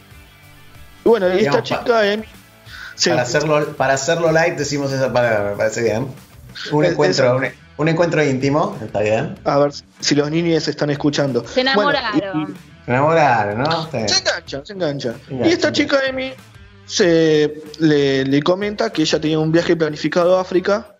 bueno, 1.03 1.35
y 1.35 1.45
esta 1.45 1.63
chica, 1.63 1.85
para, 1.85 3.23
hacerlo, 3.23 3.77
para 3.77 3.95
hacerlo 3.95 4.31
live 4.31 4.57
decimos 4.57 4.93
esa 4.93 5.13
palabra, 5.13 5.51
me 5.51 5.57
parece 5.57 5.83
bien. 5.83 6.07
Un 6.71 6.85
encuentro, 6.85 7.41
un, 7.79 7.89
encuentro 7.89 8.23
íntimo, 8.23 8.79
está 8.85 9.01
bien. 9.01 9.39
A 9.45 9.59
ver 9.59 9.73
si 10.01 10.15
los 10.15 10.31
niños 10.31 10.69
están 10.69 10.91
escuchando. 10.91 11.45
Se 11.47 11.63
enamoraron. 11.63 12.55
se 12.85 12.91
enamoraron, 12.91 13.63
¿no? 13.63 13.91
Se 13.91 13.99
enganchan, 13.99 14.67
se 14.67 14.73
enganchan. 14.75 15.15
Y 15.29 15.49
esta 15.49 15.73
chica, 15.73 15.99
Emi, 16.07 16.35
se 16.85 17.63
le, 17.79 18.25
le, 18.25 18.43
comenta 18.43 18.91
que 18.91 19.03
ella 19.03 19.21
tenía 19.21 19.39
un 19.39 19.51
viaje 19.51 19.75
planificado 19.75 20.37
a 20.37 20.43
África 20.43 20.95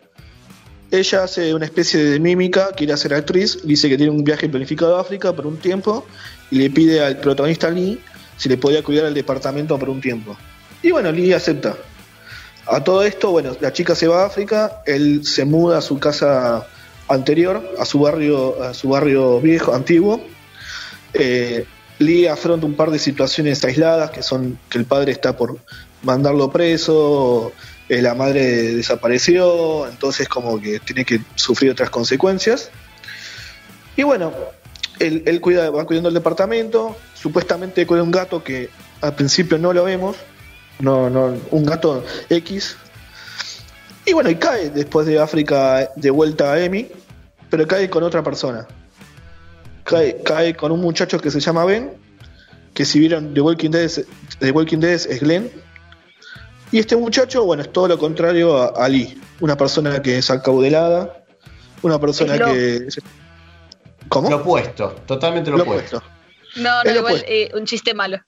ella 0.91 1.23
hace 1.23 1.53
una 1.53 1.65
especie 1.65 2.03
de 2.03 2.19
mímica, 2.19 2.69
quiere 2.75 2.95
ser 2.97 3.13
actriz, 3.13 3.59
dice 3.63 3.87
que 3.87 3.97
tiene 3.97 4.11
un 4.11 4.23
viaje 4.23 4.49
planificado 4.49 4.97
a 4.97 5.01
África 5.01 5.33
por 5.33 5.47
un 5.47 5.57
tiempo 5.57 6.05
y 6.51 6.57
le 6.57 6.69
pide 6.69 7.03
al 7.03 7.17
protagonista 7.17 7.69
Lee 7.69 7.99
si 8.35 8.49
le 8.49 8.57
podía 8.57 8.83
cuidar 8.83 9.05
el 9.05 9.13
departamento 9.13 9.79
por 9.79 9.89
un 9.89 10.01
tiempo. 10.01 10.35
Y 10.83 10.91
bueno, 10.91 11.11
Lee 11.11 11.31
acepta. 11.31 11.77
A 12.65 12.83
todo 12.83 13.03
esto, 13.03 13.31
bueno, 13.31 13.55
la 13.61 13.71
chica 13.71 13.95
se 13.95 14.07
va 14.07 14.23
a 14.23 14.25
África, 14.25 14.81
él 14.85 15.25
se 15.25 15.45
muda 15.45 15.77
a 15.77 15.81
su 15.81 15.97
casa 15.97 16.67
anterior, 17.07 17.63
a 17.79 17.85
su 17.85 17.99
barrio, 17.99 18.61
a 18.61 18.73
su 18.73 18.89
barrio 18.89 19.39
viejo, 19.39 19.73
antiguo. 19.73 20.21
Eh, 21.13 21.65
Lee 21.99 22.27
afronta 22.27 22.65
un 22.65 22.73
par 22.73 22.91
de 22.91 22.99
situaciones 22.99 23.63
aisladas, 23.63 24.11
que 24.11 24.23
son 24.23 24.59
que 24.69 24.77
el 24.77 24.85
padre 24.85 25.11
está 25.11 25.37
por 25.37 25.57
mandarlo 26.03 26.51
preso, 26.51 27.53
eh, 27.91 28.01
la 28.01 28.15
madre 28.15 28.73
desapareció, 28.73 29.85
entonces 29.85 30.29
como 30.29 30.61
que 30.61 30.79
tiene 30.79 31.03
que 31.03 31.19
sufrir 31.35 31.71
otras 31.71 31.89
consecuencias. 31.89 32.71
Y 33.97 34.03
bueno, 34.03 34.31
él, 34.99 35.41
cuida, 35.41 35.69
va 35.71 35.85
cuidando 35.85 36.07
el 36.07 36.15
departamento, 36.15 36.95
supuestamente 37.13 37.85
cuida 37.85 38.01
un 38.01 38.11
gato 38.11 38.45
que 38.45 38.69
al 39.01 39.13
principio 39.15 39.57
no 39.57 39.73
lo 39.73 39.83
vemos, 39.83 40.15
no, 40.79 41.09
no, 41.09 41.35
un 41.51 41.65
gato 41.65 42.05
X. 42.29 42.77
Y 44.05 44.13
bueno, 44.13 44.29
y 44.29 44.35
cae 44.35 44.69
después 44.69 45.05
de 45.05 45.19
África 45.19 45.91
de 45.93 46.11
vuelta 46.11 46.53
a 46.53 46.63
Emi, 46.63 46.87
pero 47.49 47.67
cae 47.67 47.89
con 47.89 48.03
otra 48.03 48.23
persona. 48.23 48.67
Cae, 49.83 50.21
cae 50.23 50.55
con 50.55 50.71
un 50.71 50.79
muchacho 50.79 51.19
que 51.19 51.29
se 51.29 51.41
llama 51.41 51.65
Ben, 51.65 51.91
que 52.73 52.85
si 52.85 52.99
vieron 52.99 53.33
The 53.33 53.41
Walking 53.41 53.71
Dead, 53.71 53.91
The 54.39 54.51
Walking 54.51 54.79
Dead 54.79 54.93
es 54.93 55.19
Glenn, 55.19 55.51
y 56.71 56.79
este 56.79 56.95
muchacho, 56.95 57.43
bueno, 57.43 57.63
es 57.63 57.71
todo 57.71 57.87
lo 57.87 57.97
contrario 57.97 58.57
a 58.57 58.83
Ali, 58.83 59.19
una 59.39 59.57
persona 59.57 60.01
que 60.01 60.17
es 60.17 60.29
acaudelada, 60.29 61.23
una 61.81 61.99
persona 61.99 62.37
que... 62.37 62.87
¿Cómo? 64.07 64.29
Lo 64.29 64.37
opuesto, 64.37 64.95
totalmente 65.05 65.51
lo, 65.51 65.63
opuesto. 65.63 66.01
No, 66.57 66.83
no, 66.83 66.91
igual 66.95 67.23
eh, 67.27 67.49
un 67.53 67.65
chiste 67.65 67.93
malo. 67.93 68.19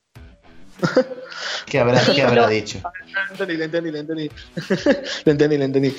¿Qué 1.65 1.79
habrá, 1.79 2.01
¿qué 2.13 2.21
habrá 2.21 2.47
dicho? 2.47 2.81
Le 3.05 3.31
entendí, 3.31 3.57
le 3.57 3.65
entendí, 3.65 3.91
le 3.91 3.99
entendí. 3.99 4.31
le 5.25 5.31
entendí, 5.31 5.57
le 5.57 5.65
entendí. 5.65 5.95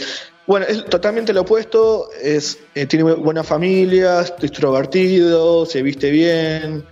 Bueno, 0.47 0.67
es 0.67 0.85
totalmente 0.87 1.33
lo 1.33 1.43
opuesto, 1.43 2.11
es, 2.21 2.59
eh, 2.75 2.87
tiene 2.87 3.13
buena 3.15 3.43
familia, 3.43 4.21
es 4.21 4.35
extrovertido, 4.41 5.65
se 5.67 5.83
viste 5.83 6.11
bien. 6.11 6.85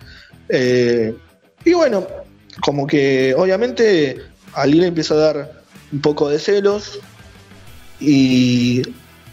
Eh, 0.49 1.15
y 1.65 1.73
bueno, 1.73 2.07
como 2.61 2.87
que 2.87 3.35
obviamente 3.37 4.32
Ali 4.55 4.81
le 4.81 4.87
empieza 4.87 5.15
a 5.15 5.19
dar 5.19 5.63
un 5.93 6.01
poco 6.01 6.29
de 6.29 6.39
celos 6.39 7.01
y 8.01 8.83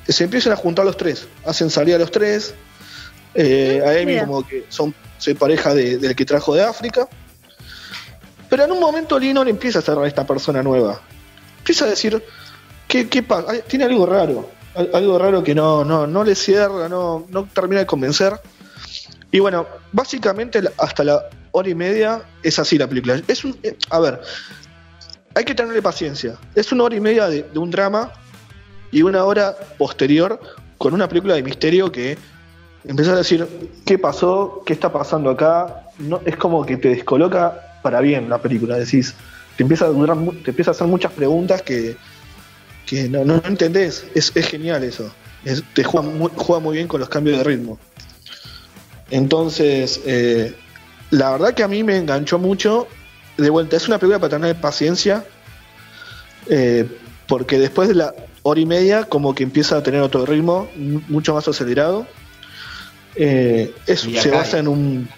se 0.07 0.23
empiezan 0.23 0.53
a 0.53 0.55
juntar 0.55 0.85
los 0.85 0.97
tres, 0.97 1.27
hacen 1.45 1.69
salir 1.69 1.95
a 1.95 1.97
los 1.97 2.11
tres, 2.11 2.53
eh, 3.33 3.81
a 3.85 4.01
Amy 4.01 4.19
como 4.19 4.45
que 4.45 4.65
son, 4.69 4.93
soy 5.17 5.33
pareja 5.33 5.73
del 5.73 6.15
que 6.15 6.25
trajo 6.25 6.55
de 6.55 6.63
África. 6.63 7.07
Pero 8.49 8.63
en 8.63 8.71
un 8.71 8.79
momento 8.79 9.19
Linor 9.19 9.47
empieza 9.47 9.79
a 9.79 9.81
cerrar 9.81 10.05
a 10.05 10.07
esta 10.07 10.25
persona 10.25 10.63
nueva. 10.63 10.99
Empieza 11.59 11.85
a 11.85 11.89
decir, 11.89 12.23
¿qué, 12.87 13.07
qué 13.07 13.21
pasa? 13.21 13.59
Tiene 13.67 13.85
algo 13.85 14.05
raro. 14.05 14.49
Algo 14.93 15.19
raro 15.19 15.43
que 15.43 15.53
no, 15.53 15.83
no, 15.83 16.07
no 16.07 16.23
le 16.23 16.35
cierra, 16.35 16.89
no, 16.89 17.27
no 17.29 17.45
termina 17.45 17.81
de 17.81 17.85
convencer. 17.85 18.39
Y 19.31 19.39
bueno, 19.39 19.67
básicamente 19.91 20.61
hasta 20.77 21.03
la 21.03 21.29
hora 21.51 21.69
y 21.69 21.75
media 21.75 22.23
es 22.41 22.57
así 22.57 22.77
la 22.77 22.87
película. 22.87 23.21
Es 23.27 23.43
un, 23.43 23.57
eh, 23.61 23.75
a 23.89 23.99
ver, 23.99 24.21
hay 25.39 25.45
que 25.45 25.55
tenerle 25.55 25.81
paciencia. 25.81 26.37
Es 26.53 26.69
una 26.73 26.83
hora 26.83 26.97
y 26.97 26.99
media 26.99 27.27
de, 27.27 27.45
un 27.55 27.71
drama 27.71 28.11
y 28.91 29.03
una 29.03 29.23
hora 29.23 29.55
posterior 29.77 30.37
con 30.77 30.93
una 30.93 31.07
película 31.07 31.35
de 31.35 31.43
misterio 31.43 31.89
que 31.93 32.17
empiezas 32.83 33.13
a 33.13 33.17
decir 33.19 33.47
qué 33.85 33.97
pasó, 33.97 34.61
qué 34.65 34.73
está 34.73 34.91
pasando 34.91 35.29
acá. 35.29 35.87
No, 35.97 36.19
es 36.25 36.35
como 36.35 36.65
que 36.65 36.75
te 36.75 36.89
descoloca 36.89 37.79
para 37.81 38.01
bien 38.01 38.29
la 38.29 38.39
película. 38.39 38.75
Decís, 38.75 39.15
te 39.55 39.63
empieza 39.63 39.85
a 39.85 40.71
hacer 40.71 40.87
muchas 40.87 41.13
preguntas 41.13 41.61
que, 41.61 41.95
que 42.85 43.07
no, 43.07 43.23
no 43.23 43.41
entendés. 43.45 44.05
Es, 44.13 44.33
es 44.35 44.45
genial 44.45 44.83
eso. 44.83 45.09
te 45.73 45.85
juega 45.85 46.05
muy, 46.05 46.31
juega 46.35 46.59
muy 46.59 46.75
bien 46.75 46.89
con 46.89 46.99
los 46.99 47.07
cambios 47.07 47.37
de 47.37 47.45
ritmo. 47.45 47.79
Entonces, 49.09 50.01
eh, 50.05 50.53
la 51.11 51.31
verdad 51.31 51.53
que 51.53 51.63
a 51.63 51.69
mí 51.69 51.81
me 51.81 51.95
enganchó 51.95 52.37
mucho. 52.39 52.89
De 53.39 53.49
vuelta, 53.49 53.77
es 53.77 53.87
una 53.87 53.97
película 53.97 54.19
para 54.19 54.37
tener 54.37 54.59
paciencia. 54.59 55.25
Eh, 56.47 56.85
porque 57.27 57.59
después 57.59 57.87
de 57.87 57.95
la 57.95 58.13
hora 58.43 58.59
y 58.59 58.65
media, 58.65 59.03
como 59.03 59.35
que 59.35 59.43
empieza 59.43 59.77
a 59.77 59.83
tener 59.83 60.01
otro 60.01 60.25
ritmo, 60.25 60.69
mucho 60.75 61.33
más 61.33 61.47
acelerado. 61.47 62.05
Eh, 63.15 63.73
se 63.85 64.31
basa 64.31 64.59
en 64.59 64.67
un. 64.67 65.09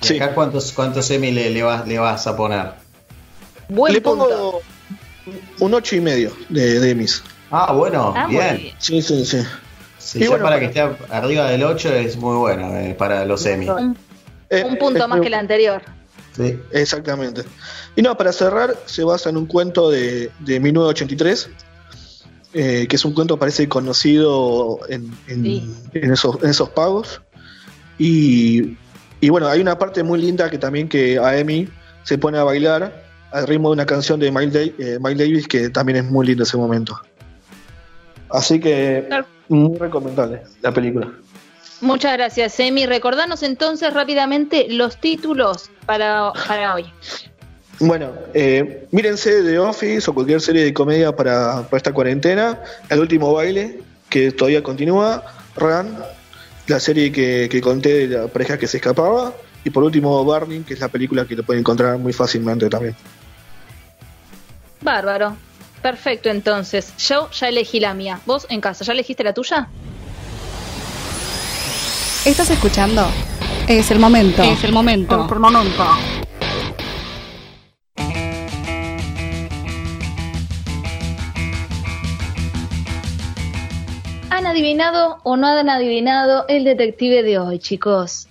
Sí. 0.00 0.16
Acá 0.16 0.34
¿Cuántos, 0.34 0.72
cuántos 0.72 1.10
Emmy 1.10 1.30
le, 1.30 1.50
le, 1.50 1.62
vas, 1.62 1.86
le 1.86 1.98
vas 1.98 2.26
a 2.26 2.36
poner? 2.36 2.72
le 3.68 4.00
pongo 4.00 4.60
un 5.60 5.74
ocho 5.74 5.96
y 5.96 6.00
medio 6.00 6.32
de, 6.48 6.80
de 6.80 7.06
Ah, 7.50 7.72
bueno, 7.72 8.14
ah, 8.16 8.26
bien. 8.26 8.72
Sí, 8.78 9.02
sí, 9.02 9.24
sí. 9.24 9.38
Sí, 9.98 10.26
para 10.28 10.58
que 10.58 10.66
esté 10.66 10.80
arriba 11.10 11.48
del 11.48 11.62
8 11.62 11.94
es 11.94 12.16
muy 12.16 12.36
bueno 12.36 12.76
eh, 12.76 12.94
para 12.94 13.24
los 13.24 13.42
semi. 13.42 13.68
Un, 13.68 13.96
eh, 14.50 14.76
punto 14.78 15.06
más 15.06 15.20
que 15.20 15.28
el 15.28 15.34
anterior. 15.34 15.82
Sí. 16.36 16.58
Exactamente. 16.70 17.42
Y 17.94 18.02
no, 18.02 18.16
para 18.16 18.32
cerrar, 18.32 18.76
se 18.86 19.04
basa 19.04 19.30
en 19.30 19.36
un 19.36 19.46
cuento 19.46 19.90
de, 19.90 20.30
de 20.40 20.60
1983, 20.60 21.50
eh, 22.54 22.86
que 22.88 22.96
es 22.96 23.04
un 23.04 23.12
cuento 23.12 23.38
parece 23.38 23.68
conocido 23.68 24.80
en, 24.88 25.12
esos, 25.92 26.42
en 26.42 26.50
esos 26.50 26.70
pagos. 26.70 27.20
Y, 27.98 28.76
y, 29.20 29.28
bueno, 29.28 29.46
hay 29.48 29.60
una 29.60 29.78
parte 29.78 30.02
muy 30.02 30.20
linda 30.20 30.50
que 30.50 30.58
también 30.58 30.88
que 30.88 31.18
a 31.18 31.38
Emi 31.38 31.68
se 32.04 32.18
pone 32.18 32.38
a 32.38 32.44
bailar 32.44 33.02
al 33.30 33.46
ritmo 33.46 33.70
de 33.70 33.74
una 33.74 33.86
canción 33.86 34.20
de 34.20 34.30
Miles, 34.30 34.72
Davis 35.18 35.48
que 35.48 35.70
también 35.70 35.96
es 35.96 36.04
muy 36.04 36.26
lindo 36.26 36.42
ese 36.42 36.56
momento. 36.56 36.98
Así 38.30 38.60
que 38.60 39.08
muy 39.48 39.76
recomendable 39.78 40.42
la 40.62 40.72
película. 40.72 41.12
Muchas 41.82 42.12
gracias, 42.12 42.60
Emi. 42.60 42.86
Recordanos 42.86 43.42
entonces 43.42 43.92
rápidamente 43.92 44.68
los 44.68 45.00
títulos 45.00 45.68
para, 45.84 46.32
para 46.46 46.76
hoy. 46.76 46.84
Bueno, 47.80 48.12
eh, 48.32 48.86
mírense 48.92 49.42
The 49.42 49.58
Office 49.58 50.08
o 50.08 50.14
cualquier 50.14 50.40
serie 50.40 50.62
de 50.62 50.72
comedia 50.72 51.10
para, 51.10 51.66
esta 51.72 51.92
cuarentena. 51.92 52.60
El 52.88 53.00
último 53.00 53.32
baile, 53.32 53.80
que 54.08 54.30
todavía 54.30 54.62
continúa. 54.62 55.24
Run, 55.56 55.98
la 56.68 56.78
serie 56.78 57.10
que, 57.10 57.48
que 57.50 57.60
conté 57.60 58.06
de 58.06 58.16
la 58.16 58.28
pareja 58.28 58.56
que 58.56 58.68
se 58.68 58.76
escapaba. 58.76 59.34
Y 59.64 59.70
por 59.70 59.82
último, 59.82 60.22
Burning, 60.22 60.62
que 60.62 60.74
es 60.74 60.80
la 60.80 60.88
película 60.88 61.26
que 61.26 61.34
lo 61.34 61.42
pueden 61.42 61.62
encontrar 61.62 61.98
muy 61.98 62.12
fácilmente 62.12 62.70
también. 62.70 62.94
Bárbaro. 64.80 65.36
Perfecto, 65.82 66.28
entonces. 66.28 66.96
Yo 66.98 67.28
ya 67.32 67.48
elegí 67.48 67.80
la 67.80 67.92
mía. 67.92 68.20
¿Vos 68.24 68.46
en 68.50 68.60
casa 68.60 68.84
ya 68.84 68.92
elegiste 68.92 69.24
la 69.24 69.34
tuya? 69.34 69.68
¿Estás 72.24 72.50
escuchando? 72.50 73.04
Es 73.66 73.90
el 73.90 73.98
momento. 73.98 74.44
Es 74.44 74.62
el 74.62 74.72
momento. 74.72 75.24
Es 75.24 75.32
el 75.32 75.40
momento. 75.40 75.84
¿Han 84.30 84.46
adivinado 84.46 85.18
o 85.24 85.36
no 85.36 85.48
han 85.48 85.68
adivinado 85.68 86.44
el 86.46 86.62
detective 86.62 87.24
de 87.24 87.40
hoy, 87.40 87.58
chicos? 87.58 88.28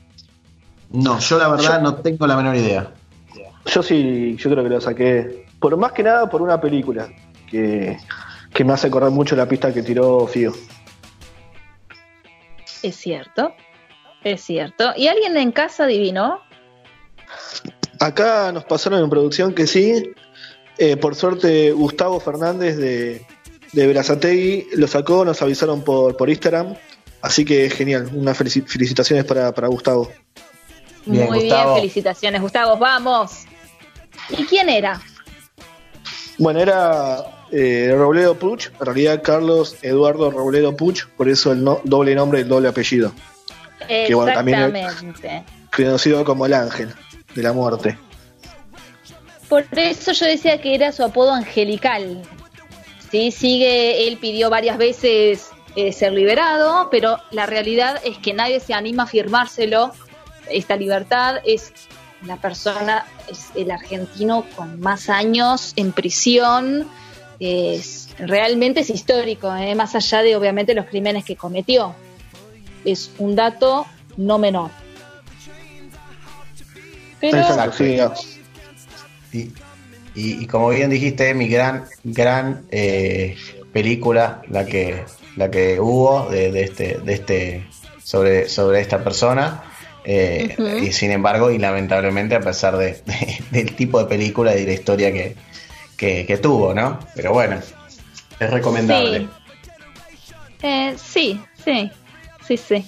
No, 0.91 1.19
yo 1.19 1.37
la 1.37 1.49
verdad 1.49 1.81
no 1.81 1.95
tengo 1.95 2.25
la 2.27 2.37
menor 2.37 2.55
idea. 2.55 2.93
Yo 3.65 3.83
sí, 3.83 4.37
yo 4.37 4.49
creo 4.51 4.63
que 4.63 4.69
lo 4.69 4.79
saqué. 4.79 5.47
Por 5.59 5.75
más 5.75 5.91
que 5.91 6.03
nada 6.03 6.29
por 6.29 6.41
una 6.41 6.61
película 6.61 7.09
que, 7.45 7.97
me 8.63 8.71
hace 8.71 8.87
acordar 8.87 9.11
mucho 9.11 9.35
la 9.35 9.47
pista 9.47 9.73
que 9.73 9.83
tiró 9.83 10.25
Fío. 10.27 10.53
Es 12.81 12.95
cierto, 12.95 13.53
es 14.23 14.41
cierto. 14.41 14.93
¿Y 14.95 15.07
alguien 15.07 15.37
en 15.37 15.51
casa 15.51 15.85
adivinó? 15.85 16.39
Acá 17.99 18.51
nos 18.51 18.65
pasaron 18.65 19.03
en 19.03 19.09
producción 19.09 19.53
que 19.53 19.67
sí. 19.67 20.11
Eh, 20.77 20.97
por 20.97 21.15
suerte, 21.15 21.71
Gustavo 21.71 22.19
Fernández 22.19 22.77
de, 22.77 23.25
de 23.73 24.67
lo 24.73 24.87
sacó, 24.87 25.23
nos 25.25 25.41
avisaron 25.41 25.83
por, 25.83 26.17
por 26.17 26.29
Instagram. 26.29 26.75
Así 27.21 27.45
que 27.45 27.69
genial, 27.69 28.09
unas 28.13 28.35
felicitaciones 28.35 29.25
para, 29.25 29.67
Gustavo. 29.67 30.11
Muy 31.05 31.43
bien, 31.43 31.75
felicitaciones, 31.75 32.41
Gustavo, 32.41 32.77
vamos. 32.77 33.45
¿Y 34.29 34.43
quién 34.45 34.69
era? 34.69 34.99
Bueno, 36.37 36.59
era 36.59 37.23
eh, 37.51 37.93
Robledo 37.95 38.35
Puch, 38.35 38.69
en 38.79 38.85
realidad 38.85 39.21
Carlos 39.23 39.75
Eduardo 39.83 40.31
Robledo 40.31 40.75
Puch, 40.75 41.05
por 41.17 41.29
eso 41.29 41.51
el 41.51 41.63
doble 41.83 42.15
nombre 42.15 42.39
y 42.39 42.41
el 42.43 42.49
doble 42.49 42.69
apellido. 42.69 43.13
Exactamente. 43.91 45.43
conocido 45.75 46.23
como 46.23 46.45
el 46.45 46.53
ángel 46.53 46.93
de 47.35 47.43
la 47.43 47.53
muerte. 47.53 47.97
Por 49.49 49.65
eso 49.71 50.13
yo 50.13 50.25
decía 50.25 50.61
que 50.61 50.75
era 50.75 50.91
su 50.91 51.03
apodo 51.03 51.33
angelical. 51.33 52.21
Sí, 53.11 53.31
sigue, 53.31 54.07
él 54.07 54.17
pidió 54.17 54.49
varias 54.49 54.77
veces 54.77 55.49
eh, 55.75 55.91
ser 55.91 56.13
liberado, 56.13 56.87
pero 56.89 57.17
la 57.31 57.45
realidad 57.45 58.01
es 58.05 58.17
que 58.17 58.33
nadie 58.33 58.61
se 58.61 58.73
anima 58.73 59.03
a 59.03 59.07
firmárselo. 59.07 59.91
Esta 60.49 60.77
libertad 60.77 61.41
es 61.45 61.73
la 62.25 62.37
persona, 62.37 63.05
es 63.29 63.49
el 63.55 63.71
argentino 63.71 64.45
con 64.55 64.79
más 64.79 65.09
años 65.09 65.73
en 65.75 65.91
prisión, 65.91 66.87
es, 67.39 68.09
realmente 68.19 68.81
es 68.81 68.89
histórico, 68.89 69.53
¿eh? 69.55 69.75
más 69.75 69.95
allá 69.95 70.21
de 70.21 70.35
obviamente 70.35 70.73
los 70.73 70.85
crímenes 70.85 71.25
que 71.25 71.35
cometió. 71.35 71.95
Es 72.85 73.11
un 73.17 73.35
dato 73.35 73.85
no 74.17 74.37
menor. 74.37 74.71
Pero, 77.19 78.13
Y, 80.13 80.45
como 80.47 80.69
bien 80.69 80.89
dijiste, 80.89 81.33
mi 81.33 81.47
gran, 81.47 81.85
gran 82.03 82.65
eh, 82.71 83.37
película, 83.71 84.41
la 84.49 84.65
que, 84.65 85.05
la 85.37 85.49
que 85.49 85.79
hubo 85.79 86.29
de, 86.29 86.63
este, 86.63 86.97
de 86.97 87.13
este, 87.13 87.67
sobre, 88.03 88.49
sobre 88.49 88.81
esta 88.81 89.03
persona. 89.03 89.63
Eh, 90.03 90.57
y 90.81 90.91
sin 90.91 91.11
embargo, 91.11 91.51
y 91.51 91.59
lamentablemente, 91.59 92.35
a 92.35 92.41
pesar 92.41 92.75
de, 92.77 93.01
del 93.51 93.75
tipo 93.75 93.99
de 93.99 94.05
película 94.05 94.55
y 94.55 94.61
de 94.61 94.65
la 94.65 94.73
historia 94.73 95.13
que, 95.13 95.35
que, 95.97 96.37
tuvo, 96.41 96.73
¿no? 96.73 96.99
Pero 97.15 97.31
bueno, 97.31 97.59
es 98.39 98.49
recomendable. 98.49 99.19
Sí. 99.19 99.29
Eh, 100.63 100.95
sí, 100.97 101.41
sí, 101.63 101.91
sí, 102.45 102.57
sí. 102.57 102.85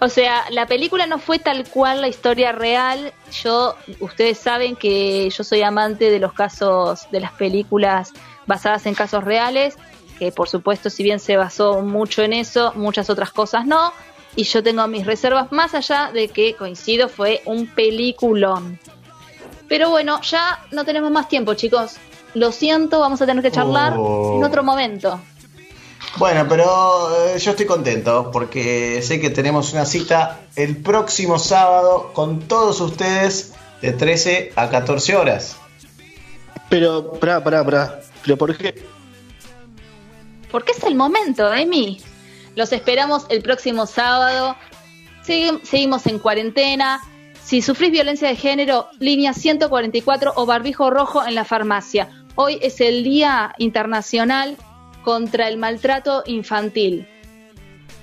O 0.00 0.08
sea, 0.08 0.44
la 0.50 0.66
película 0.66 1.06
no 1.06 1.18
fue 1.18 1.38
tal 1.38 1.68
cual 1.68 2.00
la 2.00 2.08
historia 2.08 2.52
real. 2.52 3.12
Yo, 3.42 3.76
ustedes 4.00 4.38
saben 4.38 4.76
que 4.76 5.30
yo 5.30 5.44
soy 5.44 5.62
amante 5.62 6.10
de 6.10 6.18
los 6.18 6.32
casos, 6.32 7.10
de 7.10 7.20
las 7.20 7.32
películas 7.32 8.12
basadas 8.46 8.86
en 8.86 8.94
casos 8.94 9.24
reales, 9.24 9.76
que 10.18 10.32
por 10.32 10.48
supuesto, 10.48 10.90
si 10.90 11.02
bien 11.02 11.20
se 11.20 11.36
basó 11.36 11.82
mucho 11.82 12.22
en 12.22 12.32
eso, 12.32 12.72
muchas 12.74 13.10
otras 13.10 13.32
cosas 13.32 13.66
no. 13.66 13.92
Y 14.36 14.44
yo 14.44 14.62
tengo 14.62 14.86
mis 14.86 15.06
reservas 15.06 15.50
más 15.50 15.74
allá 15.74 16.10
de 16.12 16.28
que 16.28 16.54
coincido, 16.54 17.08
fue 17.08 17.42
un 17.46 17.66
peliculón. 17.66 18.78
Pero 19.68 19.90
bueno, 19.90 20.20
ya 20.22 20.60
no 20.72 20.84
tenemos 20.84 21.10
más 21.10 21.28
tiempo, 21.28 21.54
chicos 21.54 21.96
lo 22.34 22.52
siento, 22.52 23.00
vamos 23.00 23.20
a 23.20 23.26
tener 23.26 23.42
que 23.42 23.50
charlar 23.50 23.94
oh. 23.96 24.36
en 24.36 24.44
otro 24.44 24.62
momento. 24.62 25.20
Bueno, 26.16 26.46
pero 26.48 27.26
eh, 27.26 27.38
yo 27.38 27.52
estoy 27.52 27.66
contento 27.66 28.30
porque 28.32 29.00
sé 29.02 29.20
que 29.20 29.30
tenemos 29.30 29.72
una 29.72 29.86
cita 29.86 30.40
el 30.56 30.76
próximo 30.76 31.38
sábado 31.38 32.10
con 32.12 32.40
todos 32.40 32.80
ustedes 32.80 33.54
de 33.80 33.92
13 33.92 34.52
a 34.56 34.68
14 34.68 35.16
horas. 35.16 35.56
Pero, 36.68 37.12
pará, 37.14 37.42
pará, 37.42 37.64
pará. 37.64 38.00
¿Pero 38.22 38.36
por 38.36 38.56
qué? 38.56 38.84
Porque 40.50 40.72
es 40.72 40.82
el 40.84 40.94
momento, 40.94 41.52
Emi. 41.52 42.00
Los 42.56 42.72
esperamos 42.72 43.26
el 43.28 43.42
próximo 43.42 43.86
sábado. 43.86 44.56
seguimos 45.22 46.06
en 46.06 46.18
cuarentena 46.18 47.00
Si 47.42 47.62
sufrís 47.62 47.92
violencia 47.92 48.28
de 48.28 48.36
género, 48.36 48.88
línea 48.98 49.32
144 49.32 50.32
o 50.36 50.44
barbijo 50.44 50.90
rojo 50.90 51.24
en 51.24 51.34
la 51.34 51.44
farmacia. 51.44 52.08
Hoy 52.34 52.58
es 52.62 52.80
el 52.80 53.04
Día 53.04 53.54
Internacional 53.58 54.56
contra 55.02 55.48
el 55.48 55.56
Maltrato 55.56 56.22
Infantil. 56.26 57.06